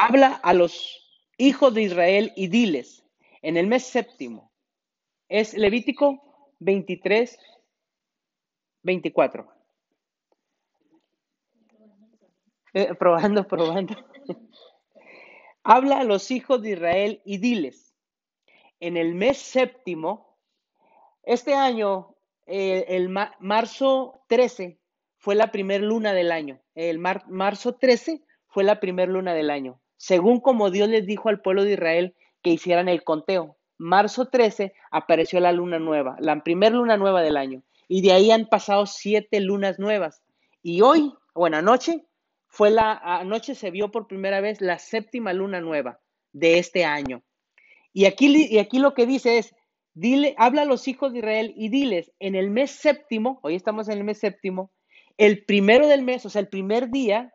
habla 0.00 0.40
a 0.42 0.54
los 0.54 1.22
hijos 1.36 1.74
de 1.74 1.82
Israel 1.82 2.32
y 2.34 2.48
diles, 2.48 3.04
en 3.42 3.58
el 3.58 3.66
mes 3.66 3.84
séptimo, 3.84 4.50
es 5.28 5.52
Levítico 5.54 6.54
23, 6.58 7.38
24. 8.82 9.46
Eh, 12.72 12.94
probando, 12.94 13.46
probando. 13.46 13.94
Habla 15.62 16.00
a 16.00 16.04
los 16.04 16.30
hijos 16.30 16.62
de 16.62 16.70
Israel 16.70 17.20
y 17.24 17.36
diles, 17.36 17.94
en 18.80 18.96
el 18.96 19.14
mes 19.14 19.36
séptimo, 19.36 20.38
este 21.22 21.54
año, 21.54 22.16
eh, 22.46 22.86
el 22.88 23.10
marzo 23.10 24.22
13 24.28 24.80
fue 25.18 25.34
la 25.34 25.52
primera 25.52 25.84
luna 25.84 26.14
del 26.14 26.32
año. 26.32 26.58
El 26.74 26.98
marzo 26.98 27.74
13 27.74 28.24
fue 28.46 28.64
la 28.64 28.80
primera 28.80 29.12
luna 29.12 29.34
del 29.34 29.50
año, 29.50 29.80
según 30.00 30.40
como 30.40 30.70
Dios 30.70 30.88
les 30.88 31.04
dijo 31.04 31.28
al 31.28 31.42
pueblo 31.42 31.62
de 31.62 31.74
Israel 31.74 32.14
que 32.42 32.48
hicieran 32.48 32.88
el 32.88 33.04
conteo. 33.04 33.58
Marzo 33.76 34.28
13 34.28 34.72
apareció 34.90 35.40
la 35.40 35.52
luna 35.52 35.78
nueva, 35.78 36.16
la 36.20 36.42
primera 36.42 36.74
luna 36.74 36.96
nueva 36.96 37.20
del 37.20 37.36
año. 37.36 37.62
Y 37.86 38.00
de 38.00 38.12
ahí 38.12 38.30
han 38.30 38.46
pasado 38.46 38.86
siete 38.86 39.40
lunas 39.40 39.78
nuevas. 39.78 40.22
Y 40.62 40.80
hoy, 40.80 41.12
bueno, 41.34 41.58
anoche, 41.58 42.06
fue 42.46 42.70
la, 42.70 42.92
anoche 42.92 43.54
se 43.54 43.70
vio 43.70 43.90
por 43.90 44.06
primera 44.06 44.40
vez 44.40 44.62
la 44.62 44.78
séptima 44.78 45.34
luna 45.34 45.60
nueva 45.60 46.00
de 46.32 46.58
este 46.58 46.86
año. 46.86 47.22
Y 47.92 48.06
aquí, 48.06 48.48
y 48.48 48.58
aquí 48.58 48.78
lo 48.78 48.94
que 48.94 49.04
dice 49.04 49.36
es, 49.36 49.54
dile, 49.92 50.34
habla 50.38 50.62
a 50.62 50.64
los 50.64 50.88
hijos 50.88 51.12
de 51.12 51.18
Israel 51.18 51.52
y 51.54 51.68
diles, 51.68 52.10
en 52.20 52.36
el 52.36 52.48
mes 52.50 52.70
séptimo, 52.70 53.38
hoy 53.42 53.54
estamos 53.54 53.90
en 53.90 53.98
el 53.98 54.04
mes 54.04 54.18
séptimo, 54.18 54.72
el 55.18 55.44
primero 55.44 55.88
del 55.88 56.00
mes, 56.00 56.24
o 56.24 56.30
sea, 56.30 56.40
el 56.40 56.48
primer 56.48 56.88
día, 56.88 57.34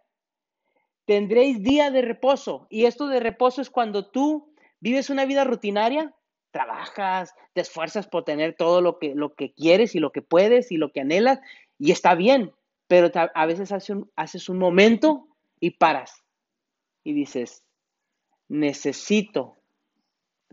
tendréis 1.05 1.61
día 1.61 1.91
de 1.91 2.01
reposo. 2.01 2.67
Y 2.69 2.85
esto 2.85 3.07
de 3.07 3.19
reposo 3.19 3.61
es 3.61 3.69
cuando 3.69 4.07
tú 4.07 4.53
vives 4.79 5.09
una 5.09 5.25
vida 5.25 5.43
rutinaria, 5.43 6.13
trabajas, 6.51 7.33
te 7.53 7.61
esfuerzas 7.61 8.07
por 8.07 8.23
tener 8.23 8.55
todo 8.55 8.81
lo 8.81 8.97
que, 8.97 9.13
lo 9.15 9.35
que 9.35 9.53
quieres 9.53 9.95
y 9.95 9.99
lo 9.99 10.11
que 10.11 10.21
puedes 10.21 10.71
y 10.71 10.77
lo 10.77 10.91
que 10.91 11.01
anhelas, 11.01 11.39
y 11.77 11.91
está 11.91 12.15
bien, 12.15 12.53
pero 12.87 13.11
a 13.13 13.45
veces 13.45 13.71
haces 13.71 14.49
un, 14.49 14.57
momento 14.57 15.27
y 15.59 15.71
paras 15.71 16.23
y 17.03 17.13
dices, 17.13 17.65
necesito 18.47 19.57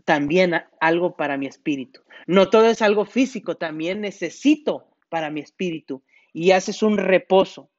también 0.03 0.55
algo 0.81 1.15
para 1.15 1.37
mi 1.37 1.47
espíritu. 1.47 2.01
No 2.27 2.49
todo 2.49 2.65
es 2.65 2.81
algo 2.81 3.05
físico, 3.05 3.55
también 3.55 4.01
necesito 4.01 4.87
para 5.09 5.29
mi 5.29 5.41
espíritu. 5.41 6.03
Y 6.33 6.51
haces 6.51 6.83
un 6.83 6.97
reposo. 6.97 7.69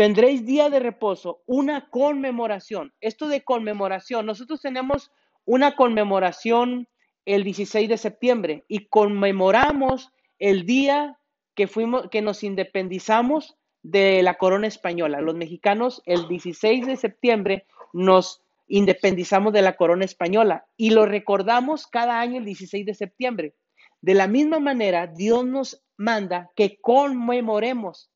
Tendréis 0.00 0.46
día 0.46 0.70
de 0.70 0.80
reposo, 0.80 1.42
una 1.44 1.90
conmemoración. 1.90 2.94
Esto 3.02 3.28
de 3.28 3.42
conmemoración, 3.42 4.24
nosotros 4.24 4.62
tenemos 4.62 5.12
una 5.44 5.76
conmemoración 5.76 6.88
el 7.26 7.44
16 7.44 7.86
de 7.86 7.98
septiembre 7.98 8.64
y 8.66 8.86
conmemoramos 8.86 10.10
el 10.38 10.64
día 10.64 11.18
que, 11.54 11.66
fuimos, 11.66 12.08
que 12.08 12.22
nos 12.22 12.42
independizamos 12.44 13.58
de 13.82 14.22
la 14.22 14.38
corona 14.38 14.68
española. 14.68 15.20
Los 15.20 15.34
mexicanos 15.34 16.00
el 16.06 16.28
16 16.28 16.86
de 16.86 16.96
septiembre 16.96 17.66
nos 17.92 18.42
independizamos 18.68 19.52
de 19.52 19.60
la 19.60 19.76
corona 19.76 20.06
española 20.06 20.64
y 20.78 20.92
lo 20.92 21.04
recordamos 21.04 21.86
cada 21.86 22.20
año 22.20 22.38
el 22.38 22.46
16 22.46 22.86
de 22.86 22.94
septiembre. 22.94 23.54
De 24.00 24.14
la 24.14 24.28
misma 24.28 24.60
manera, 24.60 25.08
Dios 25.08 25.44
nos 25.44 25.82
manda 25.98 26.50
que 26.56 26.80
conmemoremos, 26.80 28.09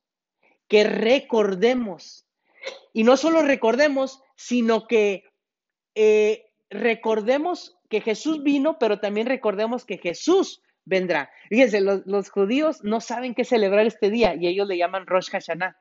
que 0.74 0.82
recordemos. 0.82 2.26
Y 2.92 3.04
no 3.04 3.16
solo 3.16 3.42
recordemos, 3.42 4.20
sino 4.34 4.88
que 4.88 5.22
eh, 5.94 6.46
recordemos 6.68 7.78
que 7.88 8.00
Jesús 8.00 8.42
vino, 8.42 8.76
pero 8.80 8.98
también 8.98 9.28
recordemos 9.28 9.84
que 9.84 9.98
Jesús 9.98 10.64
vendrá. 10.84 11.30
Fíjense, 11.48 11.80
los, 11.80 12.28
judíos 12.28 12.82
no 12.82 13.00
saben 13.00 13.36
qué 13.36 13.44
celebrar 13.44 13.86
este 13.86 14.10
día 14.10 14.34
y 14.34 14.48
ellos 14.48 14.66
le 14.66 14.76
llaman 14.76 15.06
Rosh 15.06 15.30
Hashanah. 15.30 15.76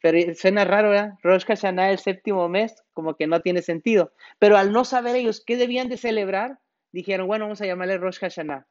Pero 0.00 0.32
suena 0.36 0.64
raro, 0.64 0.90
¿verdad? 0.90 1.14
Rosh 1.24 1.44
Hashanah, 1.46 1.90
el 1.90 1.98
séptimo 1.98 2.48
mes, 2.48 2.76
como 2.92 3.16
que 3.16 3.26
no 3.26 3.40
tiene 3.40 3.62
sentido. 3.62 4.12
Pero 4.38 4.56
al 4.56 4.70
no 4.70 4.84
saber 4.84 5.16
ellos 5.16 5.42
qué 5.44 5.56
debían 5.56 5.88
de 5.88 5.96
celebrar, 5.96 6.60
dijeron, 6.92 7.26
bueno, 7.26 7.46
vamos 7.46 7.60
a 7.62 7.66
llamarle 7.66 7.98
Rosh 7.98 8.20
Hashanah. 8.20 8.68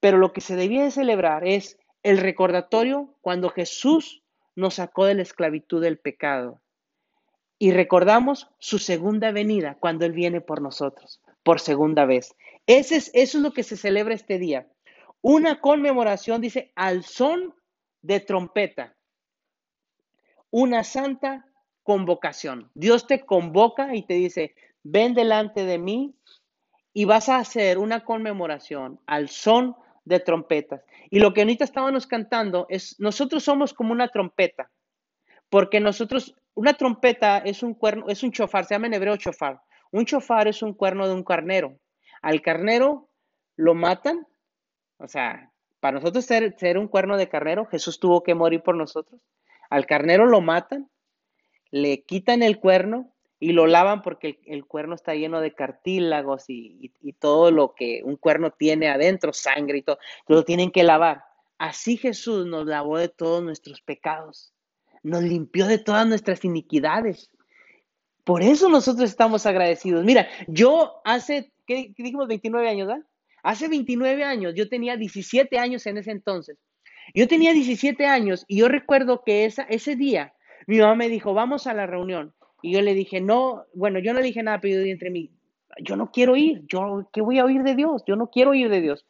Pero 0.00 0.16
lo 0.16 0.32
que 0.32 0.40
se 0.40 0.56
debía 0.56 0.82
de 0.82 0.90
celebrar 0.90 1.46
es 1.46 1.78
el 2.02 2.16
recordatorio 2.16 3.14
cuando 3.20 3.50
Jesús 3.50 4.23
nos 4.56 4.74
sacó 4.74 5.06
de 5.06 5.14
la 5.14 5.22
esclavitud 5.22 5.82
del 5.82 5.98
pecado. 5.98 6.60
Y 7.58 7.72
recordamos 7.72 8.50
su 8.58 8.78
segunda 8.78 9.30
venida, 9.30 9.76
cuando 9.80 10.04
Él 10.04 10.12
viene 10.12 10.40
por 10.40 10.60
nosotros, 10.60 11.20
por 11.42 11.60
segunda 11.60 12.04
vez. 12.04 12.34
Ese 12.66 12.96
es, 12.96 13.10
eso 13.14 13.38
es 13.38 13.44
lo 13.44 13.52
que 13.52 13.62
se 13.62 13.76
celebra 13.76 14.14
este 14.14 14.38
día. 14.38 14.68
Una 15.20 15.60
conmemoración, 15.60 16.40
dice, 16.40 16.72
al 16.74 17.04
son 17.04 17.54
de 18.02 18.20
trompeta. 18.20 18.96
Una 20.50 20.84
santa 20.84 21.46
convocación. 21.82 22.70
Dios 22.74 23.06
te 23.06 23.24
convoca 23.24 23.94
y 23.94 24.02
te 24.02 24.14
dice, 24.14 24.54
ven 24.82 25.14
delante 25.14 25.64
de 25.64 25.78
mí 25.78 26.14
y 26.92 27.04
vas 27.04 27.28
a 27.28 27.38
hacer 27.38 27.78
una 27.78 28.04
conmemoración 28.04 29.00
al 29.06 29.28
son 29.28 29.76
de 30.04 30.20
trompetas. 30.20 30.82
Y 31.10 31.18
lo 31.18 31.32
que 31.32 31.42
ahorita 31.42 31.64
estábamos 31.64 32.06
cantando 32.06 32.66
es, 32.68 32.98
nosotros 32.98 33.44
somos 33.44 33.72
como 33.72 33.92
una 33.92 34.08
trompeta, 34.08 34.70
porque 35.48 35.80
nosotros, 35.80 36.34
una 36.54 36.74
trompeta 36.74 37.38
es 37.38 37.62
un 37.62 37.74
cuerno, 37.74 38.06
es 38.08 38.22
un 38.22 38.32
chofar, 38.32 38.64
se 38.64 38.74
llama 38.74 38.86
en 38.86 38.94
hebreo 38.94 39.16
chofar. 39.16 39.60
Un 39.90 40.04
chofar 40.04 40.48
es 40.48 40.62
un 40.62 40.74
cuerno 40.74 41.06
de 41.06 41.14
un 41.14 41.22
carnero. 41.22 41.78
Al 42.22 42.42
carnero 42.42 43.08
lo 43.56 43.74
matan 43.74 44.26
o 44.98 45.08
sea, 45.08 45.50
para 45.80 45.98
nosotros 45.98 46.24
ser, 46.24 46.78
un 46.78 46.88
cuerno 46.88 47.16
de 47.16 47.28
carnero, 47.28 47.66
Jesús 47.66 47.98
tuvo 47.98 48.22
que 48.22 48.34
morir 48.34 48.62
por 48.62 48.76
nosotros. 48.76 49.20
Al 49.70 49.86
carnero 49.86 50.26
lo 50.26 50.40
matan, 50.40 50.90
le 51.70 52.04
quitan 52.04 52.42
el 52.42 52.58
cuerno 52.58 53.13
y 53.44 53.52
lo 53.52 53.66
lavan 53.66 54.00
porque 54.00 54.40
el, 54.46 54.64
cuerno 54.64 54.94
está 54.94 55.14
lleno 55.14 55.42
de 55.42 55.52
cartílagos 55.52 56.44
y, 56.48 56.90
todo 57.18 57.50
lo 57.50 57.74
que 57.74 58.00
un 58.02 58.16
cuerno 58.16 58.52
tiene 58.52 58.88
adentro, 58.88 59.34
sangre 59.34 59.78
y 59.78 59.82
todo, 59.82 59.98
lo 60.28 60.44
tienen 60.44 60.70
que 60.70 60.82
lavar. 60.82 61.24
Así 61.58 61.98
Jesús 61.98 62.46
nos 62.46 62.64
lavó 62.64 62.96
de 62.96 63.10
todos 63.10 63.42
nuestros 63.42 63.82
pecados, 63.82 64.54
nos 65.02 65.22
limpió 65.22 65.66
de 65.66 65.76
todas 65.76 66.06
nuestras 66.06 66.42
iniquidades. 66.46 67.30
Por 68.24 68.42
eso 68.42 68.70
nosotros 68.70 69.10
estamos 69.10 69.44
agradecidos. 69.44 70.06
Mira, 70.06 70.26
yo 70.48 71.02
hace, 71.04 71.52
¿qué, 71.66 71.92
dijimos? 71.98 72.28
29 72.28 72.66
años, 72.66 72.88
¿verdad? 72.88 73.04
Hace 73.42 73.68
29 73.68 74.24
años, 74.24 74.54
yo 74.56 74.70
tenía 74.70 74.96
17 74.96 75.58
años 75.58 75.84
en 75.84 75.98
ese 75.98 76.12
entonces. 76.12 76.56
Yo 77.14 77.28
tenía 77.28 77.52
17 77.52 78.06
años 78.06 78.46
y 78.48 78.60
yo 78.60 78.68
recuerdo 78.68 79.22
que 79.22 79.44
ese 79.44 79.96
día 79.96 80.32
mi 80.66 80.78
mamá 80.78 80.94
me 80.94 81.10
dijo, 81.10 81.34
vamos 81.34 81.66
a 81.66 81.74
la 81.74 81.86
reunión. 81.86 82.34
Y 82.64 82.72
yo 82.72 82.80
le 82.80 82.94
dije, 82.94 83.20
no, 83.20 83.66
bueno, 83.74 83.98
yo 83.98 84.14
no 84.14 84.20
le 84.20 84.26
dije 84.28 84.42
nada, 84.42 84.58
pero 84.58 84.82
yo 84.82 84.90
entre 84.90 85.10
mí, 85.10 85.30
yo 85.82 85.96
no 85.96 86.10
quiero 86.10 86.34
ir, 86.34 86.62
yo, 86.66 87.06
¿qué 87.12 87.20
voy 87.20 87.38
a 87.38 87.44
oír 87.44 87.62
de 87.62 87.74
Dios? 87.74 88.02
Yo 88.06 88.16
no 88.16 88.30
quiero 88.30 88.52
oír 88.52 88.70
de 88.70 88.80
Dios. 88.80 89.04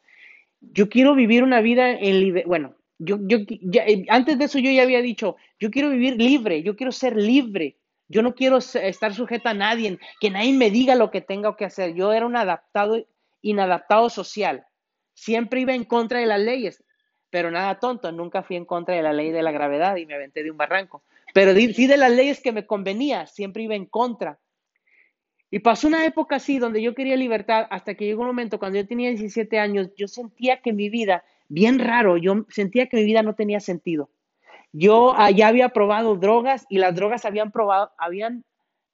Yo 0.59 0.89
quiero 0.89 1.15
vivir 1.15 1.41
una 1.41 1.61
vida 1.61 1.89
en 1.91 2.19
libertad. 2.19 2.49
Bueno, 2.49 2.75
yo, 2.97 3.17
yo 3.21 3.37
eh, 3.47 4.05
antes 4.09 4.37
de 4.37 4.43
eso 4.43 4.59
yo 4.59 4.69
ya 4.71 4.83
había 4.83 5.01
dicho, 5.01 5.37
yo 5.57 5.71
quiero 5.71 5.89
vivir 5.89 6.17
libre, 6.17 6.63
yo 6.63 6.75
quiero 6.75 6.91
ser 6.91 7.15
libre. 7.15 7.77
Yo 8.09 8.21
no 8.21 8.35
quiero 8.35 8.57
estar 8.57 9.13
sujeta 9.13 9.51
a 9.51 9.53
nadie, 9.53 9.99
que 10.19 10.29
nadie 10.29 10.51
me 10.51 10.69
diga 10.69 10.95
lo 10.95 11.09
que 11.09 11.21
tenga 11.21 11.55
que 11.55 11.63
hacer. 11.63 11.93
Yo 11.93 12.11
era 12.11 12.25
un 12.25 12.35
adaptado 12.35 13.07
inadaptado 13.41 14.09
social. 14.09 14.65
Siempre 15.13 15.61
iba 15.61 15.73
en 15.73 15.85
contra 15.85 16.19
de 16.19 16.25
las 16.25 16.41
leyes, 16.41 16.83
pero 17.29 17.51
nada 17.51 17.79
tonto, 17.79 18.11
nunca 18.11 18.43
fui 18.43 18.57
en 18.57 18.65
contra 18.65 18.95
de 18.95 19.01
la 19.01 19.13
ley 19.13 19.31
de 19.31 19.43
la 19.43 19.53
gravedad 19.53 19.95
y 19.95 20.05
me 20.05 20.15
aventé 20.15 20.43
de 20.43 20.51
un 20.51 20.57
barranco. 20.57 21.03
Pero 21.35 21.53
sí 21.53 21.85
de 21.85 21.97
las 21.97 22.13
leyes 22.13 22.39
que 22.39 22.53
me 22.53 22.65
convenía, 22.65 23.27
siempre 23.27 23.63
iba 23.63 23.75
en 23.75 23.87
contra. 23.87 24.39
Y 25.51 25.59
pasó 25.59 25.89
una 25.89 26.05
época 26.05 26.37
así 26.37 26.59
donde 26.59 26.81
yo 26.81 26.95
quería 26.95 27.17
libertad 27.17 27.67
hasta 27.71 27.95
que 27.95 28.05
llegó 28.05 28.21
un 28.21 28.27
momento 28.27 28.57
cuando 28.57 28.79
yo 28.79 28.87
tenía 28.87 29.09
17 29.09 29.59
años, 29.59 29.89
yo 29.97 30.07
sentía 30.07 30.61
que 30.61 30.71
mi 30.71 30.87
vida, 30.87 31.25
bien 31.49 31.79
raro, 31.79 32.15
yo 32.15 32.45
sentía 32.47 32.87
que 32.87 32.95
mi 32.95 33.03
vida 33.03 33.21
no 33.21 33.35
tenía 33.35 33.59
sentido. 33.59 34.09
Yo 34.71 35.13
ya 35.35 35.49
había 35.49 35.67
probado 35.67 36.15
drogas 36.15 36.65
y 36.69 36.77
las 36.77 36.95
drogas 36.95 37.25
habían 37.25 37.51
probado, 37.51 37.91
habían 37.97 38.45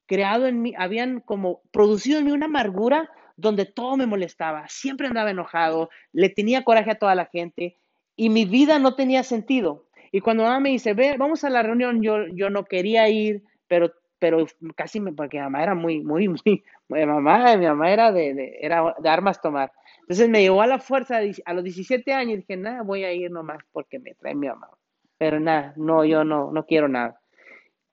creado 0.07 0.47
en 0.47 0.63
mí, 0.63 0.73
habían 0.75 1.19
como 1.19 1.61
producido 1.71 2.17
en 2.17 2.25
mí 2.25 2.31
una 2.31 2.47
amargura 2.47 3.11
donde 3.37 3.65
todo 3.65 3.97
me 3.97 4.07
molestaba, 4.07 4.67
siempre 4.67 5.05
andaba 5.05 5.29
enojado, 5.29 5.91
le 6.11 6.29
tenía 6.29 6.63
coraje 6.63 6.89
a 6.89 6.97
toda 6.97 7.13
la 7.13 7.27
gente 7.27 7.77
y 8.15 8.29
mi 8.29 8.45
vida 8.45 8.79
no 8.79 8.95
tenía 8.95 9.21
sentido. 9.21 9.85
Y 10.11 10.21
cuando 10.21 10.43
mamá 10.43 10.59
me 10.59 10.69
dice, 10.69 10.93
ve, 10.93 11.15
vamos 11.17 11.43
a 11.43 11.49
la 11.49 11.63
reunión, 11.63 12.01
yo, 12.01 12.27
yo 12.27 12.49
no 12.49 12.65
quería 12.65 13.07
ir, 13.09 13.43
pero, 13.67 13.93
pero 14.19 14.45
casi 14.75 14.99
me, 14.99 15.13
porque 15.13 15.39
mamá 15.39 15.63
era 15.63 15.73
muy, 15.73 16.01
muy, 16.01 16.27
muy, 16.27 16.63
mi 16.89 17.05
mamá, 17.05 17.55
mi 17.55 17.65
mamá 17.65 17.91
era 17.91 18.11
de, 18.11 18.57
era 18.61 18.93
de 18.99 19.09
armas 19.09 19.41
tomar. 19.41 19.71
Entonces 20.01 20.27
me 20.27 20.41
llevó 20.41 20.61
a 20.61 20.67
la 20.67 20.79
fuerza 20.79 21.19
a 21.45 21.53
los 21.53 21.63
17 21.63 22.13
años 22.13 22.33
y 22.33 22.37
dije, 22.37 22.57
nada, 22.57 22.83
voy 22.83 23.05
a 23.05 23.13
ir 23.13 23.31
nomás 23.31 23.63
porque 23.71 23.99
me 23.99 24.13
trae 24.15 24.35
mi 24.35 24.47
mamá. 24.47 24.69
Pero 25.17 25.39
nada, 25.39 25.73
no, 25.77 26.03
yo 26.03 26.23
no, 26.23 26.51
no 26.51 26.65
quiero 26.65 26.89
nada. 26.89 27.21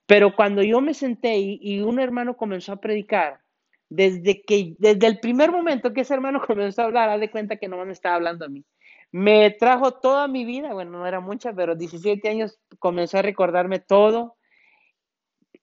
Pero 0.09 0.35
cuando 0.35 0.62
yo 0.62 0.81
me 0.81 0.94
senté 0.94 1.37
y, 1.37 1.82
un 1.82 2.00
hermano 2.00 2.37
comenzó 2.37 2.73
a 2.73 2.81
predicar, 2.81 3.41
desde 3.91 4.41
que, 4.43 4.75
desde 4.79 5.06
el 5.06 5.20
primer 5.20 5.53
momento 5.53 5.93
que 5.93 6.00
ese 6.00 6.15
hermano 6.15 6.41
comenzó 6.47 6.82
a 6.82 6.87
hablar, 6.87 7.11
haz 7.11 7.20
de 7.20 7.31
cuenta 7.31 7.56
que 7.56 7.69
no 7.69 7.85
me 7.85 7.93
estaba 7.93 8.17
hablando 8.17 8.47
a 8.47 8.49
mí. 8.49 8.65
Me 9.10 9.50
trajo 9.50 9.93
toda 9.93 10.28
mi 10.28 10.44
vida, 10.44 10.75
bueno, 10.75 10.99
no 10.99 11.06
era 11.06 11.20
mucha, 11.20 11.52
pero 11.52 11.75
17 11.75 12.28
años 12.28 12.58
comenzó 12.78 13.19
a 13.19 13.22
recordarme 13.22 13.78
todo. 13.78 14.37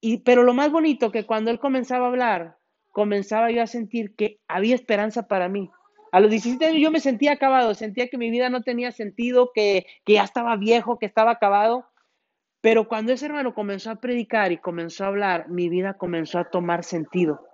Y, 0.02 0.20
pero 0.20 0.44
lo 0.44 0.54
más 0.54 0.72
bonito 0.72 1.12
que 1.12 1.26
cuando 1.26 1.52
él 1.52 1.60
comenzaba 1.60 2.06
a 2.06 2.10
hablar, 2.10 2.58
comenzaba 2.92 3.52
yo 3.52 3.62
a 3.62 3.68
sentir 3.68 4.16
que 4.16 4.40
había 4.48 4.76
esperanza 4.76 5.28
para 5.28 5.50
mí. 5.50 5.70
A 6.12 6.20
los 6.20 6.32
17 6.32 6.66
años 6.66 6.82
yo 6.82 6.92
me 6.92 7.00
sentía 7.00 7.34
acabado, 7.34 7.74
sentía 7.76 8.08
que 8.08 8.18
mi 8.18 8.32
vida 8.32 8.50
no 8.50 8.62
tenía 8.62 8.92
sentido, 8.92 9.52
que, 9.54 9.86
que 10.06 10.14
ya 10.14 10.24
estaba 10.24 10.56
viejo, 10.56 10.98
que 10.98 11.06
estaba 11.06 11.32
acabado. 11.32 11.86
Pero 12.62 12.88
cuando 12.88 13.14
ese 13.14 13.28
hermano 13.28 13.54
comenzó 13.54 13.92
a 13.92 13.98
predicar 13.98 14.52
y 14.52 14.58
comenzó 14.58 15.04
a 15.04 15.08
hablar, 15.08 15.50
mi 15.50 15.70
vida 15.70 15.96
comenzó 15.96 16.40
a 16.40 16.50
tomar 16.50 16.84
sentido. 16.84 17.46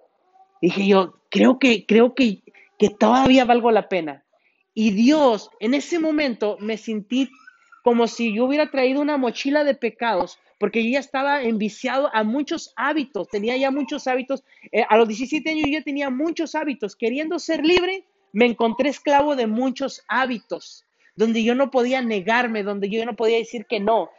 Dije 0.62 0.88
yo, 0.88 1.22
creo 1.30 1.60
que, 1.60 1.86
creo 1.86 2.14
que, 2.14 2.44
que 2.78 2.90
todavía 2.90 3.46
valgo 3.46 3.72
la 3.72 3.90
pena. 3.90 4.24
Y 4.74 4.92
Dios, 4.92 5.50
en 5.60 5.74
ese 5.74 6.00
momento 6.00 6.58
me 6.60 6.78
sentí 6.78 7.30
como 7.84 8.08
si 8.08 8.34
yo 8.34 8.46
hubiera 8.46 8.70
traído 8.70 9.02
una 9.02 9.18
mochila 9.18 9.64
de 9.64 9.74
pecados, 9.74 10.40
porque 10.60 10.84
yo 10.84 10.92
ya 10.92 11.00
estaba 11.00 11.42
enviciado 11.42 12.10
a 12.14 12.24
muchos 12.24 12.74
hábitos, 12.76 13.28
tenía 13.30 13.58
ya 13.58 13.72
muchos 13.72 14.08
hábitos. 14.08 14.44
Eh, 14.72 14.86
a 14.88 14.98
los 14.98 15.08
17 15.08 15.50
años 15.50 15.66
yo 15.66 15.80
ya 15.80 15.84
tenía 15.84 16.10
muchos 16.10 16.54
hábitos. 16.54 16.96
Queriendo 16.96 17.40
ser 17.40 17.66
libre, 17.66 18.06
me 18.32 18.46
encontré 18.46 18.90
esclavo 18.90 19.36
de 19.36 19.48
muchos 19.48 20.04
hábitos, 20.08 20.86
donde 21.16 21.44
yo 21.44 21.56
no 21.56 21.72
podía 21.72 22.02
negarme, 22.02 22.64
donde 22.64 22.90
yo 22.90 23.04
no 23.06 23.16
podía 23.16 23.38
decir 23.38 23.66
que 23.66 23.80
no. 23.80 24.12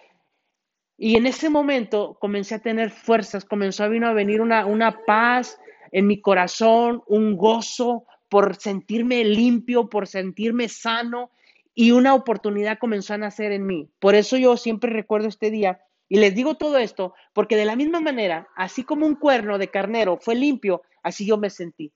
Y 0.98 1.16
en 1.16 1.26
ese 1.26 1.48
momento 1.48 2.16
comencé 2.20 2.56
a 2.56 2.62
tener 2.62 2.90
fuerzas, 2.90 3.44
comenzó 3.44 3.84
a, 3.84 3.88
venir 3.88 4.40
una, 4.40 4.66
una 4.66 5.04
paz, 5.06 5.58
en 5.92 6.06
mi 6.06 6.20
corazón 6.20 7.02
un 7.06 7.36
gozo 7.36 8.06
por 8.32 8.56
sentirme 8.56 9.22
limpio, 9.24 9.90
por 9.90 10.08
sentirme 10.08 10.70
sano 10.70 11.30
y 11.74 11.90
una 11.90 12.14
oportunidad 12.14 12.78
comenzó 12.78 13.12
a 13.12 13.18
nacer 13.18 13.52
en 13.52 13.66
mí. 13.66 13.90
Por 13.98 14.14
eso 14.14 14.38
yo 14.38 14.56
siempre 14.56 14.90
recuerdo 14.90 15.28
este 15.28 15.50
día 15.50 15.82
y 16.08 16.16
les 16.16 16.34
digo 16.34 16.54
todo 16.54 16.78
esto 16.78 17.12
porque 17.34 17.56
de 17.56 17.66
la 17.66 17.76
misma 17.76 18.00
manera, 18.00 18.48
así 18.56 18.84
como 18.84 19.04
un 19.04 19.16
cuerno 19.16 19.58
de 19.58 19.68
carnero 19.68 20.16
fue 20.16 20.34
limpio, 20.34 20.80
así 21.02 21.26
yo 21.26 21.36
me 21.36 21.50
sentí. 21.50 21.92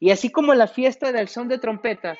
Y 0.00 0.10
así 0.10 0.30
como 0.30 0.54
la 0.54 0.68
fiesta 0.68 1.12
del 1.12 1.28
son 1.28 1.48
de 1.48 1.58
trompetas, 1.58 2.16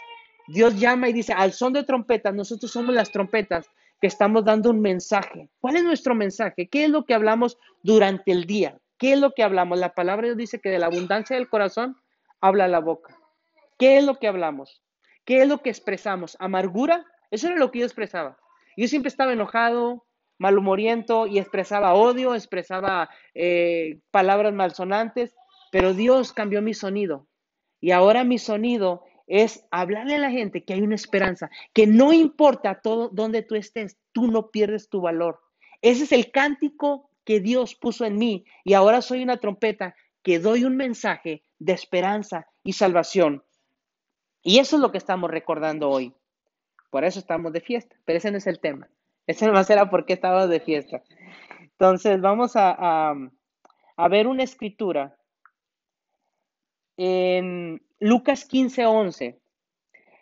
Dios 0.46 0.78
llama 0.78 1.08
y 1.08 1.14
dice, 1.14 1.32
al 1.32 1.55
son 1.55 1.72
de 1.72 1.84
trompetas, 1.84 2.34
nosotros 2.34 2.70
somos 2.70 2.94
las 2.94 3.12
trompetas 3.12 3.66
que 3.99 4.08
estamos 4.08 4.44
dando 4.44 4.69
un 4.69 4.82
mensaje. 4.82 5.49
¿Cuál 5.58 5.76
es 5.76 5.84
nuestro 5.84 6.14
mensaje? 6.14 6.69
¿Qué 6.69 6.84
es 6.84 6.90
lo 6.90 7.06
que 7.06 7.14
hablamos 7.14 7.56
durante 7.82 8.31
el 8.31 8.44
día? 8.44 8.76
¿Qué 8.99 9.14
es 9.14 9.19
lo 9.19 9.32
que 9.32 9.43
hablamos? 9.43 9.78
La 9.78 9.94
palabra 9.94 10.34
dice 10.34 10.61
que 10.61 10.69
de 10.69 10.78
la 10.78 10.88
abundancia 10.88 11.34
del 11.34 11.49
corazón 11.49 11.96
habla 12.43 12.69
la 12.69 12.81
boca. 12.81 13.24
¿Qué 13.84 13.98
es 13.98 14.04
lo 14.04 14.19
que 14.19 14.28
hablamos? 14.28 14.82
¿Qué 15.26 15.42
es 15.42 15.46
lo 15.46 15.60
que 15.60 15.69
expresamos? 15.69 16.38
¿Amargura? 16.40 17.04
Eso 17.31 17.48
era 17.48 17.56
lo 17.56 17.70
que 17.70 17.81
yo 17.81 17.84
expresaba. 17.84 18.38
Yo 18.78 18.88
siempre 18.88 19.10
estaba 19.10 19.34
enojado, 19.34 20.06
malhumoriento 20.38 21.26
y 21.26 21.38
expresaba 21.38 21.92
odio, 21.92 22.34
expresaba 22.34 23.10
eh, 23.34 24.00
palabras 24.10 24.54
malsonantes, 24.54 25.36
pero 25.70 25.92
Dios 25.92 26.32
cambió 26.32 26.62
mi 26.62 26.72
sonido. 26.72 27.28
Y 27.78 27.90
ahora 27.90 28.25
mi 28.25 28.38
sonido 28.38 29.04
es 29.26 29.66
hablarle 29.70 30.14
a 30.14 30.19
la 30.19 30.30
gente 30.30 30.64
que 30.64 30.72
hay 30.72 30.80
una 30.80 30.94
esperanza, 30.94 31.50
que 31.75 31.87
no 31.87 32.14
importa 32.14 32.80
todo 32.80 33.10
donde 33.10 33.42
tú 33.42 33.54
estés, 33.54 33.98
tú 34.12 34.28
no 34.28 34.50
pierdes 34.50 34.88
tu 34.88 35.02
valor. 35.02 35.40
Ese 35.82 36.04
es 36.04 36.12
el 36.12 36.30
cántico 36.30 37.10
que 37.26 37.38
Dios 37.38 37.75
puso 37.75 38.06
en 38.06 38.16
mí 38.16 38.46
y 38.64 38.72
ahora 38.72 39.02
soy 39.02 39.22
una 39.22 39.37
trompeta 39.37 39.94
que 40.22 40.38
doy 40.38 40.64
un 40.64 40.75
mensaje 40.75 41.42
de 41.58 41.75
esperanza 41.75 42.46
y 42.62 42.72
salvación. 42.72 43.44
Y 44.44 44.58
eso 44.58 44.76
es 44.76 44.82
lo 44.82 44.93
que 44.93 44.99
estamos 44.99 45.31
recordando 45.31 45.91
hoy. 45.91 46.14
Por 46.91 47.02
eso 47.02 47.19
estamos 47.19 47.52
de 47.52 47.61
fiesta, 47.61 47.96
pero 48.05 48.19
ese 48.19 48.31
no 48.31 48.38
es 48.38 48.46
el 48.46 48.61
tema. 48.61 48.88
Ese 49.26 49.46
no 49.50 49.58
era 49.58 49.91
por 49.91 50.05
qué 50.05 50.12
estamos 50.12 50.49
de 50.49 50.61
fiesta. 50.61 51.02
Entonces, 51.61 52.20
vamos 52.20 52.55
a, 52.55 53.17
a, 53.96 54.08
ver 54.08 54.29
una 54.29 54.44
escritura 54.44 55.17
en 56.96 57.82
Lucas 57.99 58.44
15, 58.44 58.87
11. 58.87 59.41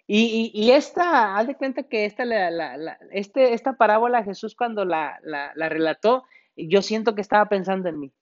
Y, 0.07 0.51
y, 0.55 0.71
esta, 0.71 1.37
haz 1.37 1.47
de 1.47 1.57
cuenta 1.57 1.83
que 1.83 2.05
esta, 2.05 2.25
la, 2.25 2.51
la, 2.51 2.99
este, 3.11 3.55
esta 3.55 3.75
parábola 3.75 4.25
Jesús 4.25 4.55
cuando 4.55 4.85
la 4.85 5.19
relató, 5.57 6.25
yo 6.57 6.83
siento 6.83 7.15
que 7.15 7.23
estaba 7.23 7.47
pensando 7.49 7.89
en 7.89 7.99
mí. 7.99 8.13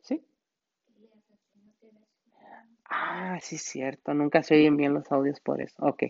¿Sí? 0.00 0.24
Ah, 2.88 3.38
sí, 3.40 3.58
cierto. 3.58 4.14
Nunca 4.14 4.42
se 4.42 4.56
oyen 4.56 4.76
bien 4.76 4.94
los 4.94 5.10
audios 5.10 5.40
por 5.40 5.60
eso. 5.60 5.76
Ok. 5.84 6.04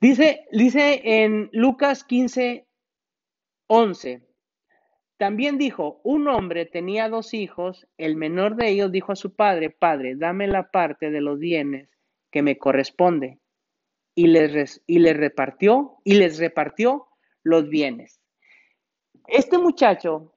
Dice, 0.00 0.46
dice 0.50 1.00
en 1.04 1.48
Lucas 1.52 2.04
15, 2.04 2.66
11. 3.66 4.22
También 5.16 5.58
dijo, 5.58 6.00
un 6.02 6.26
hombre 6.26 6.66
tenía 6.66 7.08
dos 7.08 7.32
hijos, 7.32 7.86
el 7.96 8.16
menor 8.16 8.56
de 8.56 8.70
ellos 8.70 8.90
dijo 8.90 9.12
a 9.12 9.16
su 9.16 9.36
padre, 9.36 9.70
Padre, 9.70 10.16
dame 10.16 10.48
la 10.48 10.72
parte 10.72 11.10
de 11.10 11.20
los 11.20 11.38
bienes 11.38 11.88
que 12.32 12.42
me 12.42 12.58
corresponde. 12.58 13.38
Y 14.14 14.26
les, 14.26 14.82
y 14.86 14.98
les 14.98 15.16
repartió, 15.16 15.98
y 16.02 16.14
les 16.14 16.38
repartió 16.38 17.06
los 17.44 17.68
bienes. 17.68 18.20
Este 19.28 19.58
muchacho, 19.58 20.34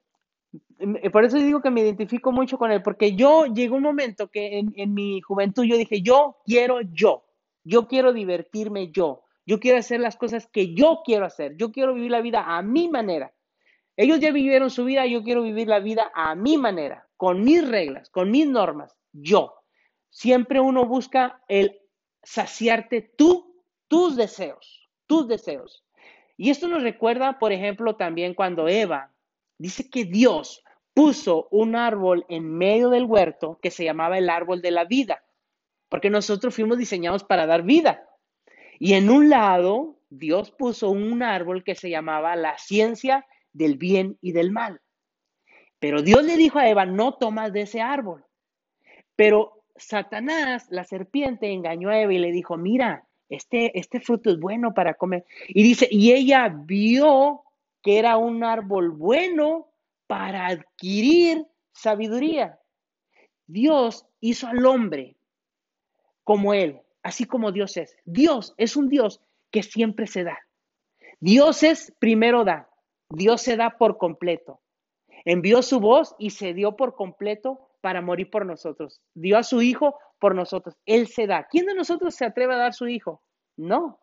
por 1.12 1.24
eso 1.24 1.38
digo 1.38 1.62
que 1.62 1.70
me 1.70 1.80
identifico 1.80 2.32
mucho 2.32 2.58
con 2.58 2.70
él, 2.70 2.82
porque 2.82 3.14
yo 3.14 3.46
llegó 3.46 3.76
un 3.76 3.82
momento 3.82 4.28
que 4.28 4.58
en, 4.58 4.72
en 4.76 4.94
mi 4.94 5.20
juventud 5.20 5.64
yo 5.64 5.76
dije, 5.76 6.02
yo 6.02 6.36
quiero 6.44 6.80
yo, 6.82 7.24
yo 7.64 7.88
quiero 7.88 8.12
divertirme 8.12 8.90
yo, 8.90 9.22
yo 9.46 9.60
quiero 9.60 9.78
hacer 9.78 10.00
las 10.00 10.16
cosas 10.16 10.46
que 10.46 10.74
yo 10.74 11.02
quiero 11.04 11.24
hacer, 11.24 11.56
yo 11.56 11.72
quiero 11.72 11.94
vivir 11.94 12.10
la 12.10 12.20
vida 12.20 12.44
a 12.46 12.62
mi 12.62 12.88
manera. 12.88 13.32
Ellos 13.96 14.20
ya 14.20 14.30
vivieron 14.30 14.70
su 14.70 14.84
vida, 14.84 15.06
yo 15.06 15.22
quiero 15.22 15.42
vivir 15.42 15.68
la 15.68 15.80
vida 15.80 16.10
a 16.14 16.34
mi 16.34 16.58
manera, 16.58 17.08
con 17.16 17.42
mis 17.42 17.66
reglas, 17.66 18.10
con 18.10 18.30
mis 18.30 18.46
normas, 18.46 18.94
yo. 19.12 19.54
Siempre 20.10 20.60
uno 20.60 20.84
busca 20.84 21.42
el 21.48 21.80
saciarte 22.22 23.00
tú, 23.00 23.62
tus 23.88 24.16
deseos, 24.16 24.90
tus 25.06 25.26
deseos. 25.28 25.84
Y 26.36 26.50
esto 26.50 26.68
nos 26.68 26.82
recuerda, 26.82 27.38
por 27.38 27.52
ejemplo, 27.52 27.96
también 27.96 28.34
cuando 28.34 28.68
Eva 28.68 29.12
dice 29.56 29.88
que 29.88 30.04
Dios 30.04 30.62
puso 30.96 31.46
un 31.50 31.76
árbol 31.76 32.24
en 32.30 32.56
medio 32.56 32.88
del 32.88 33.04
huerto 33.04 33.58
que 33.60 33.70
se 33.70 33.84
llamaba 33.84 34.16
el 34.16 34.30
árbol 34.30 34.62
de 34.62 34.70
la 34.70 34.86
vida, 34.86 35.22
porque 35.90 36.08
nosotros 36.08 36.54
fuimos 36.54 36.78
diseñados 36.78 37.22
para 37.22 37.44
dar 37.44 37.64
vida. 37.64 38.08
Y 38.78 38.94
en 38.94 39.10
un 39.10 39.28
lado, 39.28 39.98
Dios 40.08 40.52
puso 40.52 40.88
un 40.88 41.22
árbol 41.22 41.64
que 41.64 41.74
se 41.74 41.90
llamaba 41.90 42.34
la 42.34 42.56
ciencia 42.56 43.26
del 43.52 43.76
bien 43.76 44.16
y 44.22 44.32
del 44.32 44.50
mal. 44.50 44.80
Pero 45.80 46.00
Dios 46.00 46.24
le 46.24 46.38
dijo 46.38 46.58
a 46.58 46.66
Eva, 46.66 46.86
no 46.86 47.12
tomas 47.12 47.52
de 47.52 47.60
ese 47.60 47.82
árbol. 47.82 48.24
Pero 49.16 49.64
Satanás, 49.76 50.66
la 50.70 50.84
serpiente, 50.84 51.52
engañó 51.52 51.90
a 51.90 52.00
Eva 52.00 52.14
y 52.14 52.18
le 52.18 52.32
dijo, 52.32 52.56
mira, 52.56 53.06
este, 53.28 53.78
este 53.78 54.00
fruto 54.00 54.30
es 54.30 54.40
bueno 54.40 54.72
para 54.72 54.94
comer. 54.94 55.26
Y 55.48 55.62
dice, 55.62 55.88
y 55.90 56.12
ella 56.12 56.48
vio 56.48 57.42
que 57.82 57.98
era 57.98 58.16
un 58.16 58.44
árbol 58.44 58.92
bueno 58.92 59.68
para 60.06 60.46
adquirir 60.46 61.46
sabiduría. 61.72 62.58
Dios 63.46 64.06
hizo 64.20 64.46
al 64.46 64.64
hombre 64.66 65.16
como 66.24 66.54
él, 66.54 66.80
así 67.02 67.24
como 67.24 67.52
Dios 67.52 67.76
es. 67.76 67.96
Dios 68.04 68.54
es 68.56 68.76
un 68.76 68.88
Dios 68.88 69.20
que 69.50 69.62
siempre 69.62 70.06
se 70.06 70.24
da. 70.24 70.38
Dios 71.20 71.62
es 71.62 71.92
primero 71.98 72.44
da. 72.44 72.68
Dios 73.08 73.42
se 73.42 73.56
da 73.56 73.78
por 73.78 73.98
completo. 73.98 74.60
Envió 75.24 75.62
su 75.62 75.80
voz 75.80 76.14
y 76.18 76.30
se 76.30 76.54
dio 76.54 76.76
por 76.76 76.94
completo 76.94 77.68
para 77.80 78.00
morir 78.00 78.30
por 78.30 78.44
nosotros. 78.44 79.00
Dio 79.14 79.38
a 79.38 79.42
su 79.42 79.62
hijo 79.62 79.98
por 80.18 80.34
nosotros. 80.34 80.76
Él 80.86 81.06
se 81.06 81.26
da. 81.26 81.46
¿Quién 81.50 81.66
de 81.66 81.74
nosotros 81.74 82.14
se 82.14 82.24
atreve 82.24 82.54
a 82.54 82.58
dar 82.58 82.74
su 82.74 82.88
hijo? 82.88 83.22
No. 83.56 84.00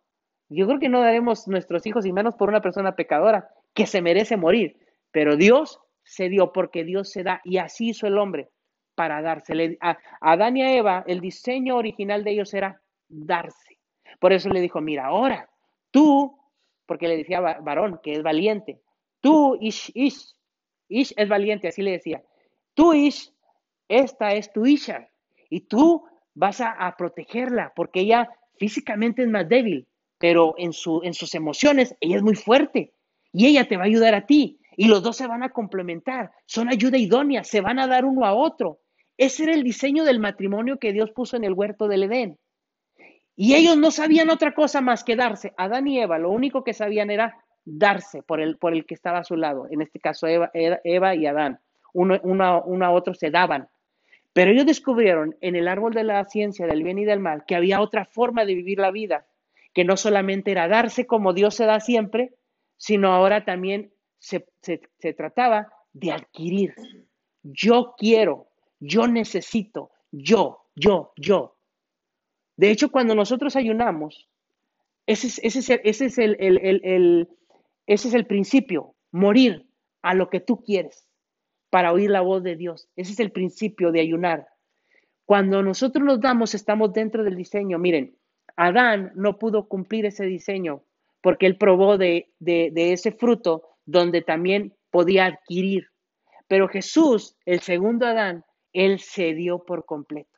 Yo 0.50 0.68
creo 0.68 0.80
que 0.80 0.90
no 0.90 1.02
daremos 1.02 1.48
nuestros 1.48 1.86
hijos 1.86 2.06
y 2.06 2.14
menos 2.14 2.36
por 2.36 2.50
una 2.50 2.62
persona 2.62 2.96
pecadora 2.96 3.50
que 3.74 3.88
se 3.88 4.02
merece 4.02 4.38
morir. 4.38 4.78
Pero 5.12 5.36
Dios 5.36 5.80
se 6.04 6.30
dio 6.30 6.52
porque 6.52 6.84
Dios 6.84 7.10
se 7.10 7.24
da 7.24 7.42
y 7.44 7.58
así 7.58 7.90
hizo 7.90 8.08
el 8.08 8.18
hombre 8.18 8.50
para 8.96 9.22
dársele. 9.22 9.78
A 9.82 9.98
Adán 10.22 10.58
y 10.58 10.64
a 10.64 10.76
Eva, 10.76 11.04
el 11.08 11.20
diseño 11.20 11.78
original 11.78 12.24
de 12.24 12.32
ellos 12.32 12.54
era 12.54 12.82
darse. 13.08 13.80
Por 14.20 14.34
eso 14.34 14.50
le 14.50 14.62
dijo, 14.62 14.82
mira, 14.82 15.06
ahora 15.06 15.50
tú, 15.92 16.38
porque 16.86 17.08
le 17.08 17.18
decía 17.18 17.40
varón 17.40 18.00
que 18.04 18.14
es 18.14 18.24
valiente, 18.24 18.82
tú, 19.22 19.58
Ish, 19.60 19.92
Ish, 19.94 20.36
Ish 20.90 21.14
es 21.16 21.30
valiente, 21.30 21.68
así 21.68 21.82
le 21.82 21.92
decía, 21.92 22.24
tú, 22.74 22.94
Ish, 22.94 23.32
esta 23.88 24.34
es 24.34 24.52
tu 24.52 24.66
Isha 24.66 25.10
y 25.50 25.62
tú 25.62 26.06
vas 26.34 26.62
a, 26.62 26.96
protegerla 26.98 27.74
porque 27.76 28.02
ella 28.02 28.30
físicamente 28.58 29.22
es 29.22 29.30
más 29.30 29.48
débil, 29.48 29.88
pero 30.18 30.56
en, 30.58 30.74
su, 30.74 31.02
en 31.04 31.14
sus 31.14 31.36
emociones 31.36 31.96
ella 32.00 32.18
es 32.18 32.24
muy 32.24 32.36
fuerte 32.36 32.94
y 33.32 33.48
ella 33.48 33.68
te 33.68 33.78
va 33.78 33.84
a 33.84 33.88
ayudar 33.88 34.16
a 34.16 34.26
ti. 34.26 34.60
Y 34.76 34.88
los 34.88 35.04
dos 35.04 35.18
se 35.18 35.28
van 35.28 35.44
a 35.44 35.50
complementar, 35.50 36.32
son 36.46 36.70
ayuda 36.70 36.98
idónea, 36.98 37.44
se 37.44 37.62
van 37.62 37.80
a 37.80 37.88
dar 37.88 38.06
uno 38.06 38.26
a 38.26 38.34
otro. 38.34 38.80
Ese 39.18 39.44
era 39.44 39.54
el 39.54 39.64
diseño 39.64 40.04
del 40.04 40.20
matrimonio 40.20 40.80
que 40.80 40.94
Dios 40.94 41.12
puso 41.12 41.38
en 41.38 41.44
el 41.44 41.54
huerto 41.54 41.88
del 41.88 42.04
Edén. 42.04 42.40
Y 43.36 43.56
ellos 43.56 43.78
no 43.78 43.92
sabían 43.92 44.30
otra 44.30 44.54
cosa 44.54 44.82
más 44.82 45.04
que 45.04 45.16
darse. 45.16 45.54
Adán 45.58 45.88
y 45.88 46.00
Eva, 46.00 46.18
lo 46.18 46.30
único 46.32 46.64
que 46.64 46.74
sabían 46.74 47.10
era 47.10 47.38
darse 47.66 48.22
por 48.24 48.42
el, 48.42 48.58
por 48.58 48.74
el 48.74 48.86
que 48.86 48.94
estaba 48.94 49.20
a 49.20 49.24
su 49.24 49.36
lado. 49.36 49.68
En 49.70 49.82
este 49.82 50.00
caso, 50.00 50.28
Eva, 50.28 50.52
Eva 50.54 51.16
y 51.16 51.26
Adán. 51.26 51.60
Uno, 51.94 52.20
uno 52.24 52.86
a 52.86 52.92
otro 52.92 53.14
se 53.14 53.32
daban. 53.32 53.70
Pero 54.34 54.50
ellos 54.50 54.66
descubrieron 54.66 55.36
en 55.42 55.56
el 55.56 55.68
árbol 55.68 55.94
de 55.94 56.04
la 56.04 56.26
ciencia 56.26 56.66
del 56.66 56.84
bien 56.84 56.98
y 56.98 57.06
del 57.06 57.20
mal 57.20 57.46
que 57.46 57.56
había 57.56 57.82
otra 57.82 58.06
forma 58.06 58.46
de 58.46 58.56
vivir 58.56 58.80
la 58.80 58.92
vida, 58.92 59.28
que 59.74 59.86
no 59.86 59.96
solamente 59.96 60.52
era 60.52 60.68
darse 60.68 61.06
como 61.06 61.34
Dios 61.34 61.56
se 61.56 61.66
da 61.66 61.80
siempre, 61.80 62.34
sino 62.78 63.14
ahora 63.14 63.46
también 63.46 63.94
se, 64.24 65.14
trataba 65.14 65.72
de 65.92 66.12
adquirir. 66.12 66.74
Yo 67.44 67.94
quiero, 67.98 68.48
yo 68.80 69.08
necesito, 69.08 69.92
yo, 70.12 70.62
yo, 70.76 71.12
yo. 71.18 71.58
De 72.56 72.72
hecho, 72.72 72.90
cuando 72.90 73.16
nosotros 73.16 73.56
ayunamos, 73.56 74.30
ese 75.06 75.28
es, 75.28 75.40
ese 75.44 76.06
es, 76.06 76.18
el, 76.18 77.28
ese 77.86 78.08
es 78.08 78.14
el 78.14 78.26
principio, 78.26 78.96
morir 79.12 79.68
a 80.02 80.14
lo 80.14 80.30
que 80.30 80.40
tú 80.40 80.64
quieres 80.64 81.08
para 81.70 81.92
oír 81.92 82.10
la 82.10 82.22
voz 82.22 82.44
de 82.44 82.56
Dios. 82.56 82.88
Ese 82.96 83.12
es 83.12 83.20
el 83.20 83.32
principio 83.32 83.92
de 83.92 84.00
ayunar. 84.00 84.48
Cuando 85.26 85.62
nosotros 85.62 86.06
nos 86.06 86.22
damos, 86.22 86.54
estamos 86.54 86.94
dentro 86.94 87.24
del 87.24 87.36
diseño. 87.36 87.78
Miren, 87.78 88.16
Adán 88.56 89.12
no 89.16 89.38
pudo 89.38 89.68
cumplir 89.68 90.06
ese 90.06 90.26
diseño 90.26 90.84
porque 91.24 91.46
él 91.46 91.58
probó 91.58 91.98
de, 91.98 92.32
ese 92.46 93.14
fruto 93.14 93.64
donde 93.86 94.22
también 94.22 94.76
podía 94.90 95.26
adquirir. 95.26 95.88
Pero 96.48 96.68
Jesús, 96.68 97.36
el 97.46 97.62
segundo 97.62 98.06
Adán, 98.06 98.46
él 98.74 99.00
se 99.00 99.34
dio 99.34 99.66
por 99.66 99.86
completo. 99.86 100.30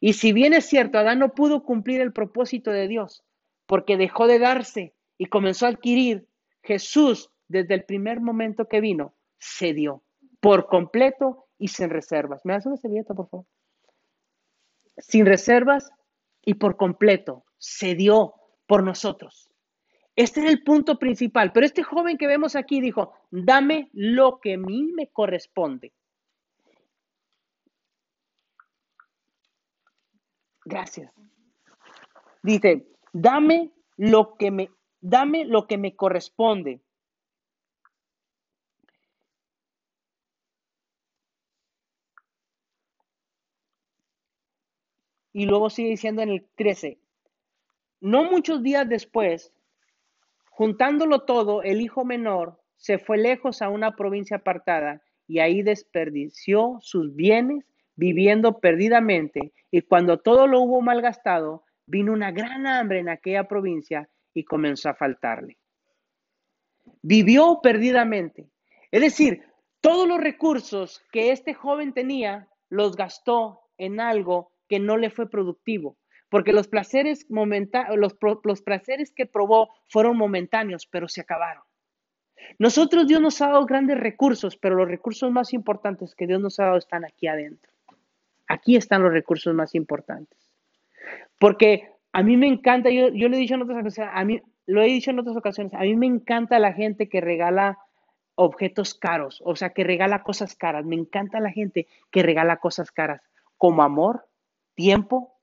Y 0.00 0.12
si 0.14 0.32
bien 0.32 0.52
es 0.52 0.66
cierto, 0.66 0.98
Adán 0.98 1.18
no 1.18 1.34
pudo 1.34 1.62
cumplir 1.62 2.00
el 2.00 2.12
propósito 2.12 2.70
de 2.70 2.88
Dios 2.88 3.24
porque 3.66 3.96
dejó 3.96 4.26
de 4.26 4.38
darse 4.38 4.94
y 5.18 5.26
comenzó 5.26 5.66
a 5.66 5.70
adquirir, 5.70 6.28
Jesús, 6.62 7.30
desde 7.48 7.74
el 7.74 7.84
primer 7.84 8.20
momento 8.20 8.68
que 8.68 8.80
vino, 8.80 9.14
se 9.38 9.72
dio 9.72 10.02
por 10.40 10.66
completo 10.66 11.46
y 11.58 11.68
sin 11.68 11.90
reservas. 11.90 12.44
¿Me 12.44 12.52
das 12.52 12.66
una 12.66 12.76
servilleta, 12.76 13.14
por 13.14 13.28
favor? 13.28 13.46
Sin 14.98 15.26
reservas 15.26 15.90
y 16.42 16.54
por 16.54 16.76
completo. 16.76 17.44
Se 17.58 17.94
dio 17.94 18.34
por 18.66 18.82
nosotros. 18.82 19.45
Este 20.16 20.40
es 20.40 20.46
el 20.46 20.64
punto 20.64 20.98
principal. 20.98 21.52
Pero 21.52 21.66
este 21.66 21.82
joven 21.82 22.16
que 22.16 22.26
vemos 22.26 22.56
aquí 22.56 22.80
dijo, 22.80 23.12
dame 23.30 23.90
lo 23.92 24.40
que 24.40 24.54
a 24.54 24.58
mí 24.58 24.84
me 24.94 25.08
corresponde. 25.08 25.92
Gracias. 30.64 31.12
Dice, 32.42 32.86
dame 33.12 33.70
lo 33.96 34.36
que 34.36 34.50
me, 34.50 34.70
dame 35.00 35.44
lo 35.44 35.66
que 35.66 35.76
me 35.76 35.94
corresponde. 35.94 36.80
Y 45.32 45.44
luego 45.44 45.68
sigue 45.68 45.90
diciendo 45.90 46.22
en 46.22 46.30
el 46.30 46.48
13, 46.56 46.98
no 48.00 48.24
muchos 48.24 48.62
días 48.62 48.88
después, 48.88 49.52
juntándolo 50.56 51.20
todo, 51.24 51.62
el 51.62 51.82
hijo 51.82 52.06
menor 52.06 52.58
se 52.76 52.98
fue 52.98 53.18
lejos 53.18 53.60
a 53.60 53.68
una 53.68 53.94
provincia 53.94 54.38
apartada 54.38 55.02
y 55.26 55.40
ahí 55.40 55.60
desperdició 55.60 56.78
sus 56.80 57.14
bienes 57.14 57.66
viviendo 57.94 58.58
perdidamente. 58.58 59.52
Y 59.70 59.82
cuando 59.82 60.18
todo 60.18 60.46
lo 60.46 60.62
hubo 60.62 60.80
malgastado, 60.80 61.64
vino 61.86 62.14
una 62.14 62.30
gran 62.30 62.66
hambre 62.66 63.00
en 63.00 63.10
aquella 63.10 63.46
provincia 63.46 64.08
y 64.32 64.44
comenzó 64.44 64.88
a 64.88 64.94
faltarle. 64.94 65.58
Vivió 67.02 67.60
perdidamente. 67.62 68.48
Es 68.90 69.02
decir, 69.02 69.42
todos 69.82 70.08
los 70.08 70.18
recursos 70.18 71.02
que 71.12 71.32
este 71.32 71.52
joven 71.52 71.92
tenía 71.92 72.48
los 72.70 72.96
gastó 72.96 73.60
en 73.76 74.00
algo 74.00 74.52
que 74.70 74.78
no 74.78 74.96
le 74.96 75.10
fue 75.10 75.28
productivo, 75.28 75.98
porque 76.36 76.52
los 76.52 76.68
placeres, 76.68 77.26
los, 77.30 78.14
los 78.44 78.60
placeres 78.60 79.10
que 79.10 79.24
probó 79.24 79.70
fueron 79.88 80.18
momentáneos, 80.18 80.86
pero 80.86 81.08
se 81.08 81.22
acabaron. 81.22 81.62
Nosotros 82.58 83.06
Dios 83.06 83.22
nos 83.22 83.40
ha 83.40 83.46
dado 83.46 83.64
grandes 83.64 83.98
recursos, 83.98 84.58
pero 84.58 84.74
los 84.74 84.86
recursos 84.86 85.32
más 85.32 85.54
importantes 85.54 86.14
que 86.14 86.26
Dios 86.26 86.38
nos 86.38 86.60
ha 86.60 86.66
dado 86.66 86.76
están 86.76 87.06
aquí 87.06 87.26
adentro. 87.26 87.72
Aquí 88.48 88.76
están 88.76 89.02
los 89.02 89.14
recursos 89.14 89.54
más 89.54 89.74
importantes. 89.74 90.38
Porque 91.38 91.88
a 92.12 92.22
mí 92.22 92.36
me 92.36 92.48
encanta, 92.48 92.90
yo, 92.90 93.08
yo 93.08 93.30
lo 93.30 93.36
he 93.36 93.38
dicho 93.38 93.54
en 93.54 93.62
otras 93.62 93.98
a 93.98 94.24
mí 94.26 94.42
lo 94.66 94.82
he 94.82 94.88
dicho 94.88 95.12
en 95.12 95.18
otras 95.18 95.38
ocasiones, 95.38 95.72
a 95.72 95.84
mí 95.84 95.96
me 95.96 96.04
encanta 96.04 96.58
la 96.58 96.74
gente 96.74 97.08
que 97.08 97.22
regala 97.22 97.78
objetos 98.34 98.92
caros, 98.92 99.40
o 99.42 99.56
sea, 99.56 99.70
que 99.70 99.84
regala 99.84 100.22
cosas 100.22 100.54
caras. 100.54 100.84
Me 100.84 100.96
encanta 100.96 101.40
la 101.40 101.50
gente 101.50 101.86
que 102.10 102.22
regala 102.22 102.58
cosas 102.58 102.90
caras, 102.90 103.22
como 103.56 103.82
amor, 103.82 104.26
tiempo, 104.74 105.35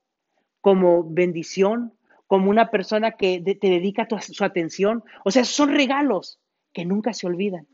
como 0.63 1.03
bendición, 1.03 1.91
como 2.25 2.49
una 2.49 2.71
persona 2.71 3.11
que 3.11 3.41
te 3.41 3.69
dedica 3.69 4.07
su 4.21 4.45
atención. 4.45 5.03
O 5.25 5.29
sea, 5.29 5.43
son 5.43 5.73
regalos 5.73 6.39
que 6.71 6.85
nunca 6.85 7.11
se 7.11 7.27
olvidan. 7.27 7.67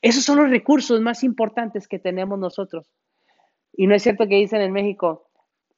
Esos 0.00 0.24
son 0.24 0.38
los 0.38 0.48
recursos 0.48 1.02
más 1.02 1.22
importantes 1.22 1.86
que 1.86 1.98
tenemos 1.98 2.38
nosotros. 2.38 2.90
Y 3.74 3.86
no 3.86 3.94
es 3.94 4.02
cierto 4.02 4.26
que 4.26 4.36
dicen 4.36 4.62
en 4.62 4.72
México, 4.72 5.28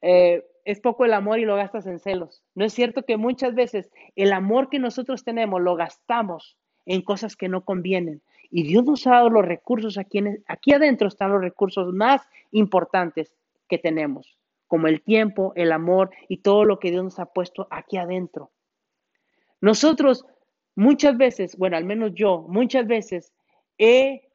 eh, 0.01 0.45
es 0.63 0.79
poco 0.79 1.03
el 1.03 1.13
amor 1.13 1.39
y 1.39 1.45
lo 1.45 1.57
gastas 1.57 1.85
en 1.87 1.99
celos. 1.99 2.41
No 2.55 2.63
es 2.63 2.71
cierto 2.71 3.03
que 3.03 3.17
muchas 3.17 3.53
veces 3.53 3.91
el 4.15 4.31
amor 4.31 4.69
que 4.69 4.79
nosotros 4.79 5.25
tenemos 5.25 5.61
lo 5.61 5.75
gastamos 5.75 6.57
en 6.85 7.01
cosas 7.01 7.35
que 7.35 7.49
no 7.49 7.65
convienen. 7.65 8.21
Y 8.49 8.63
Dios 8.63 8.85
nos 8.85 9.05
ha 9.07 9.11
dado 9.11 9.29
los 9.29 9.45
recursos 9.45 9.97
aquí, 9.97 10.23
aquí 10.47 10.71
adentro 10.71 11.09
están 11.09 11.33
los 11.33 11.41
recursos 11.41 11.93
más 11.93 12.21
importantes 12.51 13.35
que 13.67 13.77
tenemos 13.77 14.38
como 14.69 14.87
el 14.87 15.01
tiempo, 15.01 15.51
el 15.55 15.73
amor 15.73 16.11
y 16.29 16.37
todo 16.37 16.63
lo 16.63 16.79
que 16.79 16.91
Dios 16.91 17.03
nos 17.03 17.19
ha 17.19 17.25
puesto 17.25 17.67
aquí 17.71 17.97
adentro. 17.97 18.51
Nosotros 19.59 20.25
muchas 20.75 21.17
veces, 21.17 21.57
bueno, 21.57 21.75
al 21.75 21.83
menos 21.83 22.11
yo, 22.13 22.45
muchas 22.47 22.87
veces 22.87 23.33
he 23.77 24.29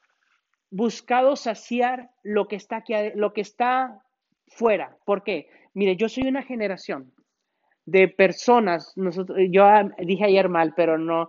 buscado 0.70 1.36
saciar 1.36 2.10
lo 2.24 2.48
que 2.48 2.56
está 2.56 2.78
aquí, 2.78 2.94
lo 3.14 3.32
que 3.32 3.40
está 3.40 4.02
fuera. 4.48 4.98
¿Por 5.06 5.22
qué? 5.22 5.48
Mire, 5.72 5.96
yo 5.96 6.08
soy 6.08 6.26
una 6.26 6.42
generación 6.42 7.12
de 7.86 8.08
personas, 8.08 8.92
yo 9.50 9.64
dije 9.98 10.24
ayer 10.24 10.48
mal, 10.48 10.74
pero 10.74 10.98
no, 10.98 11.28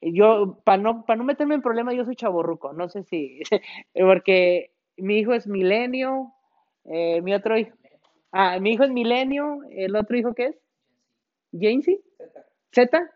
yo, 0.00 0.60
para 0.64 0.82
no, 0.82 1.04
para 1.04 1.18
no 1.18 1.24
meterme 1.24 1.56
en 1.56 1.62
problemas, 1.62 1.94
yo 1.94 2.06
soy 2.06 2.16
chaborruco, 2.16 2.72
no 2.72 2.88
sé 2.88 3.02
si, 3.02 3.40
porque 3.94 4.70
mi 4.96 5.18
hijo 5.18 5.34
es 5.34 5.46
milenio, 5.46 6.32
eh, 6.84 7.20
mi 7.22 7.34
otro 7.34 7.58
hijo, 7.58 7.76
Ah, 8.38 8.58
mi 8.60 8.72
hijo 8.72 8.84
es 8.84 8.90
Milenio, 8.90 9.60
el 9.70 9.96
otro 9.96 10.14
hijo 10.14 10.34
¿qué 10.34 10.48
es? 10.48 10.56
Jamesy. 11.58 12.02
Z. 12.70 13.10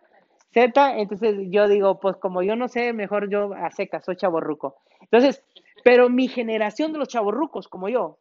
Z. 0.54 0.98
Entonces 0.98 1.36
yo 1.50 1.68
digo, 1.68 2.00
pues 2.00 2.16
como 2.16 2.42
yo 2.42 2.56
no 2.56 2.68
sé, 2.68 2.94
mejor 2.94 3.28
yo 3.28 3.52
a 3.52 3.70
seca, 3.70 4.00
soy 4.00 4.16
chaborruco. 4.16 4.76
Entonces, 5.02 5.44
pero 5.84 6.08
mi 6.08 6.26
generación 6.26 6.94
de 6.94 7.00
los 7.00 7.08
chaborrucos, 7.08 7.68
como 7.68 7.90
yo, 7.90 8.18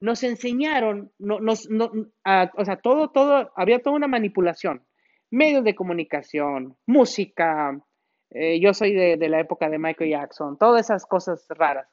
nos 0.00 0.24
enseñaron, 0.24 1.12
no, 1.20 1.38
nos, 1.38 1.70
no, 1.70 1.84
o 1.84 2.64
sea, 2.64 2.80
todo, 2.82 3.10
todo, 3.10 3.52
había 3.54 3.80
toda 3.80 3.94
una 3.94 4.08
manipulación. 4.08 4.82
Medios 5.30 5.62
de 5.62 5.76
comunicación, 5.76 6.76
música, 6.84 7.80
eh, 8.30 8.58
yo 8.58 8.74
soy 8.74 8.92
de, 8.92 9.16
de 9.16 9.28
la 9.28 9.38
época 9.38 9.68
de 9.68 9.78
Michael 9.78 10.10
Jackson, 10.10 10.58
todas 10.58 10.86
esas 10.86 11.06
cosas 11.06 11.46
raras. 11.48 11.86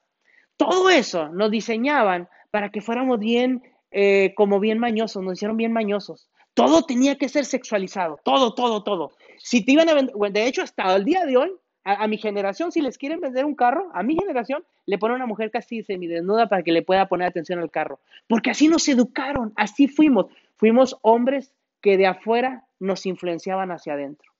Todo 0.55 0.89
eso 0.89 1.29
nos 1.29 1.51
diseñaban 1.51 2.27
para 2.49 2.71
que 2.71 2.81
fuéramos 2.81 3.19
bien 3.19 3.61
eh, 3.91 4.33
como 4.35 4.59
bien 4.59 4.79
mañosos, 4.79 5.23
nos 5.23 5.33
hicieron 5.33 5.57
bien 5.57 5.71
mañosos. 5.71 6.29
Todo 6.53 6.83
tenía 6.83 7.17
que 7.17 7.29
ser 7.29 7.45
sexualizado, 7.45 8.19
todo, 8.23 8.53
todo, 8.53 8.83
todo. 8.83 9.11
Si 9.37 9.63
te 9.63 9.73
iban 9.73 9.89
a 9.89 10.29
de 10.29 10.47
hecho, 10.47 10.63
hasta 10.63 10.95
el 10.95 11.05
día 11.05 11.25
de 11.25 11.37
hoy, 11.37 11.51
a, 11.83 12.07
mi 12.07 12.17
generación, 12.17 12.71
si 12.71 12.81
les 12.81 12.97
quieren 12.97 13.21
vender 13.21 13.45
un 13.45 13.55
carro, 13.55 13.89
a 13.93 14.03
mi 14.03 14.15
generación, 14.15 14.65
le 14.85 14.97
ponen 14.97 15.15
una 15.15 15.25
mujer 15.25 15.51
casi 15.51 15.83
semidesnuda 15.83 16.49
para 16.49 16.61
que 16.61 16.73
le 16.73 16.81
pueda 16.81 17.07
poner 17.07 17.29
atención 17.29 17.59
al 17.59 17.71
carro. 17.71 17.99
Porque 18.27 18.49
así 18.49 18.67
nos 18.67 18.89
educaron, 18.89 19.53
así 19.55 19.87
fuimos. 19.87 20.25
Fuimos 20.57 20.97
hombres 21.01 21.53
que 21.79 21.95
de 21.95 22.07
afuera 22.07 22.65
nos 22.79 23.05
influenciaban 23.05 23.71
hacia 23.71 23.93
adentro. 23.93 24.31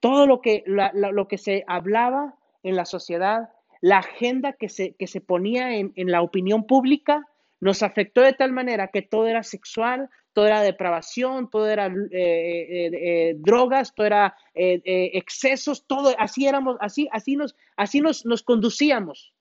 Todo 0.00 0.26
lo 0.26 0.40
que, 0.40 0.64
lo 0.66 1.28
que 1.28 1.36
se 1.36 1.64
hablaba 1.66 2.36
en 2.62 2.76
la 2.76 2.86
sociedad, 2.86 3.50
la 3.82 3.98
agenda 3.98 4.54
que 4.54 4.70
se, 4.70 4.94
que 4.94 5.06
se 5.06 5.20
ponía 5.20 5.76
en, 5.76 5.92
en 5.96 6.10
la 6.10 6.22
opinión 6.22 6.66
pública, 6.66 7.26
nos 7.60 7.82
afectó 7.82 8.20
de 8.20 8.34
tal 8.34 8.52
manera 8.52 8.88
que 8.88 9.02
todo 9.02 9.26
era 9.26 9.42
sexual, 9.42 10.10
todo 10.36 10.46
era 10.46 10.60
depravación, 10.60 11.48
todo 11.48 11.66
era 11.66 11.86
eh, 11.86 12.10
eh, 12.12 12.90
eh, 12.92 13.34
drogas, 13.38 13.94
todo 13.94 14.06
era 14.06 14.36
excesos, 14.54 15.86
todo, 15.86 16.14
así 16.18 16.46
éramos, 16.46 16.76
así, 16.80 17.08
así 17.10 17.36
nos, 17.36 17.56
así 17.74 18.02
nos, 18.02 18.26
nos 18.26 18.42
conducíamos. 18.42 19.32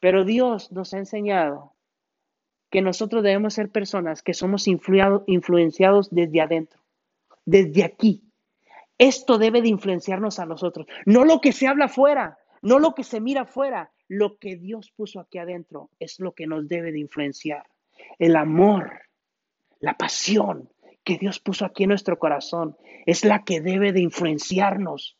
Pero 0.00 0.24
Dios 0.24 0.72
nos 0.72 0.92
ha 0.94 0.98
enseñado 0.98 1.74
que 2.70 2.82
nosotros 2.82 3.22
debemos 3.22 3.54
ser 3.54 3.70
personas 3.70 4.20
que 4.22 4.34
somos 4.34 4.66
influenciados 4.66 6.10
desde 6.10 6.40
adentro, 6.40 6.80
desde 7.44 7.84
aquí. 7.84 8.24
Esto 8.98 9.38
debe 9.38 9.62
de 9.62 9.68
influenciarnos 9.68 10.40
a 10.40 10.46
nosotros, 10.46 10.88
no 11.06 11.24
lo 11.24 11.40
que 11.40 11.52
se 11.52 11.68
habla 11.68 11.84
afuera, 11.84 12.38
no 12.62 12.80
lo 12.80 12.96
que 12.96 13.04
se 13.04 13.20
mira 13.20 13.42
afuera, 13.42 13.92
lo 14.08 14.38
que 14.38 14.56
Dios 14.56 14.90
puso 14.90 15.20
aquí 15.20 15.38
adentro 15.38 15.90
es 15.98 16.20
lo 16.20 16.32
que 16.32 16.46
nos 16.46 16.68
debe 16.68 16.92
de 16.92 17.00
influenciar. 17.00 17.66
El 18.18 18.36
amor, 18.36 19.02
la 19.80 19.96
pasión 19.96 20.70
que 21.04 21.18
Dios 21.18 21.40
puso 21.40 21.64
aquí 21.64 21.84
en 21.84 21.90
nuestro 21.90 22.18
corazón 22.18 22.76
es 23.06 23.24
la 23.24 23.44
que 23.44 23.60
debe 23.60 23.92
de 23.92 24.00
influenciarnos. 24.00 25.18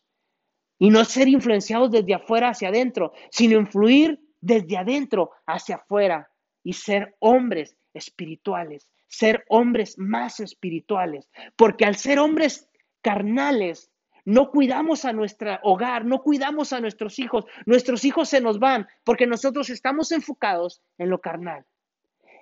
Y 0.78 0.90
no 0.90 1.04
ser 1.04 1.28
influenciados 1.28 1.90
desde 1.90 2.14
afuera 2.14 2.50
hacia 2.50 2.68
adentro, 2.68 3.12
sino 3.30 3.58
influir 3.58 4.20
desde 4.40 4.76
adentro 4.76 5.30
hacia 5.46 5.76
afuera 5.76 6.28
y 6.62 6.72
ser 6.72 7.14
hombres 7.20 7.76
espirituales, 7.92 8.90
ser 9.06 9.44
hombres 9.48 9.96
más 9.98 10.40
espirituales. 10.40 11.30
Porque 11.56 11.84
al 11.84 11.96
ser 11.96 12.18
hombres 12.18 12.68
carnales, 13.02 13.90
no 14.24 14.50
cuidamos 14.50 15.04
a 15.04 15.12
nuestro 15.12 15.58
hogar, 15.62 16.04
no 16.04 16.22
cuidamos 16.22 16.72
a 16.72 16.80
nuestros 16.80 17.18
hijos. 17.18 17.44
Nuestros 17.66 18.04
hijos 18.04 18.28
se 18.28 18.40
nos 18.40 18.58
van 18.58 18.86
porque 19.04 19.26
nosotros 19.26 19.68
estamos 19.70 20.12
enfocados 20.12 20.82
en 20.98 21.10
lo 21.10 21.20
carnal. 21.20 21.64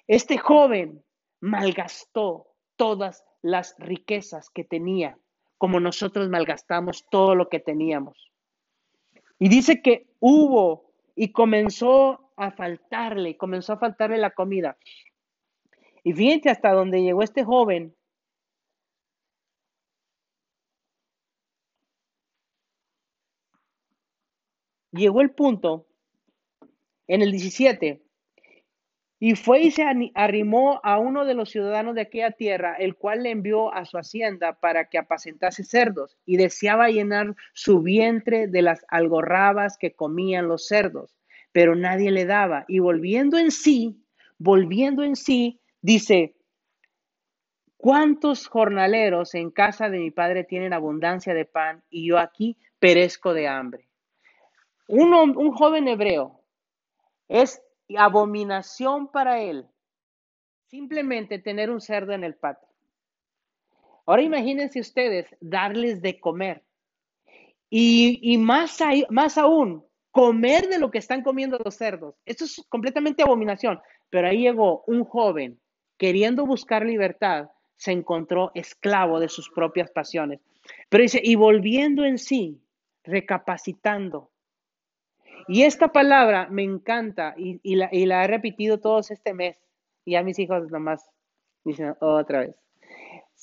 Este 0.06 0.38
joven 0.38 1.02
malgastó 1.40 2.46
todas 2.76 3.24
las 3.42 3.74
riquezas 3.78 4.48
que 4.50 4.64
tenía, 4.64 5.18
como 5.58 5.80
nosotros 5.80 6.28
malgastamos 6.28 7.04
todo 7.10 7.34
lo 7.34 7.48
que 7.48 7.58
teníamos. 7.58 8.30
Y 9.38 9.48
dice 9.48 9.82
que 9.82 10.06
hubo 10.20 10.92
y 11.16 11.32
comenzó 11.32 12.32
a 12.36 12.52
faltarle, 12.52 13.36
comenzó 13.36 13.72
a 13.72 13.78
faltarle 13.78 14.18
la 14.18 14.30
comida. 14.30 14.76
Y 16.04 16.12
fíjense 16.12 16.50
hasta 16.50 16.72
donde 16.72 17.02
llegó 17.02 17.22
este 17.22 17.44
joven. 17.44 17.94
Llegó 24.92 25.22
el 25.22 25.30
punto 25.30 25.86
en 27.08 27.22
el 27.22 27.32
17 27.32 28.02
y 29.24 29.36
fue 29.36 29.60
y 29.62 29.70
se 29.70 29.84
arrimó 30.14 30.80
a 30.82 30.98
uno 30.98 31.24
de 31.24 31.34
los 31.34 31.48
ciudadanos 31.48 31.94
de 31.94 32.00
aquella 32.00 32.32
tierra, 32.32 32.74
el 32.74 32.96
cual 32.96 33.22
le 33.22 33.30
envió 33.30 33.72
a 33.72 33.84
su 33.84 33.96
hacienda 33.96 34.58
para 34.58 34.86
que 34.88 34.98
apacentase 34.98 35.62
cerdos, 35.62 36.18
y 36.26 36.36
deseaba 36.36 36.88
llenar 36.88 37.36
su 37.52 37.82
vientre 37.82 38.48
de 38.48 38.62
las 38.62 38.84
algorrabas 38.88 39.78
que 39.78 39.92
comían 39.92 40.48
los 40.48 40.66
cerdos, 40.66 41.16
pero 41.52 41.76
nadie 41.76 42.10
le 42.10 42.26
daba. 42.26 42.64
Y 42.66 42.80
volviendo 42.80 43.38
en 43.38 43.52
sí, 43.52 43.96
volviendo 44.38 45.04
en 45.04 45.14
sí, 45.14 45.60
dice, 45.80 46.34
¿cuántos 47.76 48.48
jornaleros 48.48 49.36
en 49.36 49.52
casa 49.52 49.88
de 49.88 50.00
mi 50.00 50.10
padre 50.10 50.42
tienen 50.42 50.72
abundancia 50.72 51.32
de 51.32 51.44
pan 51.44 51.84
y 51.90 52.08
yo 52.08 52.18
aquí 52.18 52.56
perezco 52.80 53.34
de 53.34 53.46
hambre? 53.46 53.91
Un, 54.94 55.52
joven 55.52 55.88
hebreo 55.88 56.38
es 57.26 57.62
abominación 57.96 59.10
para 59.10 59.40
él 59.40 59.66
simplemente 60.66 61.38
tener 61.38 61.70
un 61.70 61.80
cerdo 61.80 62.12
en 62.12 62.24
el 62.24 62.34
patio. 62.34 62.68
Ahora 64.04 64.20
imagínense 64.20 64.80
ustedes 64.80 65.34
darles 65.40 66.02
de 66.02 66.20
comer 66.20 66.62
y, 67.70 68.18
y 68.20 68.36
más, 68.36 68.80
más 69.08 69.38
aún, 69.38 69.82
comer 70.10 70.68
de 70.68 70.78
lo 70.78 70.90
que 70.90 70.98
están 70.98 71.22
comiendo 71.22 71.58
los 71.64 71.74
cerdos. 71.74 72.14
Esto 72.26 72.44
es 72.44 72.62
completamente 72.68 73.22
abominación. 73.22 73.80
Pero 74.10 74.28
ahí 74.28 74.42
llegó 74.42 74.84
un 74.86 75.04
joven 75.04 75.58
queriendo 75.96 76.44
buscar 76.44 76.84
libertad, 76.84 77.48
se 77.76 77.92
encontró 77.92 78.50
esclavo 78.54 79.20
de 79.20 79.30
sus 79.30 79.48
propias 79.48 79.90
pasiones. 79.90 80.40
Pero 80.90 81.02
dice, 81.02 81.20
y 81.24 81.34
volviendo 81.34 82.04
en 82.04 82.18
sí, 82.18 82.60
recapacitando, 83.04 84.31
y 85.48 85.62
esta 85.62 85.88
palabra 85.88 86.48
me 86.50 86.62
encanta 86.62 87.34
y, 87.36 87.76
la, 87.76 87.88
he 87.92 88.26
repetido 88.26 88.78
todos 88.80 89.10
este 89.10 89.34
mes. 89.34 89.60
Y 90.04 90.16
a 90.16 90.22
mis 90.22 90.38
hijos 90.38 90.70
nomás 90.70 91.08
dicen 91.64 91.94
otra 92.00 92.40
vez. 92.40 92.56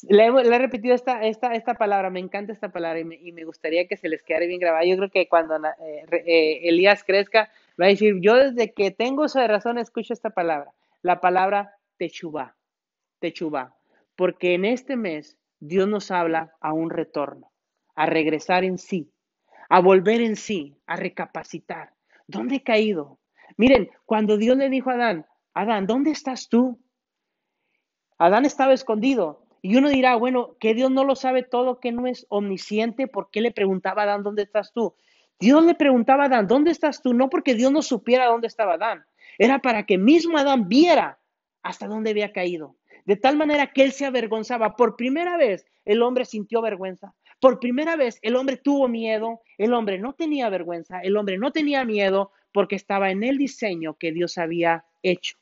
Le 0.07 0.27
he, 0.27 0.59
repetido 0.59 0.95
esta, 0.95 1.25
esta, 1.25 1.53
esta 1.53 1.73
palabra, 1.73 2.09
me 2.09 2.19
encanta 2.19 2.53
esta 2.53 2.69
palabra 2.69 2.99
y 2.99 3.31
me, 3.31 3.43
gustaría 3.43 3.87
que 3.87 3.97
se 3.97 4.07
les 4.07 4.23
quede 4.23 4.47
bien 4.47 4.59
grabada. 4.59 4.85
Yo 4.85 4.95
creo 4.95 5.09
que 5.09 5.27
cuando 5.27 5.57
eh, 5.57 6.05
eh, 6.11 6.59
Elías 6.63 7.03
crezca, 7.03 7.51
va 7.79 7.85
a 7.85 7.89
decir, 7.89 8.15
yo 8.21 8.35
desde 8.35 8.73
que 8.73 8.91
tengo 8.91 9.23
uso 9.23 9.39
de 9.39 9.47
razón 9.47 9.77
escucho 9.77 10.13
esta 10.13 10.29
palabra, 10.29 10.71
la 11.01 11.19
palabra 11.19 11.75
techubá, 11.97 12.55
techubá, 13.19 13.75
porque 14.15 14.53
en 14.53 14.65
este 14.65 14.95
mes 14.95 15.37
Dios 15.59 15.87
nos 15.87 16.11
habla 16.11 16.55
a 16.61 16.71
un 16.71 16.89
retorno, 16.89 17.51
a 17.95 18.05
regresar 18.05 18.63
en 18.63 18.77
sí, 18.77 19.11
a 19.69 19.79
volver 19.79 20.21
en 20.21 20.35
sí, 20.35 20.75
a 20.87 20.95
recapacitar. 20.95 21.93
¿Dónde 22.27 22.57
he 22.57 22.63
caído? 22.63 23.19
Miren, 23.57 23.89
cuando 24.05 24.37
Dios 24.37 24.57
le 24.57 24.69
dijo 24.69 24.89
a 24.89 24.95
Adán, 24.95 25.25
Adán, 25.53 25.87
¿dónde 25.87 26.11
estás 26.11 26.49
tú? 26.49 26.79
Adán 28.17 28.45
estaba 28.45 28.73
escondido. 28.73 29.45
Y 29.61 29.77
uno 29.77 29.89
dirá, 29.89 30.15
bueno, 30.15 30.55
que 30.59 30.73
Dios 30.73 30.89
no 30.91 31.03
lo 31.03 31.15
sabe 31.15 31.43
todo, 31.43 31.79
que 31.79 31.91
no 31.91 32.07
es 32.07 32.25
omnisciente, 32.29 33.07
¿por 33.07 33.29
qué 33.29 33.41
le 33.41 33.51
preguntaba 33.51 34.01
a 34.01 34.05
Adán, 34.05 34.23
¿dónde 34.23 34.43
estás 34.43 34.71
tú? 34.73 34.95
Dios 35.39 35.63
le 35.63 35.75
preguntaba 35.75 36.23
a 36.23 36.25
Adán, 36.27 36.47
¿dónde 36.47 36.71
estás 36.71 37.01
tú? 37.01 37.13
No 37.13 37.29
porque 37.29 37.55
Dios 37.55 37.71
no 37.71 37.81
supiera 37.81 38.27
dónde 38.27 38.47
estaba 38.47 38.73
Adán, 38.73 39.05
era 39.37 39.59
para 39.59 39.85
que 39.85 39.97
mismo 39.97 40.37
Adán 40.37 40.67
viera 40.67 41.19
hasta 41.61 41.87
dónde 41.87 42.11
había 42.11 42.31
caído. 42.31 42.75
De 43.05 43.15
tal 43.15 43.37
manera 43.37 43.67
que 43.67 43.83
él 43.83 43.91
se 43.91 44.05
avergonzaba. 44.05 44.75
Por 44.75 44.95
primera 44.95 45.37
vez 45.37 45.65
el 45.85 46.01
hombre 46.03 46.25
sintió 46.25 46.61
vergüenza. 46.61 47.15
Por 47.39 47.59
primera 47.59 47.95
vez 47.95 48.19
el 48.21 48.35
hombre 48.35 48.57
tuvo 48.57 48.87
miedo, 48.87 49.41
el 49.57 49.73
hombre 49.73 49.97
no 49.97 50.13
tenía 50.13 50.49
vergüenza, 50.49 50.99
el 50.99 51.15
hombre 51.15 51.37
no 51.37 51.51
tenía 51.51 51.85
miedo 51.85 52.31
porque 52.51 52.75
estaba 52.75 53.11
en 53.11 53.23
el 53.23 53.37
diseño 53.37 53.95
que 53.95 54.11
Dios 54.11 54.37
había 54.37 54.85
hecho. 55.03 55.37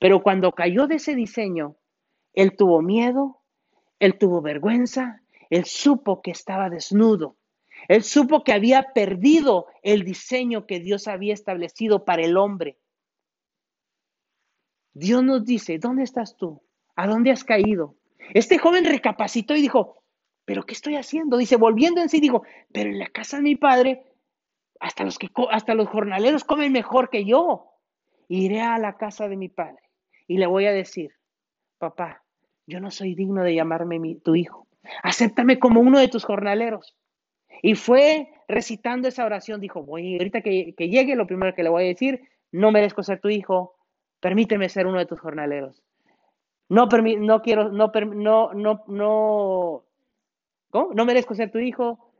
Pero 0.00 0.22
cuando 0.22 0.52
cayó 0.52 0.86
de 0.86 0.96
ese 0.96 1.14
diseño, 1.14 1.76
él 2.32 2.56
tuvo 2.56 2.82
miedo, 2.82 3.42
él 3.98 4.18
tuvo 4.18 4.40
vergüenza, 4.40 5.22
él 5.50 5.64
supo 5.64 6.22
que 6.22 6.30
estaba 6.30 6.70
desnudo, 6.70 7.36
él 7.88 8.02
supo 8.02 8.42
que 8.42 8.52
había 8.52 8.92
perdido 8.94 9.66
el 9.82 10.04
diseño 10.04 10.66
que 10.66 10.80
Dios 10.80 11.08
había 11.08 11.34
establecido 11.34 12.04
para 12.04 12.22
el 12.22 12.36
hombre. 12.36 12.78
Dios 14.92 15.22
nos 15.22 15.44
dice, 15.44 15.78
¿dónde 15.78 16.02
estás 16.02 16.36
tú? 16.36 16.62
¿A 16.94 17.06
dónde 17.06 17.30
has 17.30 17.44
caído? 17.44 17.96
Este 18.32 18.58
joven 18.58 18.84
recapacitó 18.86 19.54
y 19.54 19.60
dijo, 19.60 20.02
¿pero 20.46 20.62
qué 20.62 20.72
estoy 20.72 20.96
haciendo? 20.96 21.36
Dice, 21.36 21.56
volviendo 21.56 22.00
en 22.00 22.08
sí, 22.08 22.20
digo, 22.20 22.44
pero 22.72 22.88
en 22.88 22.98
la 22.98 23.08
casa 23.08 23.36
de 23.36 23.42
mi 23.42 23.56
padre, 23.56 24.04
hasta 24.80 25.04
los, 25.04 25.18
que, 25.18 25.28
hasta 25.50 25.74
los 25.74 25.88
jornaleros 25.88 26.44
comen 26.44 26.72
mejor 26.72 27.10
que 27.10 27.26
yo. 27.26 27.72
Iré 28.28 28.62
a 28.62 28.78
la 28.78 28.96
casa 28.96 29.28
de 29.28 29.36
mi 29.36 29.48
padre 29.48 29.82
y 30.26 30.38
le 30.38 30.46
voy 30.46 30.66
a 30.66 30.72
decir, 30.72 31.12
papá, 31.78 32.24
yo 32.66 32.80
no 32.80 32.90
soy 32.90 33.14
digno 33.14 33.44
de 33.44 33.54
llamarme 33.54 33.98
mi, 33.98 34.16
tu 34.16 34.34
hijo. 34.34 34.66
Acéptame 35.02 35.58
como 35.58 35.80
uno 35.80 35.98
de 35.98 36.08
tus 36.08 36.24
jornaleros. 36.24 36.96
Y 37.62 37.74
fue 37.74 38.28
recitando 38.48 39.08
esa 39.08 39.24
oración, 39.24 39.60
dijo, 39.60 39.82
voy, 39.82 40.16
ahorita 40.16 40.40
que, 40.40 40.74
que 40.76 40.88
llegue, 40.88 41.16
lo 41.16 41.26
primero 41.26 41.54
que 41.54 41.62
le 41.62 41.68
voy 41.68 41.84
a 41.84 41.88
decir, 41.88 42.20
no 42.52 42.70
merezco 42.70 43.02
ser 43.02 43.20
tu 43.20 43.28
hijo, 43.28 43.76
permíteme 44.20 44.68
ser 44.68 44.86
uno 44.86 44.98
de 44.98 45.06
tus 45.06 45.20
jornaleros. 45.20 45.82
No, 46.68 46.86
no 46.86 47.42
quiero, 47.42 47.70
no, 47.70 47.92
no, 48.54 48.84
no, 48.88 49.85
no, 50.94 51.04
merezco 51.04 51.34
ser 51.34 51.50
tu 51.50 51.58
hijo, 51.58 52.12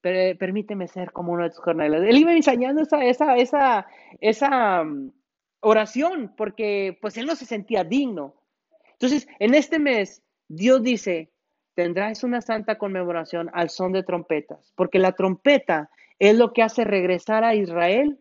pero 0.00 0.38
permíteme 0.38 0.88
ser 0.88 1.12
como 1.12 1.32
uno 1.32 1.44
de 1.44 1.50
tus 1.50 1.60
jornaleros. 1.60 2.06
Él 2.06 2.18
iba 2.18 2.32
enseñando 2.32 2.82
esa, 2.82 3.04
esa, 3.04 3.36
esa, 3.36 3.86
esa 4.20 4.84
mm, 4.84 5.12
oración 5.60 6.34
porque 6.36 6.98
pues 7.00 7.16
él 7.16 7.26
no 7.26 7.36
se 7.36 7.46
sentía 7.46 7.84
digno. 7.84 8.34
Entonces, 8.92 9.28
en 9.38 9.54
este 9.54 9.78
mes, 9.78 10.22
Dios 10.48 10.82
dice, 10.82 11.30
tendrás 11.74 12.24
una 12.24 12.40
santa 12.40 12.78
conmemoración 12.78 13.50
al 13.52 13.70
son 13.70 13.92
de 13.92 14.02
trompetas, 14.02 14.72
porque 14.74 14.98
la 14.98 15.12
trompeta 15.12 15.90
es 16.18 16.36
lo 16.36 16.52
que 16.52 16.62
hace 16.62 16.84
regresar 16.84 17.44
a 17.44 17.54
Israel. 17.54 18.18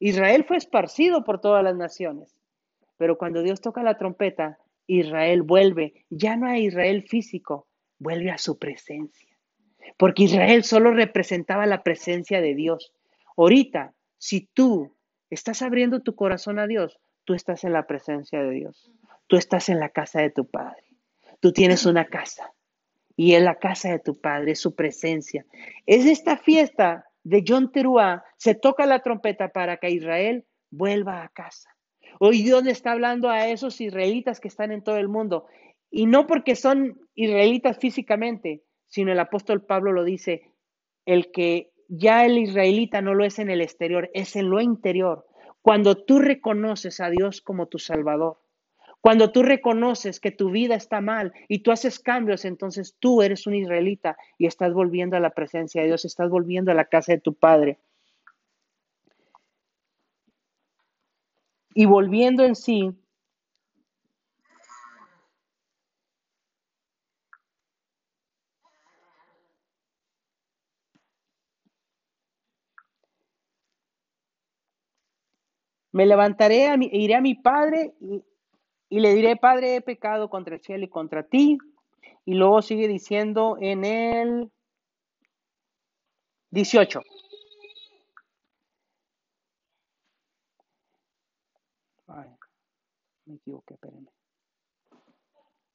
Israel 0.00 0.44
fue 0.44 0.56
esparcido 0.56 1.22
por 1.22 1.40
todas 1.40 1.62
las 1.62 1.76
naciones, 1.76 2.34
pero 2.96 3.16
cuando 3.16 3.42
Dios 3.42 3.60
toca 3.60 3.82
la 3.82 3.98
trompeta, 3.98 4.58
Israel 4.86 5.42
vuelve, 5.42 6.04
ya 6.10 6.36
no 6.36 6.48
a 6.48 6.58
Israel 6.58 7.04
físico, 7.04 7.68
vuelve 8.00 8.32
a 8.32 8.38
su 8.38 8.58
presencia. 8.58 9.28
Porque 9.96 10.24
Israel 10.24 10.64
solo 10.64 10.92
representaba 10.92 11.66
la 11.66 11.84
presencia 11.84 12.40
de 12.40 12.56
Dios. 12.56 12.92
Ahorita, 13.36 13.94
si 14.18 14.40
tú 14.52 14.96
estás 15.30 15.62
abriendo 15.62 16.00
tu 16.00 16.16
corazón 16.16 16.58
a 16.58 16.66
Dios, 16.66 16.98
tú 17.24 17.34
estás 17.34 17.62
en 17.62 17.72
la 17.72 17.86
presencia 17.86 18.42
de 18.42 18.50
Dios. 18.50 18.90
Tú 19.28 19.36
estás 19.36 19.68
en 19.68 19.78
la 19.78 19.90
casa 19.90 20.20
de 20.20 20.30
tu 20.30 20.50
Padre. 20.50 20.82
tú 21.38 21.52
tienes 21.52 21.86
una 21.86 22.06
casa 22.06 22.52
y 23.16 23.34
es 23.34 23.42
la 23.42 23.56
casa 23.56 23.90
de 23.90 23.98
tu 23.98 24.18
padre, 24.18 24.52
es 24.52 24.60
su 24.60 24.74
presencia. 24.74 25.44
Es 25.86 26.06
esta 26.06 26.36
fiesta 26.36 27.06
de 27.22 27.44
John 27.46 27.70
Teruá, 27.70 28.24
se 28.36 28.54
toca 28.54 28.86
la 28.86 29.00
trompeta 29.00 29.48
para 29.48 29.76
que 29.76 29.90
Israel 29.90 30.46
vuelva 30.70 31.22
a 31.22 31.28
casa. 31.28 31.68
Hoy 32.18 32.42
Dios 32.42 32.64
le 32.64 32.70
está 32.70 32.92
hablando 32.92 33.28
a 33.28 33.48
esos 33.48 33.80
israelitas 33.80 34.40
que 34.40 34.48
están 34.48 34.72
en 34.72 34.82
todo 34.82 34.96
el 34.96 35.08
mundo. 35.08 35.46
Y 35.90 36.06
no 36.06 36.26
porque 36.26 36.54
son 36.56 37.00
israelitas 37.14 37.78
físicamente, 37.78 38.62
sino 38.86 39.12
el 39.12 39.18
apóstol 39.20 39.64
Pablo 39.64 39.92
lo 39.92 40.04
dice, 40.04 40.52
el 41.04 41.32
que 41.32 41.72
ya 41.88 42.24
el 42.24 42.38
israelita 42.38 43.02
no 43.02 43.14
lo 43.14 43.24
es 43.24 43.38
en 43.38 43.50
el 43.50 43.60
exterior, 43.60 44.10
es 44.14 44.36
en 44.36 44.48
lo 44.50 44.60
interior. 44.60 45.26
Cuando 45.62 45.96
tú 45.96 46.20
reconoces 46.20 47.00
a 47.00 47.10
Dios 47.10 47.40
como 47.40 47.66
tu 47.66 47.78
Salvador, 47.78 48.38
cuando 49.00 49.32
tú 49.32 49.42
reconoces 49.42 50.20
que 50.20 50.30
tu 50.30 50.50
vida 50.50 50.74
está 50.74 51.00
mal 51.00 51.32
y 51.48 51.60
tú 51.60 51.72
haces 51.72 51.98
cambios, 51.98 52.44
entonces 52.44 52.96
tú 52.98 53.22
eres 53.22 53.46
un 53.46 53.54
israelita 53.54 54.16
y 54.36 54.46
estás 54.46 54.74
volviendo 54.74 55.16
a 55.16 55.20
la 55.20 55.30
presencia 55.30 55.80
de 55.80 55.88
Dios, 55.88 56.04
estás 56.04 56.28
volviendo 56.28 56.70
a 56.70 56.74
la 56.74 56.84
casa 56.84 57.12
de 57.12 57.20
tu 57.20 57.34
Padre. 57.34 57.78
Y 61.74 61.86
volviendo 61.86 62.44
en 62.44 62.54
sí, 62.54 62.90
me 76.00 76.06
levantaré, 76.06 76.66
a 76.66 76.78
mi, 76.78 76.88
iré 76.94 77.14
a 77.14 77.20
mi 77.20 77.34
padre 77.34 77.92
y, 78.00 78.24
y 78.88 79.00
le 79.00 79.12
diré, 79.12 79.36
Padre, 79.36 79.76
he 79.76 79.80
pecado 79.82 80.30
contra 80.30 80.54
el 80.54 80.62
cielo 80.62 80.82
y 80.82 80.88
contra 80.88 81.24
ti. 81.24 81.58
Y 82.24 82.32
luego 82.32 82.62
sigue 82.62 82.88
diciendo 82.88 83.58
en 83.60 83.84
el 83.84 84.50
18. 86.52 87.02
me 93.26 93.36
equivoqué, 93.36 93.74
espérenme. 93.74 94.08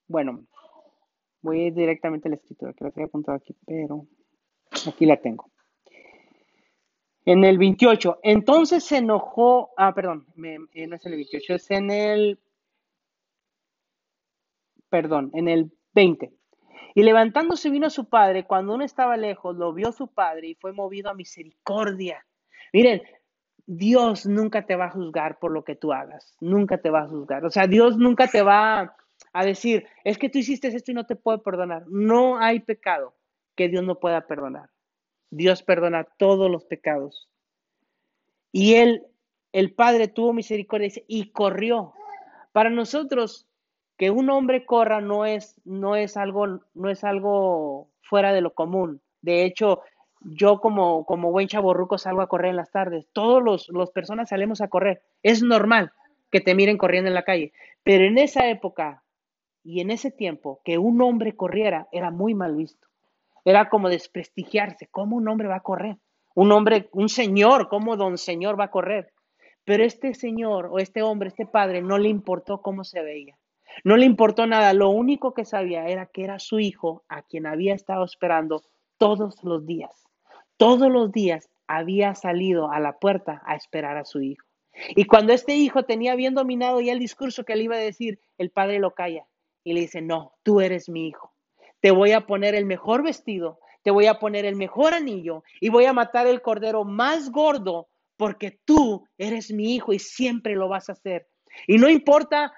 Bueno, 0.07 0.43
voy 1.43 1.69
directamente 1.69 2.27
a 2.27 2.31
la 2.31 2.37
escritura, 2.37 2.73
que 2.73 2.83
la 2.83 2.91
tengo 2.91 3.07
apuntado 3.07 3.37
aquí, 3.37 3.55
pero 3.65 4.07
aquí 4.87 5.05
la 5.05 5.17
tengo. 5.21 5.51
En 7.25 7.43
el 7.43 7.57
28, 7.57 8.19
entonces 8.21 8.83
se 8.83 8.97
enojó, 8.97 9.71
ah, 9.77 9.93
perdón, 9.95 10.27
eh, 10.73 10.87
no 10.87 10.95
es 10.95 11.05
el 11.05 11.13
28, 11.13 11.55
es 11.55 11.71
en 11.71 11.89
el 11.89 12.39
perdón, 14.89 15.31
en 15.33 15.47
el 15.47 15.71
20. 15.93 16.31
Y 16.93 17.03
levantándose 17.03 17.69
vino 17.69 17.89
su 17.89 18.07
padre, 18.07 18.45
cuando 18.45 18.73
uno 18.73 18.85
estaba 18.85 19.17
lejos, 19.17 19.55
lo 19.57 19.73
vio 19.73 19.91
su 19.91 20.07
padre 20.07 20.47
y 20.47 20.55
fue 20.55 20.71
movido 20.71 21.09
a 21.09 21.13
misericordia. 21.13 22.25
Miren, 22.71 23.01
Dios 23.65 24.25
nunca 24.25 24.65
te 24.65 24.75
va 24.75 24.85
a 24.85 24.91
juzgar 24.91 25.39
por 25.39 25.51
lo 25.51 25.65
que 25.65 25.75
tú 25.75 25.91
hagas, 25.91 26.37
nunca 26.39 26.77
te 26.77 26.89
va 26.89 27.01
a 27.01 27.07
juzgar. 27.07 27.43
O 27.43 27.49
sea, 27.49 27.67
Dios 27.67 27.97
nunca 27.97 28.27
te 28.27 28.41
va 28.41 28.95
a 29.33 29.45
decir, 29.45 29.85
es 30.03 30.17
que 30.17 30.29
tú 30.29 30.37
hiciste 30.37 30.67
esto 30.67 30.91
y 30.91 30.93
no 30.93 31.05
te 31.05 31.15
puedo 31.15 31.41
perdonar. 31.43 31.83
No 31.87 32.37
hay 32.37 32.61
pecado 32.61 33.15
que 33.55 33.67
Dios 33.67 33.83
no 33.83 33.99
pueda 33.99 34.27
perdonar. 34.27 34.69
Dios 35.35 35.63
perdona 35.63 36.05
todos 36.17 36.49
los 36.49 36.65
pecados. 36.65 37.29
Y 38.51 38.75
él, 38.75 39.05
el 39.51 39.73
Padre, 39.73 40.07
tuvo 40.07 40.33
misericordia 40.33 40.89
y 41.07 41.31
corrió. 41.31 41.93
Para 42.51 42.69
nosotros, 42.69 43.47
que 43.97 44.11
un 44.11 44.29
hombre 44.29 44.65
corra 44.65 45.01
no 45.01 45.25
es, 45.25 45.59
no 45.65 45.95
es, 45.95 46.15
algo, 46.15 46.61
no 46.73 46.89
es 46.89 47.03
algo 47.03 47.89
fuera 48.01 48.33
de 48.33 48.41
lo 48.41 48.53
común. 48.53 49.01
De 49.21 49.43
hecho, 49.43 49.81
yo 50.21 50.61
como, 50.61 51.05
como 51.05 51.31
buen 51.31 51.47
chaborruco 51.47 51.97
salgo 51.97 52.21
a 52.21 52.29
correr 52.29 52.51
en 52.51 52.57
las 52.57 52.71
tardes. 52.71 53.07
Todos 53.11 53.43
los, 53.43 53.69
los 53.69 53.91
personas 53.91 54.29
salimos 54.29 54.61
a 54.61 54.69
correr. 54.69 55.01
Es 55.21 55.43
normal 55.43 55.91
que 56.31 56.39
te 56.41 56.55
miren 56.55 56.77
corriendo 56.77 57.09
en 57.09 57.13
la 57.13 57.23
calle. 57.23 57.51
Pero 57.83 58.05
en 58.05 58.17
esa 58.17 58.49
época 58.49 59.03
y 59.63 59.81
en 59.81 59.91
ese 59.91 60.11
tiempo, 60.11 60.61
que 60.63 60.77
un 60.77 61.01
hombre 61.01 61.35
corriera 61.35 61.87
era 61.91 62.11
muy 62.11 62.35
mal 62.35 62.55
visto. 62.55 62.84
Era 63.45 63.69
como 63.69 63.89
desprestigiarse. 63.89 64.87
¿Cómo 64.87 65.15
un 65.15 65.27
hombre 65.29 65.47
va 65.47 65.57
a 65.57 65.63
correr? 65.63 65.97
Un 66.33 66.51
hombre, 66.51 66.89
un 66.91 67.07
señor, 67.07 67.69
¿cómo 67.69 67.95
don 67.95 68.17
señor 68.17 68.59
va 68.59 68.65
a 68.65 68.71
correr? 68.71 69.13
Pero 69.63 69.83
este 69.83 70.13
señor 70.13 70.67
o 70.71 70.79
este 70.79 71.01
hombre, 71.01 71.29
este 71.29 71.45
padre, 71.45 71.81
no 71.81 71.97
le 71.97 72.09
importó 72.09 72.61
cómo 72.61 72.83
se 72.83 73.01
veía. 73.01 73.37
No 73.83 73.97
le 73.97 74.05
importó 74.05 74.47
nada, 74.47 74.73
lo 74.73 74.89
único 74.89 75.33
que 75.33 75.45
sabía 75.45 75.87
era 75.87 76.05
que 76.05 76.23
era 76.23 76.39
su 76.39 76.59
hijo 76.59 77.03
a 77.07 77.21
quien 77.21 77.45
había 77.45 77.73
estado 77.73 78.03
esperando 78.03 78.63
todos 78.97 79.43
los 79.43 79.65
días. 79.65 79.91
Todos 80.57 80.89
los 80.89 81.11
días 81.11 81.49
había 81.67 82.15
salido 82.15 82.71
a 82.71 82.79
la 82.79 82.99
puerta 82.99 83.41
a 83.45 83.55
esperar 83.55 83.97
a 83.97 84.05
su 84.05 84.21
hijo. 84.21 84.45
Y 84.89 85.05
cuando 85.05 85.33
este 85.33 85.55
hijo 85.55 85.83
tenía 85.83 86.15
bien 86.15 86.33
dominado 86.33 86.81
ya 86.81 86.93
el 86.93 86.99
discurso 86.99 87.43
que 87.43 87.55
le 87.55 87.63
iba 87.63 87.75
a 87.75 87.79
decir, 87.79 88.19
el 88.37 88.49
padre 88.49 88.79
lo 88.79 88.91
calla 88.91 89.25
y 89.63 89.73
le 89.73 89.81
dice, 89.81 90.01
no, 90.01 90.33
tú 90.43 90.61
eres 90.61 90.89
mi 90.89 91.07
hijo. 91.07 91.34
Te 91.85 91.91
voy 91.91 92.13
a 92.13 92.21
poner 92.21 92.55
el 92.55 92.65
mejor 92.65 93.03
vestido, 93.03 93.59
te 93.83 93.91
voy 93.91 94.07
a 94.07 94.17
poner 94.17 94.43
el 94.45 94.55
mejor 94.55 94.95
anillo 94.95 95.43
y 95.61 95.69
voy 95.69 95.85
a 95.85 95.93
matar 95.93 96.25
el 96.25 96.41
cordero 96.41 96.83
más 96.83 97.29
gordo 97.29 97.89
porque 98.17 98.59
tú 98.65 99.07
eres 99.19 99.51
mi 99.51 99.75
hijo 99.75 99.93
y 99.93 99.99
siempre 99.99 100.55
lo 100.55 100.67
vas 100.67 100.89
a 100.89 100.93
hacer. 100.93 101.27
Y 101.67 101.77
no 101.77 101.87
importa 101.87 102.51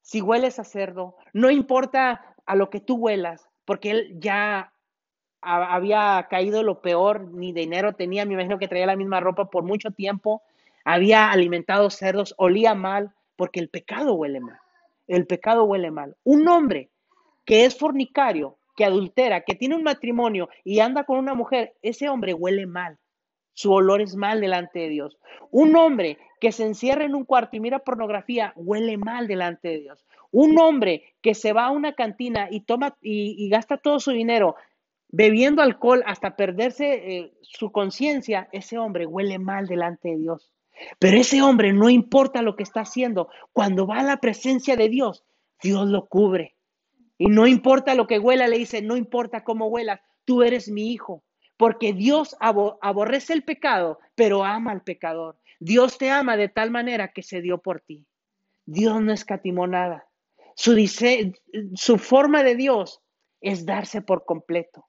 si 0.00 0.20
hueles 0.20 0.58
a 0.58 0.64
cerdo, 0.64 1.14
no 1.32 1.52
importa 1.52 2.34
a 2.46 2.56
lo 2.56 2.68
que 2.68 2.80
tú 2.80 2.96
huelas, 2.96 3.48
porque 3.64 3.92
él 3.92 4.16
ya 4.18 4.72
había 5.40 6.26
caído 6.28 6.64
lo 6.64 6.80
peor, 6.82 7.28
ni 7.32 7.52
dinero 7.52 7.92
tenía, 7.92 8.24
me 8.24 8.34
imagino 8.34 8.58
que 8.58 8.66
traía 8.66 8.86
la 8.86 8.96
misma 8.96 9.20
ropa 9.20 9.50
por 9.50 9.62
mucho 9.62 9.92
tiempo, 9.92 10.42
había 10.84 11.30
alimentado 11.30 11.90
cerdos, 11.90 12.34
olía 12.38 12.74
mal, 12.74 13.12
porque 13.36 13.60
el 13.60 13.68
pecado 13.68 14.14
huele 14.14 14.40
mal. 14.40 14.58
El 15.06 15.28
pecado 15.28 15.62
huele 15.62 15.92
mal. 15.92 16.16
Un 16.24 16.48
hombre 16.48 16.90
que 17.44 17.66
es 17.66 17.78
fornicario, 17.78 18.58
que 18.76 18.84
adultera, 18.84 19.42
que 19.42 19.54
tiene 19.54 19.76
un 19.76 19.82
matrimonio 19.82 20.48
y 20.64 20.80
anda 20.80 21.04
con 21.04 21.18
una 21.18 21.34
mujer, 21.34 21.74
ese 21.82 22.08
hombre 22.08 22.34
huele 22.34 22.66
mal. 22.66 22.98
Su 23.54 23.72
olor 23.72 24.00
es 24.00 24.16
mal 24.16 24.40
delante 24.40 24.80
de 24.80 24.88
Dios. 24.88 25.16
Un 25.50 25.76
hombre 25.76 26.18
que 26.40 26.52
se 26.52 26.66
encierra 26.66 27.04
en 27.04 27.14
un 27.14 27.24
cuarto 27.24 27.56
y 27.56 27.60
mira 27.60 27.78
pornografía 27.78 28.52
huele 28.56 28.98
mal 28.98 29.28
delante 29.28 29.68
de 29.68 29.80
Dios. 29.80 30.04
Un 30.32 30.58
hombre 30.58 31.14
que 31.22 31.34
se 31.34 31.52
va 31.52 31.66
a 31.66 31.70
una 31.70 31.94
cantina 31.94 32.48
y 32.50 32.60
toma 32.60 32.96
y, 33.00 33.48
gasta 33.48 33.76
todo 33.76 34.00
su 34.00 34.10
dinero 34.10 34.56
bebiendo 35.08 35.62
alcohol 35.62 36.02
hasta 36.06 36.34
perderse 36.34 37.18
eh, 37.18 37.34
su 37.42 37.70
conciencia, 37.70 38.48
ese 38.50 38.78
hombre 38.78 39.06
huele 39.06 39.38
mal 39.38 39.68
delante 39.68 40.08
de 40.08 40.16
Dios. 40.16 40.52
Pero 40.98 41.16
ese 41.18 41.40
hombre 41.40 41.72
no 41.72 41.88
importa 41.88 42.42
lo 42.42 42.56
que 42.56 42.64
está 42.64 42.80
haciendo, 42.80 43.28
cuando 43.52 43.86
va 43.86 44.00
a 44.00 44.02
la 44.02 44.16
presencia 44.16 44.74
de 44.74 44.88
Dios, 44.88 45.24
Dios 45.62 45.86
lo 45.86 46.06
cubre. 46.06 46.53
Y 47.18 47.26
no 47.26 47.46
importa 47.46 47.94
lo 47.94 48.06
que 48.06 48.18
huela, 48.18 48.48
le 48.48 48.58
dice, 48.58 48.82
no 48.82 48.96
importa 48.96 49.44
cómo 49.44 49.66
huelas, 49.66 50.00
tú 50.24 50.42
eres 50.42 50.68
mi 50.68 50.92
hijo, 50.92 51.22
porque 51.56 51.92
Dios 51.92 52.36
aborrece 52.40 53.32
el 53.32 53.44
pecado, 53.44 53.98
pero 54.14 54.44
ama 54.44 54.72
al 54.72 54.82
pecador. 54.82 55.38
Dios 55.60 55.98
te 55.98 56.10
ama 56.10 56.36
de 56.36 56.48
tal 56.48 56.70
manera 56.70 57.12
que 57.12 57.22
se 57.22 57.40
dio 57.40 57.58
por 57.58 57.80
ti. 57.80 58.06
Dios 58.66 59.00
no 59.00 59.12
escatimó 59.12 59.66
nada. 59.66 60.06
Su, 60.56 60.74
su 61.74 61.98
forma 61.98 62.42
de 62.42 62.56
Dios 62.56 63.00
es 63.40 63.66
darse 63.66 64.02
por 64.02 64.24
completo. 64.24 64.86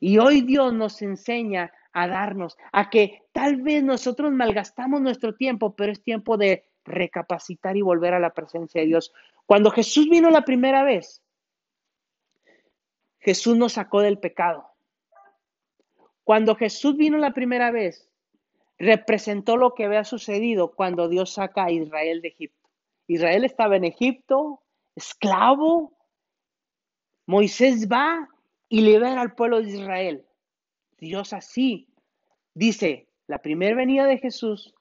Y 0.00 0.18
hoy 0.18 0.42
Dios 0.42 0.72
nos 0.72 1.02
enseña 1.02 1.72
a 1.92 2.06
darnos, 2.06 2.56
a 2.72 2.88
que 2.88 3.22
tal 3.32 3.62
vez 3.62 3.82
nosotros 3.82 4.32
malgastamos 4.32 5.00
nuestro 5.00 5.34
tiempo, 5.34 5.74
pero 5.74 5.90
es 5.90 6.02
tiempo 6.02 6.36
de 6.36 6.64
recapacitar 6.84 7.76
y 7.76 7.82
volver 7.82 8.14
a 8.14 8.20
la 8.20 8.30
presencia 8.30 8.80
de 8.80 8.86
Dios. 8.86 9.12
Cuando 9.46 9.70
Jesús 9.70 10.08
vino 10.08 10.30
la 10.30 10.44
primera 10.44 10.84
vez, 10.84 11.22
Jesús 13.20 13.56
nos 13.56 13.74
sacó 13.74 14.00
del 14.00 14.18
pecado. 14.18 14.66
Cuando 16.24 16.54
Jesús 16.54 16.96
vino 16.96 17.18
la 17.18 17.32
primera 17.32 17.70
vez, 17.70 18.08
representó 18.78 19.56
lo 19.56 19.74
que 19.74 19.84
había 19.84 20.04
sucedido 20.04 20.72
cuando 20.74 21.08
Dios 21.08 21.34
saca 21.34 21.64
a 21.64 21.70
Israel 21.70 22.22
de 22.22 22.28
Egipto. 22.28 22.68
Israel 23.06 23.44
estaba 23.44 23.76
en 23.76 23.84
Egipto, 23.84 24.62
esclavo. 24.94 25.92
Moisés 27.26 27.88
va 27.88 28.28
y 28.68 28.80
libera 28.80 29.20
al 29.20 29.34
pueblo 29.34 29.60
de 29.60 29.68
Israel. 29.68 30.26
Dios 30.98 31.32
así 31.32 31.88
dice, 32.54 33.08
la 33.26 33.42
primera 33.42 33.76
venida 33.76 34.06
de 34.06 34.18
Jesús 34.18 34.74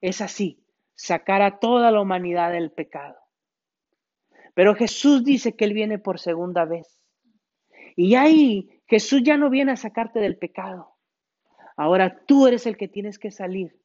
es 0.00 0.20
así, 0.20 0.64
sacar 0.94 1.42
a 1.42 1.58
toda 1.58 1.90
la 1.90 2.00
humanidad 2.00 2.52
del 2.52 2.70
pecado. 2.70 3.16
Pero 4.54 4.74
Jesús 4.74 5.24
dice 5.24 5.54
que 5.54 5.64
Él 5.64 5.74
viene 5.74 5.98
por 5.98 6.18
segunda 6.18 6.64
vez. 6.64 7.03
Y 7.96 8.14
ahí 8.14 8.80
Jesús 8.86 9.22
ya 9.24 9.36
no 9.36 9.50
viene 9.50 9.72
a 9.72 9.76
sacarte 9.76 10.20
del 10.20 10.36
pecado. 10.36 10.94
Ahora 11.76 12.22
tú 12.26 12.46
eres 12.46 12.66
el 12.66 12.76
que 12.76 12.88
tienes 12.88 13.18
que 13.18 13.30
salir. 13.30 13.76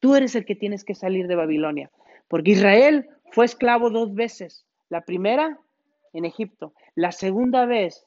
Tú 0.00 0.14
eres 0.14 0.34
el 0.34 0.44
que 0.44 0.54
tienes 0.54 0.84
que 0.84 0.94
salir 0.94 1.26
de 1.26 1.34
Babilonia. 1.34 1.90
Porque 2.28 2.52
Israel 2.52 3.08
fue 3.32 3.44
esclavo 3.46 3.90
dos 3.90 4.14
veces. 4.14 4.66
La 4.88 5.02
primera 5.02 5.58
en 6.12 6.24
Egipto. 6.24 6.74
La 6.94 7.12
segunda 7.12 7.66
vez, 7.66 8.04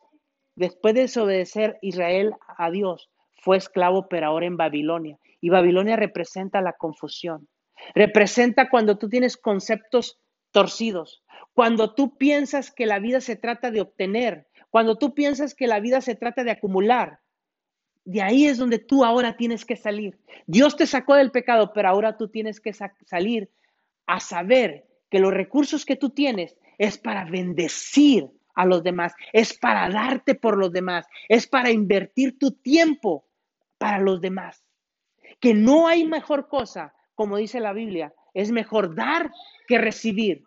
después 0.56 0.94
de 0.94 1.02
desobedecer 1.02 1.78
Israel 1.82 2.34
a 2.58 2.72
Dios, 2.72 3.10
fue 3.42 3.58
esclavo, 3.58 4.08
pero 4.08 4.28
ahora 4.28 4.46
en 4.46 4.58
Babilonia. 4.58 5.18
Y 5.42 5.50
Babilonia 5.50 5.96
representa 5.96 6.62
la 6.62 6.74
confusión. 6.74 7.48
Representa 7.96 8.70
cuando 8.70 8.98
tú 8.98 9.10
tienes 9.10 9.38
conceptos 9.38 10.20
torcidos, 10.52 11.24
cuando 11.54 11.96
tú 11.96 12.18
piensas 12.18 12.72
que 12.72 12.86
la 12.86 13.00
vida 13.00 13.22
se 13.22 13.36
trata 13.36 13.72
de 13.72 13.82
obtener, 13.82 14.48
cuando 14.72 14.98
tú 14.98 15.14
piensas 15.14 15.54
que 15.54 15.68
la 15.68 15.80
vida 15.80 16.02
se 16.02 16.16
trata 16.16 16.44
de 16.44 16.52
acumular. 16.52 17.20
De 18.04 18.24
ahí 18.24 18.48
es 18.48 18.58
donde 18.58 18.80
tú 18.80 19.06
ahora 19.06 19.38
tienes 19.38 19.64
que 19.64 19.76
salir. 19.76 20.18
Dios 20.48 20.76
te 20.76 20.88
sacó 20.88 21.14
del 21.14 21.30
pecado, 21.30 21.72
pero 21.74 21.90
ahora 21.90 22.18
tú 22.18 22.30
tienes 22.30 22.60
que 22.60 22.74
salir 22.74 23.52
a 24.08 24.20
saber 24.20 24.88
que 25.12 25.20
los 25.20 25.34
recursos 25.34 25.86
que 25.86 25.98
tú 25.98 26.10
tienes 26.10 26.58
es 26.80 26.98
para 26.98 27.26
bendecir 27.26 28.28
a 28.56 28.66
los 28.66 28.82
demás, 28.82 29.14
es 29.34 29.58
para 29.58 29.90
darte 29.90 30.36
por 30.36 30.58
los 30.58 30.72
demás, 30.72 31.06
es 31.30 31.48
para 31.48 31.70
invertir 31.70 32.40
tu 32.40 32.52
tiempo 32.52 33.26
para 33.78 34.00
los 34.00 34.22
demás. 34.22 34.64
Que 35.40 35.54
no 35.54 35.88
hay 35.88 36.06
mejor 36.06 36.48
cosa, 36.48 36.94
como 37.14 37.38
dice 37.38 37.60
la 37.60 37.74
Biblia, 37.74 38.14
es 38.34 38.52
mejor 38.52 38.96
dar 38.96 39.32
que 39.68 39.78
recibir. 39.78 40.44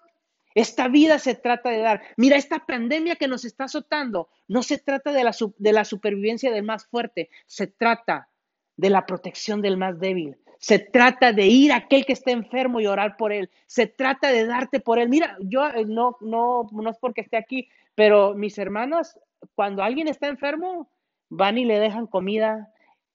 Esta 0.55 0.89
vida 0.89 1.19
se 1.19 1.35
trata 1.35 1.71
de 1.71 1.79
dar. 1.79 2.03
Mira, 2.17 2.37
esta 2.37 2.65
pandemia 2.65 3.17
que 3.17 3.29
nos 3.29 3.45
está 3.45 3.65
azotando 3.65 4.29
no 4.47 4.63
se 4.63 4.79
trata 4.79 5.13
de 5.13 5.25
la, 5.25 5.35
de 5.59 5.73
la 5.73 5.85
supervivencia 5.85 6.53
del 6.53 6.65
más 6.65 6.87
fuerte, 6.87 7.31
se 7.47 7.67
trata 7.67 8.29
de 8.77 8.91
la 8.91 9.07
protección 9.07 9.63
del 9.63 9.77
más 9.77 9.99
débil. 9.99 10.37
Se 10.59 10.79
trata 10.79 11.33
de 11.33 11.47
ir 11.47 11.73
a 11.73 11.77
aquel 11.77 12.07
que 12.07 12.15
esté 12.15 12.31
enfermo 12.31 12.81
y 12.81 12.87
orar 12.87 13.17
por 13.17 13.33
él. 13.33 13.51
Se 13.67 13.87
trata 13.87 14.33
de 14.33 14.47
darte 14.47 14.81
por 14.81 14.99
él. 14.99 15.09
Mira, 15.09 15.37
yo 15.41 15.67
eh, 15.67 15.85
no, 15.85 16.17
no, 16.21 16.69
no 16.73 16.91
es 16.91 16.97
porque 16.99 17.21
esté 17.21 17.37
aquí, 17.37 17.69
pero 17.95 18.35
mis 18.35 18.57
hermanas, 18.57 19.19
cuando 19.55 19.83
alguien 19.83 20.09
está 20.09 20.29
enfermo, 20.29 20.89
van 21.29 21.59
y 21.59 21.65
le 21.65 21.79
dejan 21.79 22.07
comida, 22.07 22.73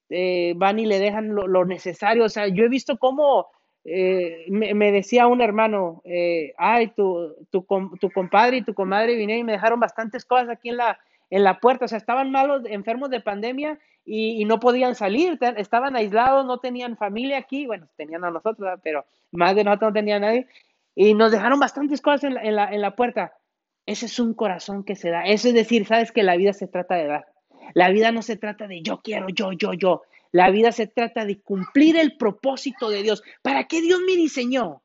eh, 0.09 0.53
van 0.57 0.79
y 0.79 0.85
le 0.85 0.99
dejan 0.99 1.33
lo, 1.33 1.65
necesario. 1.65 2.25
O 2.25 2.29
sea, 2.29 2.47
yo 2.47 2.65
he 2.65 2.69
visto 2.69 2.97
cómo 2.97 3.47
eh, 3.85 4.45
me, 4.49 4.91
decía 4.91 5.27
un 5.27 5.41
hermano, 5.41 6.01
eh, 6.05 6.53
ay, 6.57 6.87
tu, 6.89 7.35
tu, 7.49 7.65
tu, 7.99 8.11
compadre 8.11 8.57
y 8.57 8.61
tu 8.61 8.73
comadre 8.73 9.15
vinieron 9.15 9.41
y 9.41 9.43
me 9.45 9.53
dejaron 9.53 9.79
bastantes 9.79 10.25
cosas 10.25 10.49
aquí 10.49 10.69
en 10.69 10.77
la, 10.77 10.99
en 11.29 11.43
la 11.43 11.59
puerta. 11.59 11.85
O 11.85 11.87
sea, 11.87 11.97
estaban 11.97 12.31
malos, 12.31 12.63
enfermos 12.65 13.09
de 13.09 13.21
pandemia 13.21 13.79
y, 14.05 14.43
no 14.45 14.59
podían 14.59 14.95
salir, 14.95 15.37
estaban 15.57 15.95
aislados, 15.95 16.45
no 16.45 16.59
tenían 16.59 16.97
familia 16.97 17.37
aquí. 17.37 17.65
Bueno, 17.65 17.87
tenían 17.95 18.23
a 18.25 18.31
nosotros, 18.31 18.79
pero 18.83 19.05
más 19.31 19.55
de 19.55 19.63
nosotros 19.63 19.89
no 19.89 19.93
tenía 19.93 20.19
nadie. 20.19 20.47
Y 20.95 21.13
nos 21.13 21.31
dejaron 21.31 21.59
bastantes 21.59 22.01
cosas 22.01 22.25
en 22.25 22.33
la, 22.35 22.41
en 22.41 22.55
la, 22.55 22.73
en 22.73 22.81
la 22.81 22.95
puerta. 22.95 23.33
Ese 23.85 24.07
es 24.07 24.19
un 24.19 24.33
corazón 24.33 24.83
que 24.83 24.95
se 24.95 25.09
da. 25.09 25.25
Eso 25.25 25.47
es 25.47 25.53
decir, 25.53 25.85
sabes 25.85 26.11
que 26.11 26.23
la 26.23 26.35
vida 26.35 26.53
se 26.53 26.67
trata 26.67 26.95
de 26.95 27.07
dar. 27.07 27.27
La 27.73 27.89
vida 27.89 28.11
no 28.11 28.21
se 28.21 28.35
trata 28.35 28.67
de 28.67 28.81
yo 28.81 28.99
quiero, 29.03 29.27
yo, 29.29 29.51
yo, 29.53 29.73
yo. 29.73 30.01
La 30.31 30.51
vida 30.51 30.71
se 30.71 30.87
trata 30.87 31.25
de 31.25 31.41
cumplir 31.41 31.97
el 31.97 32.17
propósito 32.17 32.89
de 32.89 33.03
Dios. 33.03 33.23
¿Para 33.41 33.67
qué 33.67 33.81
Dios 33.81 33.99
me 34.05 34.15
diseñó? 34.15 34.83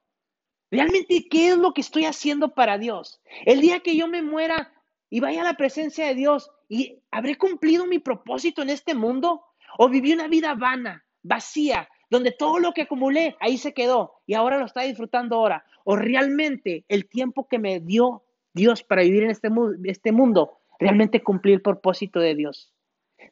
Realmente, 0.71 1.27
¿qué 1.31 1.49
es 1.49 1.57
lo 1.57 1.73
que 1.73 1.83
estoy 1.83 2.07
haciendo 2.07 2.55
para 2.55 2.79
Dios? 2.79 3.21
El 3.45 3.61
día 3.61 3.81
que 3.81 3.97
yo 3.97 4.09
me 4.09 4.23
muera 4.23 4.73
y 5.11 5.21
vaya 5.21 5.43
a 5.43 5.45
la 5.45 5.55
presencia 5.55 6.07
de 6.07 6.15
Dios, 6.15 6.51
¿y 6.69 6.99
habré 7.11 7.37
cumplido 7.37 7.87
mi 7.87 7.99
propósito 7.99 8.63
en 8.63 8.71
este 8.71 8.95
mundo? 8.95 9.45
¿O 9.79 9.89
viví 9.89 10.13
una 10.13 10.29
vida 10.29 10.55
vana, 10.55 11.05
vacía, 11.23 11.89
donde 12.11 12.33
todo 12.33 12.59
lo 12.59 12.73
que 12.73 12.83
acumulé 12.83 13.37
ahí 13.41 13.59
se 13.59 13.75
quedó 13.75 14.15
y 14.27 14.35
ahora 14.35 14.59
lo 14.59 14.67
está 14.67 14.83
disfrutando 14.83 15.37
ahora? 15.37 15.65
¿O 15.85 15.95
realmente 15.95 16.85
el 16.89 17.09
tiempo 17.09 17.47
que 17.47 17.59
me 17.59 17.81
dio 17.81 18.25
Dios 18.55 18.83
para 18.83 19.03
vivir 19.03 19.25
en 19.25 19.31
este, 19.31 19.49
este 19.85 20.11
mundo, 20.11 20.59
realmente 20.79 21.23
cumplir 21.23 21.57
el 21.57 21.63
propósito 21.63 22.19
de 22.19 22.35
Dios? 22.35 22.73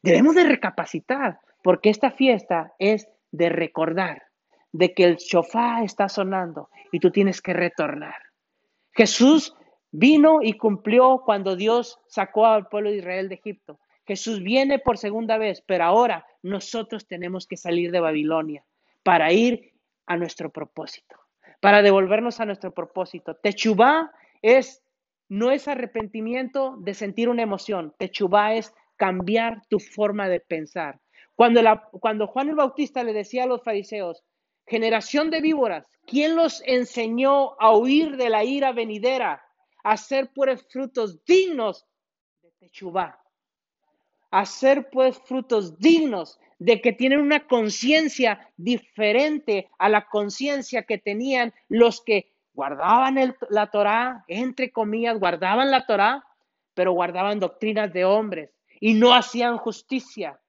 Debemos 0.03 0.35
de 0.35 0.45
recapacitar, 0.45 1.41
porque 1.63 1.91
esta 1.91 2.11
fiesta 2.11 2.75
es 2.79 3.09
de 3.31 3.49
recordar 3.49 4.23
de 4.73 4.95
que 4.95 5.05
el 5.05 5.17
shofá 5.17 5.83
está 5.83 6.09
sonando 6.09 6.71
y 6.91 6.99
tú 6.99 7.11
tienes 7.11 7.41
que 7.41 7.53
retornar. 7.53 8.15
Jesús 8.93 9.55
vino 9.91 10.41
y 10.43 10.55
cumplió 10.55 11.23
cuando 11.25 11.57
Dios 11.57 12.01
sacó 12.09 12.47
al 12.47 12.69
pueblo 12.69 12.91
de 12.91 12.97
Israel 12.97 13.29
de 13.29 13.37
Egipto. 13.37 13.79
Jesús 14.07 14.43
viene 14.43 14.79
por 14.79 14.99
segunda 14.99 15.39
vez, 15.39 15.63
pero 15.67 15.85
ahora 15.85 16.27
nosotros 16.43 17.07
tenemos 17.07 17.47
que 17.47 17.57
salir 17.57 17.93
de 17.93 18.01
Babilonia 18.01 18.65
para 19.03 19.33
ir 19.33 19.73
a 20.07 20.17
nuestro 20.17 20.51
propósito, 20.51 21.17
para 21.61 21.83
devolvernos 21.83 22.41
a 22.41 22.47
nuestro 22.47 22.73
propósito. 22.73 23.37
Techubá 23.37 24.11
es 24.41 24.83
no 25.29 25.51
es 25.51 25.67
arrepentimiento 25.67 26.77
de 26.81 26.93
sentir 26.93 27.31
una 27.31 27.43
emoción. 27.43 27.95
Techubá 27.99 28.53
es 28.53 28.75
cambiar 28.97 29.63
tu 29.69 29.79
forma 29.79 30.29
de 30.29 30.41
pensar. 30.41 31.01
Cuando, 31.35 32.27
Juan 32.27 32.49
el 32.49 32.55
Bautista 32.55 33.03
le 33.03 33.13
decía 33.13 33.45
a 33.45 33.47
los 33.47 33.63
fariseos, 33.63 34.23
generación 34.67 35.31
de 35.31 35.41
víboras, 35.41 35.89
¿quién 36.07 36.37
los 36.37 36.63
enseñó 36.67 37.61
a 37.61 37.77
huir 37.77 38.17
de 38.17 38.29
la 38.29 38.45
ira 38.45 38.73
venidera, 38.73 39.43
a 39.83 39.93
hacer 39.93 40.31
pues 40.35 40.67
frutos 40.69 41.25
dignos 41.25 41.87
de 42.43 42.51
Techubá? 42.59 43.19
Hacer 44.31 44.89
pues 44.91 45.19
frutos 45.19 45.79
dignos 45.79 46.39
de 46.59 46.81
que 46.81 46.93
tienen 46.93 47.21
una 47.21 47.47
conciencia 47.47 48.49
diferente 48.57 49.69
a 49.79 49.89
la 49.89 50.07
conciencia 50.07 50.85
que 50.85 50.99
tenían 50.99 51.53
los 51.69 52.01
que 52.01 52.33
guardaban 52.55 53.35
la 53.51 53.71
Torá, 53.71 54.25
entre 54.29 54.71
comillas, 54.71 55.19
guardaban 55.19 55.71
la 55.71 55.87
Torá, 55.87 56.25
pero 56.75 56.93
guardaban 56.93 57.41
doctrinas 57.41 57.93
de 57.93 58.05
hombres 58.05 58.51
y 58.81 58.95
no 58.95 59.13
hacían 59.15 59.59
justicia, 59.59 60.41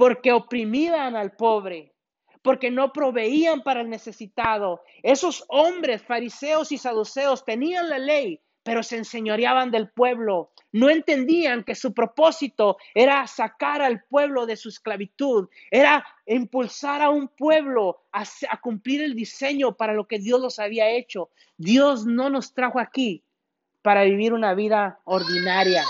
porque 0.00 0.32
oprimían 0.32 1.14
al 1.14 1.32
pobre, 1.32 1.92
porque 2.40 2.70
no 2.70 2.90
proveían 2.90 3.62
para 3.62 3.82
el 3.82 3.90
necesitado. 3.90 4.80
Esos 5.02 5.44
hombres, 5.48 6.00
fariseos 6.02 6.72
y 6.72 6.78
saduceos, 6.78 7.44
tenían 7.44 7.90
la 7.90 7.98
ley, 7.98 8.40
pero 8.62 8.82
se 8.82 8.96
enseñoreaban 8.96 9.70
del 9.70 9.90
pueblo. 9.90 10.52
No 10.72 10.88
entendían 10.88 11.64
que 11.64 11.74
su 11.74 11.92
propósito 11.92 12.78
era 12.94 13.26
sacar 13.26 13.82
al 13.82 14.02
pueblo 14.04 14.46
de 14.46 14.56
su 14.56 14.70
esclavitud, 14.70 15.50
era 15.70 16.02
impulsar 16.24 17.02
a 17.02 17.10
un 17.10 17.28
pueblo 17.28 18.04
a, 18.10 18.24
cumplir 18.62 19.02
el 19.02 19.14
diseño 19.14 19.76
para 19.76 19.92
lo 19.92 20.06
que 20.06 20.18
Dios 20.18 20.40
los 20.40 20.58
había 20.58 20.88
hecho. 20.88 21.28
Dios 21.58 22.06
no 22.06 22.30
nos 22.30 22.54
trajo 22.54 22.80
aquí 22.80 23.22
para 23.82 24.04
vivir 24.04 24.32
una 24.32 24.54
vida 24.54 24.98
ordinaria. 25.04 25.84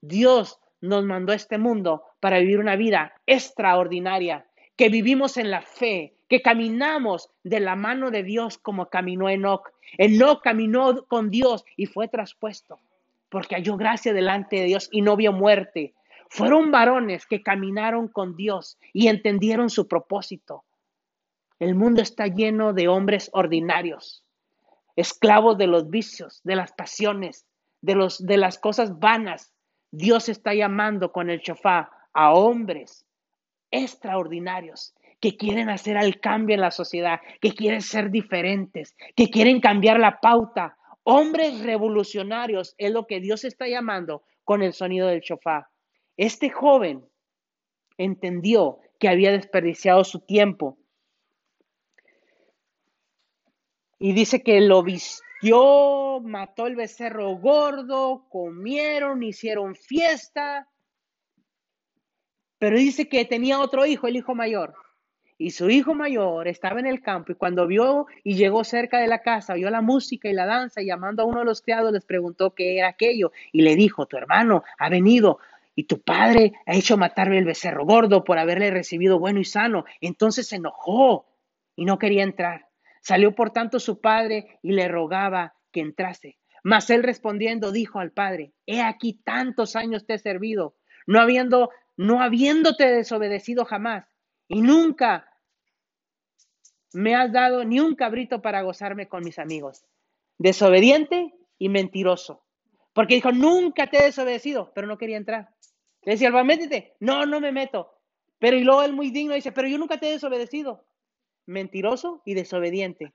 Dios 0.00 0.58
nos 0.80 1.04
mandó 1.04 1.32
a 1.32 1.36
este 1.36 1.56
mundo 1.56 2.02
para 2.24 2.38
vivir 2.38 2.58
una 2.58 2.74
vida 2.74 3.12
extraordinaria, 3.26 4.46
que 4.76 4.88
vivimos 4.88 5.36
en 5.36 5.50
la 5.50 5.60
fe, 5.60 6.14
que 6.26 6.40
caminamos 6.40 7.28
de 7.42 7.60
la 7.60 7.76
mano 7.76 8.10
de 8.10 8.22
Dios 8.22 8.56
como 8.56 8.88
caminó 8.88 9.28
Enoch. 9.28 9.70
Enoch 9.98 10.40
caminó 10.42 11.04
con 11.04 11.28
Dios 11.28 11.66
y 11.76 11.84
fue 11.84 12.08
traspuesto, 12.08 12.80
porque 13.28 13.56
halló 13.56 13.76
gracia 13.76 14.14
delante 14.14 14.56
de 14.56 14.64
Dios 14.64 14.88
y 14.90 15.02
no 15.02 15.16
vio 15.16 15.34
muerte. 15.34 15.92
Fueron 16.30 16.70
varones 16.70 17.26
que 17.26 17.42
caminaron 17.42 18.08
con 18.08 18.36
Dios 18.36 18.78
y 18.94 19.08
entendieron 19.08 19.68
su 19.68 19.86
propósito. 19.86 20.64
El 21.58 21.74
mundo 21.74 22.00
está 22.00 22.26
lleno 22.28 22.72
de 22.72 22.88
hombres 22.88 23.28
ordinarios, 23.34 24.24
esclavos 24.96 25.58
de 25.58 25.66
los 25.66 25.90
vicios, 25.90 26.40
de 26.42 26.56
las 26.56 26.72
pasiones, 26.72 27.44
de, 27.82 28.08
de 28.20 28.36
las 28.38 28.58
cosas 28.58 28.98
vanas, 28.98 29.52
Dios 29.90 30.30
está 30.30 30.54
llamando 30.54 31.12
con 31.12 31.28
el 31.28 31.42
chofá 31.42 31.90
a 32.14 32.32
hombres 32.32 33.06
extraordinarios 33.70 34.94
que 35.20 35.36
quieren 35.36 35.68
hacer 35.68 35.96
el 35.96 36.20
cambio 36.20 36.54
en 36.54 36.60
la 36.60 36.70
sociedad, 36.70 37.20
que 37.40 37.52
quieren 37.52 37.82
ser 37.82 38.10
diferentes, 38.10 38.96
que 39.16 39.30
quieren 39.30 39.60
cambiar 39.60 39.98
la 39.98 40.20
pauta. 40.20 40.76
Hombres 41.02 41.60
revolucionarios 41.62 42.74
es 42.78 42.92
lo 42.92 43.06
que 43.06 43.20
Dios 43.20 43.44
está 43.44 43.66
llamando 43.66 44.22
con 44.44 44.62
el 44.62 44.72
sonido 44.72 45.08
del 45.08 45.22
chofá. 45.22 45.70
Este 46.16 46.50
joven 46.50 47.04
entendió 47.98 48.78
que 48.98 49.08
había 49.08 49.32
desperdiciado 49.32 50.04
su 50.04 50.20
tiempo 50.20 50.78
y 53.98 54.12
dice 54.12 54.42
que 54.42 54.60
lo, 54.60 54.84
yo 55.42 56.20
mató 56.22 56.66
el 56.66 56.76
becerro 56.76 57.36
gordo, 57.38 58.26
comieron, 58.28 59.22
hicieron 59.22 59.74
fiesta. 59.74 60.68
Pero 62.64 62.78
dice 62.78 63.10
que 63.10 63.26
tenía 63.26 63.60
otro 63.60 63.84
hijo, 63.84 64.06
el 64.06 64.16
hijo 64.16 64.34
mayor. 64.34 64.72
Y 65.36 65.50
su 65.50 65.68
hijo 65.68 65.92
mayor 65.92 66.48
estaba 66.48 66.80
en 66.80 66.86
el 66.86 67.02
campo 67.02 67.32
y 67.32 67.34
cuando 67.34 67.66
vio 67.66 68.06
y 68.22 68.36
llegó 68.36 68.64
cerca 68.64 69.00
de 69.00 69.06
la 69.06 69.20
casa, 69.20 69.52
oyó 69.52 69.68
la 69.68 69.82
música 69.82 70.30
y 70.30 70.32
la 70.32 70.46
danza 70.46 70.80
y 70.80 70.86
llamando 70.86 71.22
a 71.22 71.26
uno 71.26 71.40
de 71.40 71.44
los 71.44 71.60
criados 71.60 71.92
les 71.92 72.06
preguntó 72.06 72.54
qué 72.54 72.78
era 72.78 72.88
aquello 72.88 73.32
y 73.52 73.60
le 73.60 73.76
dijo, 73.76 74.06
tu 74.06 74.16
hermano 74.16 74.64
ha 74.78 74.88
venido 74.88 75.40
y 75.74 75.84
tu 75.84 76.00
padre 76.00 76.54
ha 76.64 76.74
hecho 76.74 76.96
matarme 76.96 77.36
el 77.36 77.44
becerro 77.44 77.84
gordo 77.84 78.24
por 78.24 78.38
haberle 78.38 78.70
recibido 78.70 79.18
bueno 79.18 79.40
y 79.40 79.44
sano. 79.44 79.84
Entonces 80.00 80.46
se 80.46 80.56
enojó 80.56 81.26
y 81.76 81.84
no 81.84 81.98
quería 81.98 82.22
entrar. 82.22 82.68
Salió 83.02 83.34
por 83.34 83.50
tanto 83.50 83.78
su 83.78 84.00
padre 84.00 84.58
y 84.62 84.72
le 84.72 84.88
rogaba 84.88 85.52
que 85.70 85.80
entrase. 85.80 86.38
Mas 86.62 86.88
él 86.88 87.02
respondiendo 87.02 87.72
dijo 87.72 87.98
al 87.98 88.12
padre, 88.12 88.54
he 88.64 88.80
aquí 88.80 89.20
tantos 89.22 89.76
años 89.76 90.06
te 90.06 90.14
he 90.14 90.18
servido, 90.18 90.76
no 91.06 91.20
habiendo, 91.20 91.68
no 91.96 92.22
habiéndote 92.22 92.86
desobedecido 92.86 93.64
jamás, 93.64 94.06
y 94.48 94.60
nunca 94.60 95.28
me 96.92 97.14
has 97.14 97.32
dado 97.32 97.64
ni 97.64 97.80
un 97.80 97.96
cabrito 97.96 98.40
para 98.40 98.62
gozarme 98.62 99.08
con 99.08 99.24
mis 99.24 99.38
amigos. 99.38 99.84
Desobediente 100.38 101.34
y 101.58 101.68
mentiroso. 101.68 102.44
Porque 102.92 103.16
dijo, 103.16 103.32
nunca 103.32 103.88
te 103.88 103.98
he 103.98 104.04
desobedecido, 104.04 104.72
pero 104.74 104.86
no 104.86 104.96
quería 104.96 105.16
entrar. 105.16 105.50
Le 106.02 106.12
decía, 106.12 106.30
métete. 106.30 106.94
No, 107.00 107.26
no 107.26 107.40
me 107.40 107.50
meto. 107.50 107.90
Pero 108.38 108.56
y 108.56 108.62
luego 108.62 108.82
él 108.82 108.92
muy 108.92 109.10
digno 109.10 109.34
dice, 109.34 109.52
pero 109.52 109.66
yo 109.66 109.78
nunca 109.78 109.98
te 109.98 110.08
he 110.08 110.12
desobedecido. 110.12 110.86
Mentiroso 111.46 112.22
y 112.24 112.34
desobediente. 112.34 113.12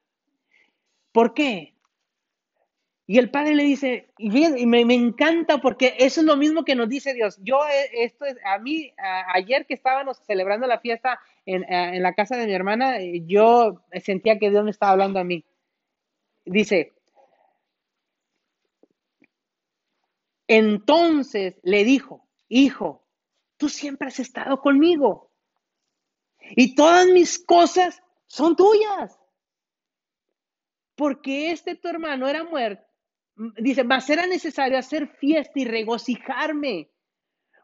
¿Por 1.12 1.34
qué? 1.34 1.79
Y 3.10 3.17
el 3.17 3.32
padre 3.32 3.56
le 3.56 3.63
dice, 3.63 4.13
y, 4.19 4.30
me, 4.67 4.82
encanta 4.93 5.58
porque 5.58 5.95
eso 5.98 6.22
es 6.22 6.28
lo 6.28 6.38
mismo 6.38 6.63
que 6.63 6.76
nos 6.76 6.88
dice 6.88 7.15
Dios. 7.15 7.39
Yo, 7.41 7.58
eh, 7.67 7.89
esto 8.04 8.26
es, 8.26 8.38
a 8.45 8.60
mí, 8.60 8.93
ayer 9.34 9.65
que 9.65 9.74
estábamos 9.74 10.22
celebrando 10.28 10.67
la 10.67 10.80
fiesta 10.80 11.19
en, 11.43 11.63
en, 11.74 12.04
la 12.04 12.13
casa 12.13 12.38
de 12.38 12.45
mi 12.45 12.54
hermana, 12.54 13.00
eh, 13.00 13.24
yo 13.26 13.82
sentía 14.04 14.38
que 14.38 14.52
Dios 14.52 14.63
me 14.63 14.69
estaba 14.69 14.91
hablando 14.91 15.17
a 15.17 15.24
mí. 15.24 15.43
Dice, 16.45 16.93
entonces 20.48 21.56
le 21.63 21.86
dijo, 21.86 22.28
hijo, 22.48 23.08
tú 23.58 23.69
siempre 23.69 24.10
has 24.10 24.19
estado 24.19 24.62
conmigo 24.62 25.32
y 26.52 26.76
todas 26.76 27.08
mis 27.08 27.43
cosas 27.43 28.04
son 28.28 28.56
tuyas. 28.56 29.19
Porque 30.93 31.52
este 31.52 31.74
tu 31.74 31.88
hermano 31.88 32.28
era 32.28 32.43
muerto 32.43 32.88
dice, 33.58 33.86
a 33.89 33.97
era 34.08 34.28
necesario 34.28 34.78
hacer 34.78 35.08
fiesta 35.08 35.60
y 35.60 35.65
regocijarme, 35.65 36.89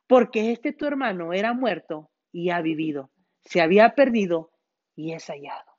porque 0.07 0.51
este 0.51 0.73
tu 0.73 0.85
hermano 0.85 1.33
era 1.33 1.53
muerto 1.53 2.11
y 2.31 2.49
ha 2.49 2.61
vivido, 2.61 3.11
se 3.43 3.61
había 3.61 3.95
perdido 3.95 4.51
y 4.95 5.13
es 5.13 5.25
hallado. 5.27 5.71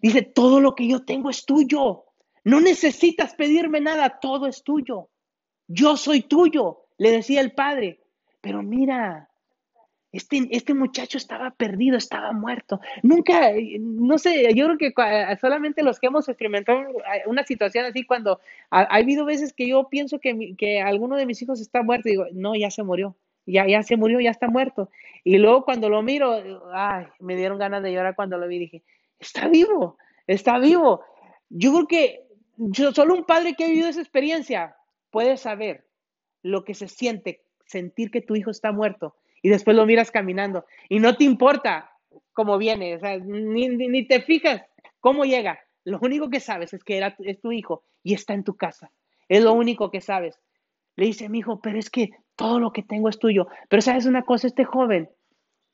Dice, 0.00 0.22
todo 0.22 0.60
lo 0.60 0.74
que 0.74 0.86
yo 0.86 1.04
tengo 1.04 1.30
es 1.30 1.44
tuyo, 1.44 2.04
no 2.44 2.60
necesitas 2.60 3.34
pedirme 3.34 3.80
nada, 3.80 4.20
todo 4.20 4.46
es 4.46 4.62
tuyo. 4.62 5.10
Yo 5.66 5.96
soy 5.96 6.22
tuyo, 6.22 6.86
le 6.96 7.10
decía 7.10 7.40
el 7.40 7.52
padre. 7.52 8.02
Pero 8.40 8.62
mira, 8.62 9.28
este, 10.12 10.48
este, 10.50 10.72
muchacho 10.72 11.18
estaba 11.18 11.50
perdido, 11.50 11.96
estaba 11.96 12.32
muerto. 12.32 12.80
Nunca, 13.02 13.52
no 13.80 14.16
sé, 14.18 14.54
yo 14.54 14.66
creo 14.66 14.78
que 14.78 14.94
solamente 15.40 15.82
los 15.82 16.00
que 16.00 16.06
hemos 16.06 16.28
experimentado 16.28 16.80
una 17.26 17.44
situación 17.44 17.84
así, 17.84 18.04
cuando 18.04 18.40
ha, 18.70 18.82
habido 18.82 19.24
veces 19.26 19.52
que 19.52 19.68
yo 19.68 19.88
pienso 19.88 20.18
que, 20.18 20.54
que 20.56 20.80
alguno 20.80 21.16
de 21.16 21.26
mis 21.26 21.42
hijos 21.42 21.60
está 21.60 21.82
muerto, 21.82 22.08
digo, 22.08 22.24
no, 22.32 22.54
ya 22.56 22.70
se 22.70 22.82
murió, 22.82 23.16
ya, 23.44 23.66
ya 23.66 23.82
se 23.82 23.96
murió, 23.96 24.18
ya 24.20 24.30
está 24.30 24.48
muerto. 24.48 24.90
Y 25.24 25.36
luego 25.36 25.64
cuando 25.64 25.90
lo 25.90 26.02
miro, 26.02 26.70
ay, 26.72 27.06
me 27.20 27.36
dieron 27.36 27.58
ganas 27.58 27.82
de 27.82 27.92
llorar 27.92 28.16
cuando 28.16 28.38
lo 28.38 28.48
vi, 28.48 28.58
dije, 28.60 28.82
está 29.18 29.48
vivo, 29.48 29.98
está 30.26 30.58
vivo. 30.58 31.02
Yo 31.50 31.72
creo 31.72 31.86
que 31.86 32.28
yo, 32.56 32.92
solo 32.92 33.14
un 33.14 33.24
padre 33.24 33.54
que 33.54 33.64
ha 33.64 33.68
vivido 33.68 33.88
esa 33.88 34.00
experiencia 34.00 34.74
puede 35.10 35.36
saber 35.36 35.84
lo 36.42 36.64
que 36.64 36.74
se 36.74 36.88
siente 36.88 37.42
sentir 37.66 38.10
que 38.10 38.22
tu 38.22 38.36
hijo 38.36 38.50
está 38.50 38.72
muerto 38.72 39.14
y 39.42 39.48
después 39.48 39.76
lo 39.76 39.86
miras 39.86 40.10
caminando 40.10 40.64
y 40.88 41.00
no 41.00 41.16
te 41.16 41.24
importa 41.24 41.90
cómo 42.32 42.58
viene, 42.58 42.96
o 42.96 43.00
sea, 43.00 43.18
ni, 43.18 44.06
te 44.06 44.22
fijas 44.22 44.62
cómo 45.00 45.24
llega. 45.24 45.58
Lo 45.84 45.98
único 46.00 46.30
que 46.30 46.40
sabes 46.40 46.72
es 46.72 46.84
que 46.84 46.96
era, 46.96 47.16
es 47.18 47.40
tu 47.40 47.52
hijo 47.52 47.84
y 48.02 48.14
está 48.14 48.34
en 48.34 48.44
tu 48.44 48.56
casa. 48.56 48.92
Es 49.28 49.42
lo 49.42 49.52
único 49.52 49.90
que 49.90 50.00
sabes. 50.00 50.38
Le 50.96 51.06
dice 51.06 51.28
mi 51.28 51.38
hijo, 51.38 51.60
pero 51.60 51.78
es 51.78 51.90
que 51.90 52.10
todo 52.36 52.60
lo 52.60 52.72
que 52.72 52.82
tengo 52.82 53.08
es 53.08 53.18
tuyo. 53.18 53.48
Pero 53.68 53.82
sabes 53.82 54.06
una 54.06 54.22
cosa, 54.22 54.46
este 54.46 54.64
joven 54.64 55.10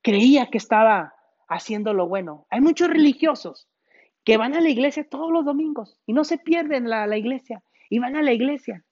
creía 0.03 0.46
que 0.46 0.59
estaba 0.59 1.14
haciendo 1.48 1.92
lo 1.94 2.09
bueno. 2.09 2.46
Hay 2.50 2.61
muchos 2.61 2.88
religiosos 2.88 3.68
que 4.24 4.37
van 4.37 4.55
a 4.55 4.61
la 4.61 4.70
iglesia 4.70 5.09
todos 5.09 5.31
los 5.31 5.44
domingos 5.44 5.98
y 6.07 6.12
no 6.12 6.24
se 6.24 6.38
pierden 6.38 6.88
la, 6.88 7.07
la 7.07 7.18
iglesia 7.18 7.62
y 7.90 7.98
van 7.98 8.16
a 8.16 8.22
la 8.22 8.33
iglesia. 8.33 8.85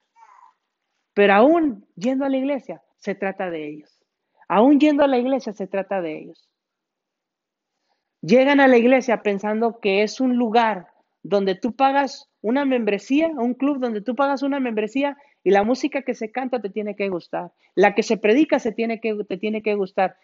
Pero 1.15 1.35
aún 1.35 1.87
yendo 1.97 2.25
a 2.25 2.29
la 2.29 2.37
iglesia, 2.37 2.83
se 2.99 3.15
trata 3.15 3.51
de 3.51 3.69
ellos. 3.69 4.02
Aún 4.55 4.79
yendo 4.79 5.03
a 5.03 5.07
la 5.09 5.17
iglesia 5.17 5.55
se 5.55 5.67
trata 5.67 6.03
de 6.03 6.19
ellos. 6.19 6.47
Llegan 8.21 8.61
a 8.61 8.69
la 8.69 8.77
iglesia 8.77 9.23
pensando 9.23 9.81
que 9.81 10.03
es 10.03 10.21
un 10.21 10.37
lugar 10.37 10.89
donde 11.23 11.55
tú 11.55 11.75
pagas 11.75 12.29
una 12.43 12.67
membresía, 12.67 13.29
un 13.29 13.55
club 13.55 13.79
donde 13.79 14.03
tú 14.03 14.15
pagas 14.15 14.43
una 14.43 14.61
membresía 14.61 15.17
y 15.43 15.53
la 15.53 15.65
música 15.65 16.03
que 16.03 16.15
se 16.15 16.31
canta 16.31 16.61
te 16.61 16.69
tiene 16.69 16.97
que 16.97 17.09
gustar, 17.09 17.53
la 17.75 17.95
que 17.95 18.03
se 18.03 18.19
predica 18.19 18.59
te 18.59 18.73
tiene 18.73 19.01
que 19.63 19.75
gustar. 19.75 20.19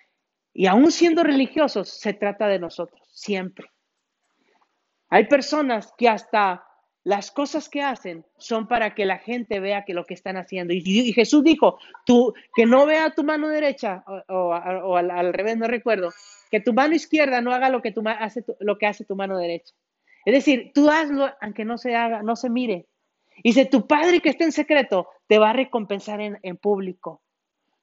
Y 0.53 0.67
aún 0.67 0.93
siendo 0.93 1.25
religiosos, 1.25 1.89
se 1.89 2.13
trata 2.13 2.49
de 2.49 2.59
nosotros, 2.59 3.01
siempre. 3.11 3.71
Hay 5.09 5.27
personas 5.27 5.95
que 5.97 6.11
hasta 6.11 6.68
las 7.09 7.31
cosas 7.31 7.71
que 7.71 7.81
hacen 7.81 8.23
son 8.37 8.69
para 8.69 8.95
que 8.95 9.07
la 9.07 9.17
gente 9.17 9.61
vea 9.61 9.87
que 9.87 9.95
lo 9.95 10.05
que 10.05 10.13
están 10.13 10.37
haciendo. 10.37 10.75
Y, 10.75 11.11
Jesús 11.15 11.43
dijo, 11.43 11.79
tú, 12.05 12.35
que 12.55 12.67
no 12.67 12.85
vea 12.85 13.15
tu 13.15 13.25
mano 13.25 13.49
derecha, 13.49 14.05
o, 14.29 14.53
al, 14.53 15.33
revés, 15.33 15.57
no 15.57 15.67
recuerdo, 15.67 16.11
que 16.51 16.61
tu 16.61 16.75
mano 16.75 16.95
izquierda 16.95 17.41
no 17.41 17.55
haga 17.55 17.71
lo 17.71 17.81
que, 17.81 17.93
tu, 17.93 18.03
hace, 18.07 18.45
lo 18.61 18.77
que 18.77 18.87
hace 18.87 19.07
tu 19.07 19.17
mano 19.17 19.39
derecha. 19.39 19.75
Es 20.27 20.35
decir, 20.35 20.71
tú 20.75 20.91
hazlo 20.91 21.31
aunque 21.41 21.65
no 21.65 21.79
se 21.79 21.97
haga, 21.97 22.23
no 22.23 22.37
se 22.37 22.51
mire. 22.51 22.85
Y 23.43 23.55
si 23.55 23.65
tu 23.65 23.87
padre 23.87 24.21
que 24.21 24.29
está 24.29 24.45
en 24.45 24.53
secreto 24.53 25.09
te 25.29 25.39
va 25.39 25.49
a 25.49 25.55
recompensar 25.55 26.21
en, 26.21 26.39
en 26.43 26.59
público. 26.59 27.23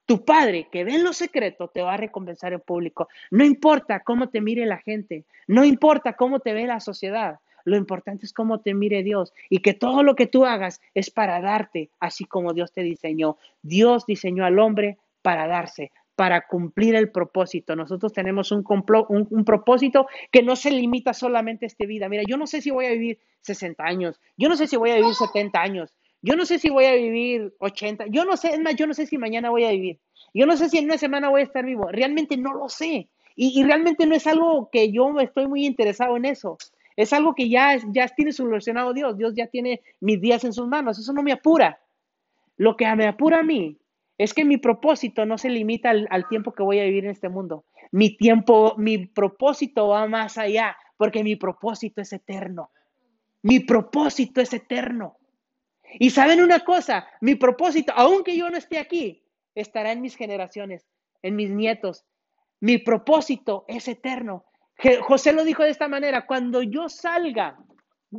Tu 0.05 0.23
padre 0.23 0.67
que 0.71 0.83
ve 0.83 0.93
en 0.93 1.03
lo 1.03 1.13
secreto 1.13 1.69
te 1.69 1.81
va 1.81 1.95
a 1.95 1.97
recompensar 1.97 2.53
en 2.53 2.61
público. 2.61 3.07
No 3.31 3.43
importa 3.43 4.01
cómo 4.01 4.29
te 4.29 4.39
mire 4.39 4.67
la 4.67 4.77
gente, 4.77 5.25
no 5.47 5.65
importa 5.65 6.13
cómo 6.13 6.41
te 6.41 6.53
ve 6.53 6.67
la 6.67 6.79
sociedad. 6.79 7.39
Lo 7.65 7.75
importante 7.75 8.25
es 8.25 8.31
cómo 8.31 8.61
te 8.61 8.73
mire 8.73 9.03
Dios 9.03 9.33
y 9.49 9.59
que 9.59 9.73
todo 9.73 10.03
lo 10.03 10.15
que 10.15 10.27
tú 10.27 10.45
hagas 10.45 10.79
es 10.93 11.11
para 11.11 11.41
darte, 11.41 11.89
así 11.99 12.23
como 12.23 12.53
Dios 12.53 12.71
te 12.71 12.83
diseñó. 12.83 13.37
Dios 13.63 14.05
diseñó 14.05 14.45
al 14.45 14.59
hombre 14.59 14.97
para 15.21 15.47
darse, 15.47 15.91
para 16.15 16.45
cumplir 16.47 16.95
el 16.95 17.11
propósito. 17.11 17.75
Nosotros 17.75 18.13
tenemos 18.13 18.51
un, 18.51 18.63
un, 19.09 19.45
propósito 19.45 20.07
que 20.31 20.43
no 20.43 20.55
se 20.55 20.69
limita 20.69 21.13
solamente 21.13 21.65
a 21.65 21.67
esta 21.67 21.85
vida. 21.85 22.07
Mira, 22.07 22.23
yo 22.27 22.37
no 22.37 22.47
sé 22.47 22.61
si 22.61 22.69
voy 22.69 22.85
a 22.85 22.91
vivir 22.91 23.19
60 23.41 23.83
años, 23.83 24.21
yo 24.37 24.47
no 24.47 24.55
sé 24.55 24.67
si 24.67 24.77
voy 24.77 24.91
a 24.91 24.95
vivir 24.95 25.13
70 25.13 25.59
años, 25.59 25.93
yo 26.21 26.35
no 26.35 26.45
sé 26.45 26.59
si 26.59 26.69
voy 26.69 26.85
a 26.85 26.93
vivir 26.93 27.53
80, 27.59 28.07
yo 28.07 28.25
no 28.25 28.37
sé, 28.37 28.49
es 28.49 28.59
más, 28.59 28.75
yo 28.75 28.87
no 28.87 28.93
sé 28.93 29.05
si 29.05 29.17
mañana 29.17 29.49
voy 29.49 29.65
a 29.65 29.71
vivir, 29.71 29.99
yo 30.33 30.45
no 30.45 30.55
sé 30.57 30.69
si 30.69 30.77
en 30.77 30.85
una 30.85 30.97
semana 30.97 31.29
voy 31.29 31.41
a 31.41 31.45
estar 31.45 31.65
vivo, 31.65 31.87
realmente 31.91 32.37
no 32.37 32.53
lo 32.53 32.69
sé. 32.69 33.09
Y, 33.35 33.59
y 33.59 33.63
realmente 33.63 34.05
no 34.05 34.15
es 34.15 34.25
algo 34.27 34.69
que 34.71 34.91
yo 34.91 35.19
estoy 35.19 35.47
muy 35.47 35.65
interesado 35.65 36.15
en 36.15 36.25
eso. 36.25 36.57
Es 36.95 37.13
algo 37.13 37.35
que 37.35 37.49
ya, 37.49 37.77
ya 37.91 38.07
tiene 38.07 38.31
solucionado 38.31 38.93
Dios. 38.93 39.17
Dios 39.17 39.33
ya 39.35 39.47
tiene 39.47 39.81
mis 39.99 40.21
días 40.21 40.43
en 40.43 40.53
sus 40.53 40.67
manos. 40.67 40.97
Eso 40.97 41.13
no 41.13 41.23
me 41.23 41.31
apura. 41.31 41.79
Lo 42.57 42.77
que 42.77 42.93
me 42.95 43.07
apura 43.07 43.39
a 43.39 43.43
mí 43.43 43.77
es 44.17 44.33
que 44.33 44.45
mi 44.45 44.57
propósito 44.57 45.25
no 45.25 45.37
se 45.37 45.49
limita 45.49 45.89
al, 45.89 46.07
al, 46.09 46.27
tiempo 46.29 46.53
que 46.53 46.63
voy 46.63 46.79
a 46.79 46.85
vivir 46.85 47.05
en 47.05 47.11
este 47.11 47.27
mundo. 47.27 47.65
Mi 47.91 48.15
tiempo, 48.15 48.75
mi 48.77 49.07
propósito 49.07 49.89
va 49.89 50.07
más 50.07 50.37
allá, 50.37 50.77
porque 50.97 51.23
mi 51.23 51.35
propósito 51.35 52.01
es 52.01 52.13
eterno. 52.13 52.71
Mi 53.41 53.59
propósito 53.59 54.41
es 54.41 54.53
eterno. 54.53 55.17
Y 55.99 56.09
saben 56.09 56.41
una 56.41 56.61
cosa, 56.61 57.07
mi 57.21 57.35
propósito, 57.35 57.93
aunque 57.95 58.35
yo 58.35 58.49
no 58.49 58.57
esté 58.57 58.79
aquí, 58.79 59.23
estará 59.53 59.91
en 59.91 60.01
mis 60.01 60.15
generaciones, 60.15 60.87
en 61.21 61.35
mis 61.35 61.49
nietos. 61.49 62.05
Mi 62.59 62.77
propósito 62.77 63.65
es 63.67 63.87
eterno. 63.87 64.45
José 65.01 65.33
lo 65.33 65.43
dijo 65.43 65.63
de 65.63 65.69
esta 65.69 65.87
manera, 65.87 66.25
cuando 66.25 66.61
yo 66.61 66.89
salga, 66.89 67.57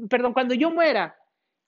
perdón, 0.09 0.33
cuando 0.33 0.55
yo 0.55 0.71
muera 0.71 1.17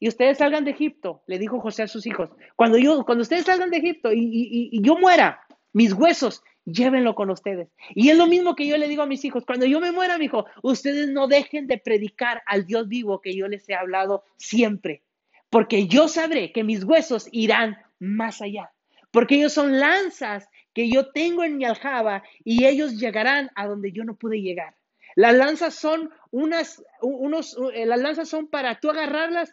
y 0.01 0.09
ustedes 0.09 0.39
salgan 0.39 0.65
de 0.65 0.71
Egipto, 0.71 1.23
le 1.27 1.39
dijo 1.39 1.61
José 1.61 1.83
a 1.83 1.89
sus 1.89 2.07
hijos, 2.07 2.31
cuando 2.57 2.79
yo, 2.79 3.05
cuando 3.05 3.23
ustedes 3.23 3.45
salgan 3.45 3.71
de 3.71 3.79
Egipto 3.79 4.11
y, 4.13 4.71
yo 4.83 4.97
muera, 4.97 5.41
mis 5.73 5.93
huesos, 5.93 6.43
llévenlo 6.65 7.15
con 7.15 7.31
ustedes. 7.31 7.69
Y 7.95 8.11
es 8.11 8.17
lo 8.17 8.27
mismo 8.27 8.55
que 8.55 8.67
yo 8.67 8.77
le 8.77 8.89
digo 8.89 9.03
a 9.03 9.07
mis 9.07 9.25
hijos, 9.25 9.45
cuando 9.45 9.67
yo 9.67 9.81
me 9.81 9.93
muera, 9.93 10.19
mi 10.19 10.27
hijo, 10.27 10.47
ustedes 10.63 11.09
no 11.11 11.29
dejen 11.29 11.67
de 11.67 11.79
predicar 11.79 12.43
al 12.47 12.65
Dios 12.65 12.89
vivo 12.89 13.21
que 13.21 13.37
yo 13.37 13.49
les 13.49 13.69
he 13.69 13.75
hablado 13.75 14.25
siempre, 14.37 15.03
porque 15.51 15.87
yo 15.87 16.09
sabré 16.09 16.53
que 16.53 16.65
mis 16.65 16.85
huesos 16.85 17.29
irán 17.33 17.79
más 17.99 18.41
allá, 18.41 18.73
porque 19.11 19.37
ellos 19.37 19.53
son 19.53 19.79
lanzas 19.79 20.49
que 20.73 20.89
yo 20.89 21.11
tengo 21.11 21.43
en 21.43 21.57
mi 21.57 21.65
aljaba 21.65 22.23
y 22.45 22.65
ellos 22.65 22.99
llegarán 22.99 23.51
a 23.57 23.67
donde 23.67 23.91
yo 23.93 24.05
no 24.05 24.15
pude 24.17 24.41
llegar. 24.41 24.78
Las 25.19 25.35
lanzas 25.35 25.75
son 25.75 26.11
unas, 26.31 26.81
unos, 27.03 27.59
eh, 27.75 27.87
las 27.87 27.99
lanzas 27.99 28.29
son 28.29 28.47
para 28.47 28.79
tú 28.79 28.89
agarrarlas 28.89 29.53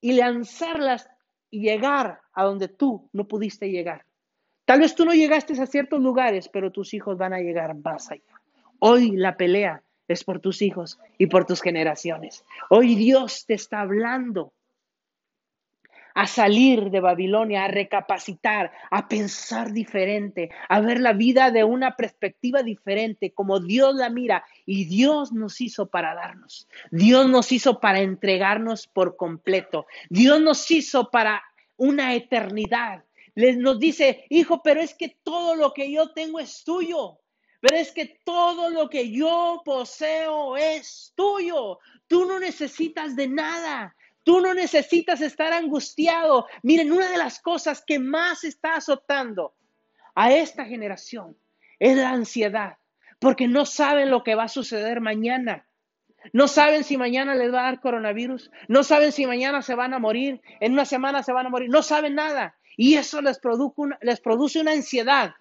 y 0.00 0.12
lanzarlas 0.12 1.10
y 1.50 1.62
llegar 1.62 2.20
a 2.32 2.44
donde 2.44 2.68
tú 2.68 3.08
no 3.12 3.26
pudiste 3.26 3.70
llegar. 3.70 4.04
Tal 4.64 4.78
vez 4.78 4.94
tú 4.94 5.04
no 5.04 5.12
llegaste 5.12 5.60
a 5.60 5.66
ciertos 5.66 6.00
lugares, 6.00 6.48
pero 6.48 6.70
tus 6.70 6.94
hijos 6.94 7.18
van 7.18 7.32
a 7.32 7.40
llegar 7.40 7.74
más 7.74 8.12
allá. 8.12 8.40
Hoy 8.78 9.16
la 9.16 9.36
pelea 9.36 9.82
es 10.06 10.22
por 10.22 10.38
tus 10.38 10.62
hijos 10.62 11.00
y 11.18 11.26
por 11.26 11.44
tus 11.44 11.60
generaciones. 11.60 12.44
Hoy 12.70 12.94
Dios 12.94 13.46
te 13.46 13.54
está 13.54 13.80
hablando. 13.80 14.52
A 16.14 16.26
salir 16.28 16.90
de 16.90 17.00
Babilonia, 17.00 17.64
a 17.64 17.68
recapacitar, 17.68 18.72
a 18.90 19.08
pensar 19.08 19.72
diferente, 19.72 20.50
a 20.68 20.80
ver 20.80 21.00
la 21.00 21.12
vida 21.12 21.50
de 21.50 21.64
una 21.64 21.96
perspectiva 21.96 22.62
diferente, 22.62 23.32
como 23.32 23.58
Dios 23.58 23.96
la 23.96 24.10
mira. 24.10 24.44
Y 24.64 24.84
Dios 24.84 25.32
nos 25.32 25.60
hizo 25.60 25.86
para 25.86 26.14
darnos. 26.14 26.68
Dios 26.90 27.28
nos 27.28 27.50
hizo 27.50 27.80
para 27.80 28.00
entregarnos 28.00 28.86
por 28.86 29.16
completo. 29.16 29.86
Dios 30.08 30.40
nos 30.40 30.70
hizo 30.70 31.10
para 31.10 31.42
una 31.76 32.14
eternidad. 32.14 33.04
Les 33.34 33.56
nos 33.56 33.80
dice, 33.80 34.24
hijo, 34.30 34.62
pero 34.62 34.80
es 34.80 34.94
que 34.94 35.16
todo 35.24 35.56
lo 35.56 35.72
que 35.72 35.90
yo 35.90 36.12
tengo 36.12 36.38
es 36.38 36.62
tuyo. 36.62 37.18
Pero 37.60 37.76
es 37.76 37.92
que 37.92 38.20
todo 38.24 38.70
lo 38.70 38.88
que 38.88 39.10
yo 39.10 39.62
poseo 39.64 40.56
es 40.56 41.12
tuyo. 41.16 41.78
Tú 42.06 42.26
no 42.26 42.38
necesitas 42.38 43.16
de 43.16 43.26
nada. 43.26 43.96
Tú 44.24 44.40
no 44.40 44.54
necesitas 44.54 45.20
estar 45.20 45.52
angustiado. 45.52 46.46
Miren, 46.62 46.90
una 46.90 47.10
de 47.10 47.18
las 47.18 47.40
cosas 47.40 47.84
que 47.86 47.98
más 47.98 48.42
está 48.44 48.76
azotando 48.76 49.54
a 50.14 50.32
esta 50.32 50.64
generación 50.64 51.36
es 51.78 51.96
la 51.96 52.10
ansiedad, 52.10 52.78
porque 53.18 53.46
no 53.46 53.66
saben 53.66 54.10
lo 54.10 54.24
que 54.24 54.34
va 54.34 54.44
a 54.44 54.48
suceder 54.48 55.00
mañana. 55.00 55.66
No 56.32 56.48
saben 56.48 56.84
si 56.84 56.96
mañana 56.96 57.34
les 57.34 57.52
va 57.52 57.60
a 57.60 57.64
dar 57.64 57.80
coronavirus, 57.80 58.50
no 58.66 58.82
saben 58.82 59.12
si 59.12 59.26
mañana 59.26 59.60
se 59.60 59.74
van 59.74 59.92
a 59.92 59.98
morir, 59.98 60.40
en 60.60 60.72
una 60.72 60.86
semana 60.86 61.22
se 61.22 61.32
van 61.32 61.46
a 61.46 61.50
morir, 61.50 61.68
no 61.68 61.82
saben 61.82 62.14
nada. 62.14 62.56
Y 62.78 62.94
eso 62.94 63.20
les, 63.20 63.38
les 64.00 64.20
produce 64.20 64.60
una 64.60 64.72
ansiedad. 64.72 65.34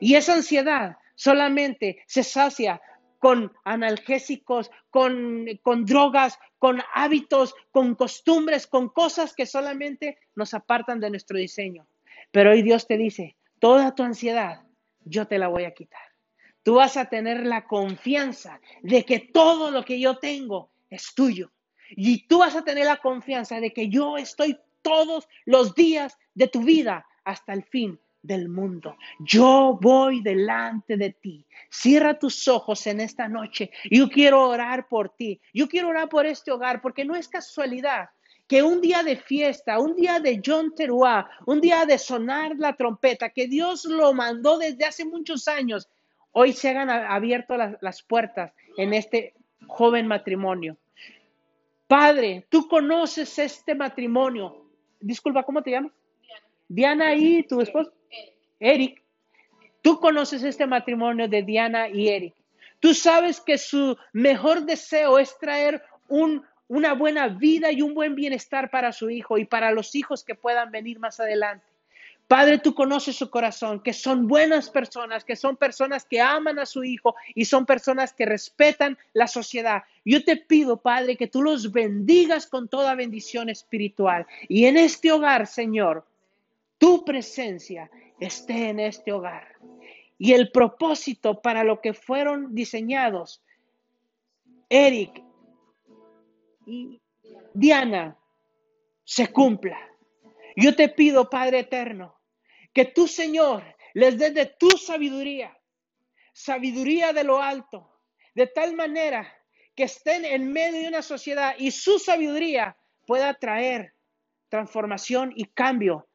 Y 0.00 0.14
esa 0.14 0.32
ansiedad 0.32 0.96
solamente 1.14 2.02
se 2.06 2.22
sacia 2.22 2.80
con 3.24 3.50
analgésicos, 3.64 4.70
con, 4.90 5.46
con 5.62 5.86
drogas, 5.86 6.38
con 6.58 6.82
hábitos, 6.92 7.54
con 7.70 7.94
costumbres, 7.94 8.66
con 8.66 8.90
cosas 8.90 9.32
que 9.32 9.46
solamente 9.46 10.18
nos 10.34 10.52
apartan 10.52 11.00
de 11.00 11.08
nuestro 11.08 11.38
diseño. 11.38 11.86
Pero 12.30 12.50
hoy 12.50 12.60
Dios 12.60 12.86
te 12.86 12.98
dice, 12.98 13.38
toda 13.60 13.94
tu 13.94 14.02
ansiedad, 14.02 14.64
yo 15.06 15.26
te 15.26 15.38
la 15.38 15.48
voy 15.48 15.64
a 15.64 15.72
quitar. 15.72 16.02
Tú 16.62 16.74
vas 16.74 16.98
a 16.98 17.06
tener 17.06 17.46
la 17.46 17.66
confianza 17.66 18.60
de 18.82 19.06
que 19.06 19.20
todo 19.20 19.70
lo 19.70 19.86
que 19.86 19.98
yo 19.98 20.18
tengo 20.18 20.70
es 20.90 21.14
tuyo. 21.14 21.50
Y 21.88 22.26
tú 22.26 22.40
vas 22.40 22.54
a 22.56 22.62
tener 22.62 22.84
la 22.84 22.98
confianza 22.98 23.58
de 23.58 23.72
que 23.72 23.88
yo 23.88 24.18
estoy 24.18 24.58
todos 24.82 25.26
los 25.46 25.74
días 25.74 26.18
de 26.34 26.48
tu 26.48 26.62
vida 26.62 27.06
hasta 27.24 27.54
el 27.54 27.64
fin 27.64 27.98
del 28.24 28.48
mundo. 28.48 28.96
Yo 29.20 29.78
voy 29.80 30.22
delante 30.22 30.96
de 30.96 31.10
ti. 31.10 31.46
Cierra 31.70 32.18
tus 32.18 32.48
ojos 32.48 32.86
en 32.86 33.00
esta 33.00 33.28
noche. 33.28 33.70
Yo 33.90 34.08
quiero 34.08 34.48
orar 34.48 34.88
por 34.88 35.10
ti. 35.10 35.40
Yo 35.52 35.68
quiero 35.68 35.88
orar 35.88 36.08
por 36.08 36.26
este 36.26 36.50
hogar 36.50 36.80
porque 36.80 37.04
no 37.04 37.14
es 37.14 37.28
casualidad 37.28 38.08
que 38.48 38.62
un 38.62 38.80
día 38.80 39.02
de 39.02 39.16
fiesta, 39.16 39.78
un 39.78 39.96
día 39.96 40.20
de 40.20 40.40
John 40.44 40.74
Teruá, 40.74 41.30
un 41.46 41.60
día 41.60 41.86
de 41.86 41.98
sonar 41.98 42.56
la 42.58 42.74
trompeta, 42.74 43.30
que 43.30 43.46
Dios 43.46 43.86
lo 43.86 44.12
mandó 44.12 44.58
desde 44.58 44.84
hace 44.84 45.04
muchos 45.04 45.48
años, 45.48 45.88
hoy 46.32 46.52
se 46.52 46.68
hayan 46.68 46.90
abierto 46.90 47.56
las, 47.56 47.76
las 47.80 48.02
puertas 48.02 48.52
en 48.76 48.92
este 48.92 49.34
joven 49.66 50.06
matrimonio. 50.06 50.76
Padre, 51.86 52.46
tú 52.50 52.68
conoces 52.68 53.38
este 53.38 53.74
matrimonio. 53.74 54.66
Disculpa, 55.00 55.42
¿cómo 55.42 55.62
te 55.62 55.70
llamas? 55.70 55.92
Diana 56.68 57.14
y 57.14 57.42
tu 57.42 57.60
esposo. 57.60 57.92
Eric, 58.60 59.02
tú 59.82 60.00
conoces 60.00 60.42
este 60.42 60.66
matrimonio 60.66 61.28
de 61.28 61.42
Diana 61.42 61.88
y 61.88 62.08
Eric. 62.08 62.34
Tú 62.80 62.94
sabes 62.94 63.40
que 63.40 63.58
su 63.58 63.96
mejor 64.12 64.64
deseo 64.64 65.18
es 65.18 65.38
traer 65.38 65.82
una 66.08 66.92
buena 66.92 67.28
vida 67.28 67.72
y 67.72 67.82
un 67.82 67.94
buen 67.94 68.14
bienestar 68.14 68.70
para 68.70 68.92
su 68.92 69.10
hijo 69.10 69.38
y 69.38 69.44
para 69.44 69.70
los 69.70 69.94
hijos 69.94 70.24
que 70.24 70.34
puedan 70.34 70.70
venir 70.70 70.98
más 70.98 71.20
adelante. 71.20 71.64
Padre, 72.26 72.58
tú 72.58 72.74
conoces 72.74 73.16
su 73.16 73.28
corazón, 73.28 73.82
que 73.82 73.92
son 73.92 74.26
buenas 74.26 74.70
personas, 74.70 75.24
que 75.24 75.36
son 75.36 75.58
personas 75.58 76.06
que 76.06 76.22
aman 76.22 76.58
a 76.58 76.64
su 76.64 76.82
hijo 76.82 77.14
y 77.34 77.44
son 77.44 77.66
personas 77.66 78.14
que 78.14 78.24
respetan 78.24 78.96
la 79.12 79.26
sociedad. 79.26 79.82
Yo 80.06 80.24
te 80.24 80.38
pido, 80.38 80.78
Padre, 80.78 81.16
que 81.16 81.26
tú 81.26 81.42
los 81.42 81.70
bendigas 81.70 82.46
con 82.46 82.68
toda 82.68 82.94
bendición 82.94 83.50
espiritual. 83.50 84.26
Y 84.48 84.64
en 84.64 84.78
este 84.78 85.12
hogar, 85.12 85.46
Señor, 85.46 86.06
tu 86.78 87.04
presencia 87.04 87.90
esté 88.20 88.70
en 88.70 88.80
este 88.80 89.12
hogar. 89.12 89.56
Y 90.18 90.32
el 90.32 90.50
propósito 90.50 91.40
para 91.42 91.64
lo 91.64 91.80
que 91.80 91.92
fueron 91.92 92.54
diseñados, 92.54 93.42
Eric 94.68 95.22
y 96.66 97.00
Diana, 97.52 98.16
se 99.04 99.28
cumpla. 99.28 99.78
Yo 100.56 100.74
te 100.74 100.88
pido, 100.88 101.28
Padre 101.28 101.60
Eterno, 101.60 102.18
que 102.72 102.84
tú, 102.84 103.06
Señor, 103.06 103.62
les 103.92 104.18
des 104.18 104.34
de 104.34 104.46
tu 104.46 104.70
sabiduría, 104.70 105.56
sabiduría 106.32 107.12
de 107.12 107.24
lo 107.24 107.40
alto, 107.40 107.90
de 108.34 108.46
tal 108.46 108.74
manera 108.74 109.32
que 109.74 109.84
estén 109.84 110.24
en 110.24 110.52
medio 110.52 110.82
de 110.82 110.88
una 110.88 111.02
sociedad 111.02 111.54
y 111.58 111.70
su 111.70 111.98
sabiduría 111.98 112.76
pueda 113.06 113.34
traer 113.34 113.94
transformación 114.48 115.32
y 115.34 115.46
cambio 115.46 116.08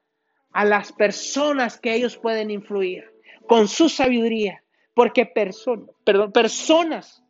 a 0.52 0.66
las 0.66 0.92
personas 0.92 1.80
que 1.80 1.94
ellos 1.94 2.18
pueden 2.18 2.52
influir 2.52 3.06
con 3.48 3.68
su 3.68 3.90
sabiduría, 3.90 4.64
porque 4.94 5.26
perdón, 5.26 5.92
personas 6.32 7.24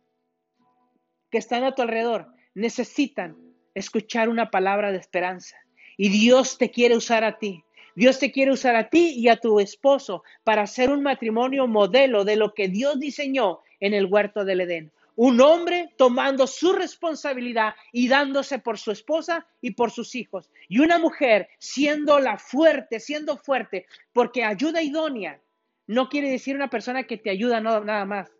que 1.30 1.38
están 1.38 1.64
a 1.64 1.74
tu 1.74 1.82
alrededor 1.82 2.26
necesitan 2.54 3.36
escuchar 3.74 4.28
una 4.28 4.50
palabra 4.50 4.90
de 4.92 4.98
esperanza. 4.98 5.56
Y 5.96 6.08
Dios 6.08 6.58
te 6.58 6.70
quiere 6.70 6.96
usar 6.96 7.24
a 7.24 7.38
ti. 7.38 7.62
Dios 7.94 8.18
te 8.18 8.32
quiere 8.32 8.52
usar 8.52 8.76
a 8.76 8.88
ti 8.88 9.14
y 9.16 9.28
a 9.28 9.36
tu 9.36 9.60
esposo 9.60 10.22
para 10.44 10.62
hacer 10.62 10.90
un 10.90 11.02
matrimonio 11.02 11.66
modelo 11.66 12.24
de 12.24 12.36
lo 12.36 12.54
que 12.54 12.68
Dios 12.68 12.98
diseñó 12.98 13.60
en 13.80 13.94
el 13.94 14.06
huerto 14.06 14.44
del 14.44 14.62
Edén 14.62 14.92
un 15.22 15.38
hombre 15.42 15.92
tomando 15.98 16.46
su 16.46 16.72
responsabilidad 16.72 17.74
y 17.92 18.08
dándose 18.08 18.58
por 18.58 18.78
su 18.78 18.90
esposa 18.90 19.46
y 19.60 19.72
por 19.72 19.90
sus 19.90 20.14
hijos. 20.14 20.50
Y 20.66 20.78
una 20.78 20.98
mujer 20.98 21.50
siendo 21.58 22.18
la 22.20 22.38
fuerte, 22.38 23.00
siendo 23.00 23.36
fuerte, 23.36 23.84
porque 24.14 24.44
ayuda 24.44 24.82
idónea 24.82 25.38
no 25.86 26.08
quiere 26.08 26.30
decir 26.30 26.56
una 26.56 26.70
persona 26.70 27.02
que 27.02 27.18
te 27.18 27.28
ayuda 27.28 27.60
no, 27.60 27.84
nada 27.84 28.06
más. 28.06 28.32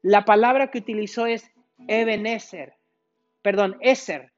La 0.00 0.24
palabra 0.24 0.70
que 0.70 0.78
utilizó 0.78 1.26
es 1.26 1.52
Ebenezer, 1.88 2.78
perdón, 3.42 3.76
Eser, 3.82 4.32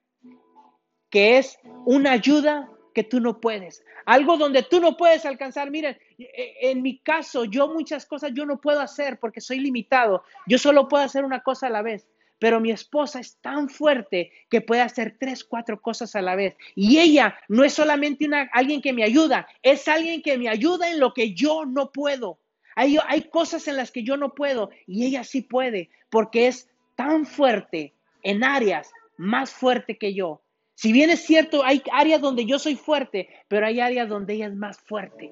que 1.08 1.38
es 1.38 1.56
una 1.86 2.10
ayuda 2.10 2.68
que 2.94 3.04
tú 3.04 3.20
no 3.20 3.40
puedes, 3.40 3.84
algo 4.04 4.36
donde 4.36 4.62
tú 4.62 4.80
no 4.80 4.96
puedes 4.96 5.24
alcanzar. 5.24 5.70
Miren, 5.70 5.96
e, 6.18 6.70
en 6.70 6.82
mi 6.82 6.98
caso, 6.98 7.44
yo 7.44 7.68
muchas 7.68 8.06
cosas 8.06 8.32
yo 8.34 8.46
no 8.46 8.60
puedo 8.60 8.80
hacer 8.80 9.18
porque 9.18 9.40
soy 9.40 9.60
limitado. 9.60 10.24
Yo 10.46 10.58
solo 10.58 10.88
puedo 10.88 11.04
hacer 11.04 11.24
una 11.24 11.40
cosa 11.40 11.68
a 11.68 11.70
la 11.70 11.82
vez. 11.82 12.06
Pero 12.38 12.58
mi 12.58 12.70
esposa 12.70 13.20
es 13.20 13.36
tan 13.36 13.68
fuerte 13.68 14.32
que 14.48 14.62
puede 14.62 14.80
hacer 14.80 15.16
tres, 15.20 15.44
cuatro 15.44 15.82
cosas 15.82 16.16
a 16.16 16.22
la 16.22 16.36
vez. 16.36 16.56
Y 16.74 16.98
ella 16.98 17.38
no 17.48 17.64
es 17.64 17.74
solamente 17.74 18.26
una, 18.26 18.48
alguien 18.52 18.80
que 18.80 18.94
me 18.94 19.04
ayuda, 19.04 19.46
es 19.62 19.86
alguien 19.88 20.22
que 20.22 20.38
me 20.38 20.48
ayuda 20.48 20.90
en 20.90 21.00
lo 21.00 21.12
que 21.12 21.34
yo 21.34 21.66
no 21.66 21.92
puedo. 21.92 22.38
Hay, 22.76 22.96
hay 23.06 23.22
cosas 23.24 23.68
en 23.68 23.76
las 23.76 23.90
que 23.90 24.04
yo 24.04 24.16
no 24.16 24.34
puedo 24.34 24.70
y 24.86 25.04
ella 25.04 25.22
sí 25.22 25.42
puede 25.42 25.90
porque 26.08 26.46
es 26.46 26.70
tan 26.96 27.26
fuerte 27.26 27.92
en 28.22 28.42
áreas 28.42 28.90
más 29.18 29.50
fuerte 29.50 29.98
que 29.98 30.14
yo. 30.14 30.40
Si 30.80 30.94
bien 30.94 31.10
es 31.10 31.20
cierto, 31.26 31.62
hay 31.62 31.82
áreas 31.92 32.22
donde 32.22 32.46
yo 32.46 32.58
soy 32.58 32.74
fuerte, 32.74 33.28
pero 33.48 33.66
hay 33.66 33.80
áreas 33.80 34.08
donde 34.08 34.32
ella 34.32 34.46
es 34.46 34.56
más 34.56 34.80
fuerte. 34.80 35.30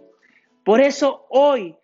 Por 0.62 0.82
eso 0.82 1.24
hoy 1.30 1.74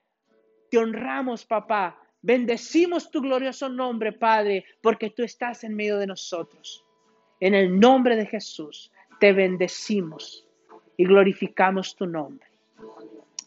te 0.70 0.76
honramos, 0.76 1.46
papá. 1.46 1.98
Bendecimos 2.20 3.10
tu 3.10 3.22
glorioso 3.22 3.70
nombre, 3.70 4.12
Padre, 4.12 4.66
porque 4.82 5.08
tú 5.08 5.22
estás 5.22 5.64
en 5.64 5.74
medio 5.74 5.96
de 5.96 6.06
nosotros. 6.06 6.84
En 7.40 7.54
el 7.54 7.80
nombre 7.80 8.16
de 8.16 8.26
Jesús, 8.26 8.92
te 9.18 9.32
bendecimos 9.32 10.46
y 10.98 11.06
glorificamos 11.06 11.96
tu 11.96 12.06
nombre. 12.06 12.46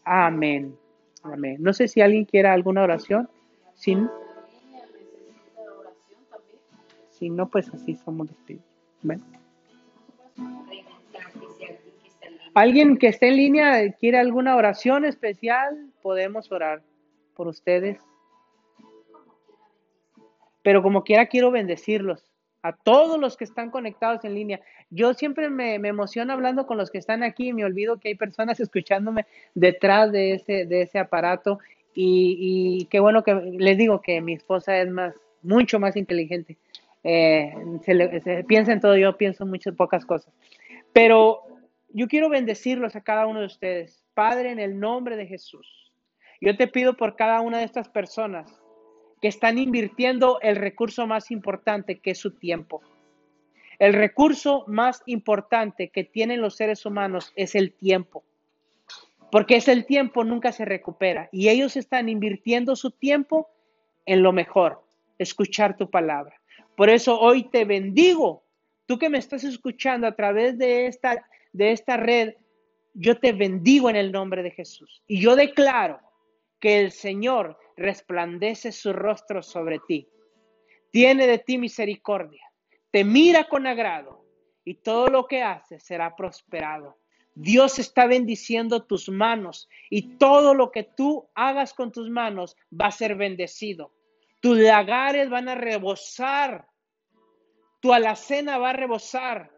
Amén. 0.02 0.76
Amén. 1.22 1.58
No 1.60 1.72
sé 1.72 1.86
si 1.86 2.00
alguien 2.00 2.24
quiera 2.24 2.52
alguna 2.52 2.82
oración. 2.82 3.30
Si, 3.76 3.94
no, 7.30 7.48
pues 7.48 7.68
así 7.72 7.94
somos 7.94 8.26
despidos. 8.26 8.64
Alguien 12.58 12.96
que 12.96 13.06
esté 13.06 13.28
en 13.28 13.36
línea 13.36 13.92
quiere 13.92 14.18
alguna 14.18 14.56
oración 14.56 15.04
especial, 15.04 15.92
podemos 16.02 16.50
orar 16.50 16.82
por 17.36 17.46
ustedes. 17.46 18.00
Pero 20.64 20.82
como 20.82 21.04
quiera 21.04 21.26
quiero 21.26 21.52
bendecirlos 21.52 22.32
a 22.62 22.72
todos 22.72 23.16
los 23.20 23.36
que 23.36 23.44
están 23.44 23.70
conectados 23.70 24.24
en 24.24 24.34
línea. 24.34 24.60
Yo 24.90 25.14
siempre 25.14 25.50
me, 25.50 25.76
emociono 25.76 26.32
hablando 26.32 26.66
con 26.66 26.78
los 26.78 26.90
que 26.90 26.98
están 26.98 27.22
aquí 27.22 27.50
y 27.50 27.52
me 27.52 27.64
olvido 27.64 28.00
que 28.00 28.08
hay 28.08 28.16
personas 28.16 28.58
escuchándome 28.60 29.24
detrás 29.54 30.10
de 30.10 30.32
ese, 30.32 30.66
de 30.66 30.82
ese 30.82 30.98
aparato. 30.98 31.60
Y, 31.94 32.88
qué 32.90 32.98
bueno 32.98 33.22
que 33.22 33.34
les 33.34 33.78
digo 33.78 34.00
que 34.02 34.20
mi 34.20 34.32
esposa 34.32 34.80
es 34.80 34.90
más, 34.90 35.14
mucho 35.42 35.78
más 35.78 35.94
inteligente. 35.94 36.56
Eh, 37.04 37.54
piensa 38.48 38.72
en 38.72 38.80
todo, 38.80 38.96
yo 38.96 39.16
pienso 39.16 39.44
en 39.44 39.50
muchas 39.50 39.76
pocas 39.76 40.04
cosas. 40.04 40.34
Pero 40.92 41.44
yo 41.90 42.08
quiero 42.08 42.28
bendecirlos 42.28 42.96
a 42.96 43.02
cada 43.02 43.26
uno 43.26 43.40
de 43.40 43.46
ustedes. 43.46 44.04
Padre, 44.14 44.50
en 44.50 44.60
el 44.60 44.78
nombre 44.78 45.16
de 45.16 45.26
Jesús. 45.26 45.92
Yo 46.40 46.56
te 46.56 46.68
pido 46.68 46.96
por 46.96 47.16
cada 47.16 47.40
una 47.40 47.58
de 47.58 47.64
estas 47.64 47.88
personas 47.88 48.60
que 49.20 49.28
están 49.28 49.58
invirtiendo 49.58 50.38
el 50.40 50.56
recurso 50.56 51.06
más 51.06 51.30
importante, 51.30 51.98
que 51.98 52.12
es 52.12 52.18
su 52.18 52.32
tiempo. 52.32 52.82
El 53.78 53.92
recurso 53.92 54.64
más 54.66 55.02
importante 55.06 55.88
que 55.88 56.04
tienen 56.04 56.40
los 56.40 56.56
seres 56.56 56.84
humanos 56.84 57.32
es 57.36 57.54
el 57.54 57.72
tiempo. 57.72 58.24
Porque 59.30 59.56
es 59.56 59.68
el 59.68 59.86
tiempo, 59.86 60.24
nunca 60.24 60.52
se 60.52 60.64
recupera. 60.64 61.28
Y 61.32 61.48
ellos 61.48 61.76
están 61.76 62.08
invirtiendo 62.08 62.76
su 62.76 62.90
tiempo 62.90 63.48
en 64.06 64.22
lo 64.22 64.32
mejor, 64.32 64.82
escuchar 65.18 65.76
tu 65.76 65.90
palabra. 65.90 66.40
Por 66.76 66.88
eso 66.90 67.20
hoy 67.20 67.44
te 67.44 67.64
bendigo. 67.64 68.44
Tú 68.88 68.98
que 68.98 69.10
me 69.10 69.18
estás 69.18 69.44
escuchando 69.44 70.06
a 70.06 70.16
través 70.16 70.56
de 70.56 70.86
esta, 70.86 71.28
de 71.52 71.72
esta 71.72 71.98
red, 71.98 72.36
yo 72.94 73.20
te 73.20 73.32
bendigo 73.32 73.90
en 73.90 73.96
el 73.96 74.10
nombre 74.10 74.42
de 74.42 74.50
Jesús. 74.50 75.02
Y 75.06 75.20
yo 75.20 75.36
declaro 75.36 76.00
que 76.58 76.80
el 76.80 76.90
Señor 76.90 77.58
resplandece 77.76 78.72
su 78.72 78.94
rostro 78.94 79.42
sobre 79.42 79.78
ti. 79.86 80.08
Tiene 80.90 81.26
de 81.26 81.36
ti 81.36 81.58
misericordia. 81.58 82.42
Te 82.90 83.04
mira 83.04 83.46
con 83.46 83.66
agrado 83.66 84.24
y 84.64 84.76
todo 84.76 85.08
lo 85.08 85.26
que 85.26 85.42
haces 85.42 85.82
será 85.82 86.16
prosperado. 86.16 86.96
Dios 87.34 87.78
está 87.78 88.06
bendiciendo 88.06 88.86
tus 88.86 89.10
manos 89.10 89.68
y 89.90 90.16
todo 90.16 90.54
lo 90.54 90.72
que 90.72 90.84
tú 90.84 91.28
hagas 91.34 91.74
con 91.74 91.92
tus 91.92 92.08
manos 92.08 92.56
va 92.72 92.86
a 92.86 92.92
ser 92.92 93.16
bendecido. 93.16 93.92
Tus 94.40 94.56
lagares 94.56 95.28
van 95.28 95.50
a 95.50 95.56
rebosar. 95.56 96.66
Tu 97.80 97.92
alacena 97.92 98.58
va 98.58 98.70
a 98.70 98.74
rebosar. 98.74 99.52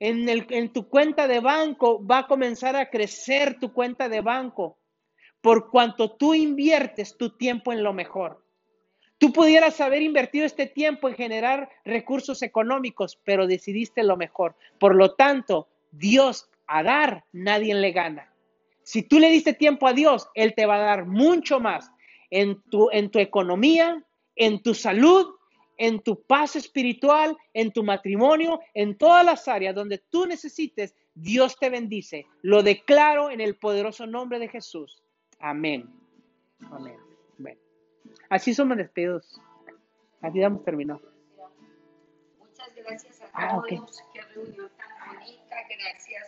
En, 0.00 0.28
el, 0.28 0.46
en 0.50 0.72
tu 0.72 0.88
cuenta 0.88 1.26
de 1.26 1.40
banco 1.40 2.04
va 2.06 2.18
a 2.18 2.26
comenzar 2.26 2.76
a 2.76 2.88
crecer 2.88 3.58
tu 3.58 3.72
cuenta 3.72 4.08
de 4.08 4.20
banco 4.20 4.78
por 5.40 5.70
cuanto 5.70 6.12
tú 6.12 6.34
inviertes 6.34 7.16
tu 7.16 7.36
tiempo 7.36 7.72
en 7.72 7.82
lo 7.82 7.92
mejor. 7.92 8.44
Tú 9.18 9.32
pudieras 9.32 9.80
haber 9.80 10.02
invertido 10.02 10.46
este 10.46 10.66
tiempo 10.66 11.08
en 11.08 11.16
generar 11.16 11.68
recursos 11.84 12.42
económicos, 12.42 13.18
pero 13.24 13.48
decidiste 13.48 14.04
lo 14.04 14.16
mejor. 14.16 14.54
Por 14.78 14.94
lo 14.94 15.14
tanto, 15.14 15.68
Dios 15.90 16.48
a 16.68 16.84
dar, 16.84 17.24
nadie 17.32 17.74
le 17.74 17.90
gana. 17.90 18.32
Si 18.84 19.02
tú 19.02 19.18
le 19.18 19.30
diste 19.30 19.54
tiempo 19.54 19.88
a 19.88 19.92
Dios, 19.92 20.28
Él 20.34 20.54
te 20.54 20.66
va 20.66 20.76
a 20.76 20.86
dar 20.86 21.06
mucho 21.06 21.58
más 21.58 21.90
en 22.30 22.62
tu, 22.70 22.90
en 22.92 23.10
tu 23.10 23.18
economía, 23.18 24.04
en 24.36 24.62
tu 24.62 24.74
salud, 24.74 25.34
en 25.78 26.00
tu 26.00 26.22
paz 26.22 26.56
espiritual, 26.56 27.36
en 27.54 27.72
tu 27.72 27.82
matrimonio, 27.82 28.60
en 28.74 28.98
todas 28.98 29.24
las 29.24 29.48
áreas 29.48 29.74
donde 29.74 29.98
tú 30.10 30.26
necesites. 30.26 30.94
Dios 31.14 31.56
te 31.58 31.70
bendice. 31.70 32.26
Lo 32.42 32.62
declaro 32.62 33.30
en 33.30 33.40
el 33.40 33.56
poderoso 33.56 34.06
nombre 34.06 34.38
de 34.38 34.48
Jesús. 34.48 35.02
Amén. 35.38 35.88
Amén. 36.70 36.96
Bueno, 37.38 37.60
así 38.28 38.52
somos 38.54 38.76
despedidos. 38.76 39.40
Así 40.20 40.40
damos 40.40 40.64
terminado. 40.64 41.00
Muchas 42.38 42.74
gracias 42.74 43.22
a 43.22 43.30
Ah, 43.32 43.62
todos. 43.68 44.02
Qué 44.12 44.20
reunión 44.22 44.70
tan 44.76 45.16
bonita. 45.16 45.56
Gracias 45.68 46.16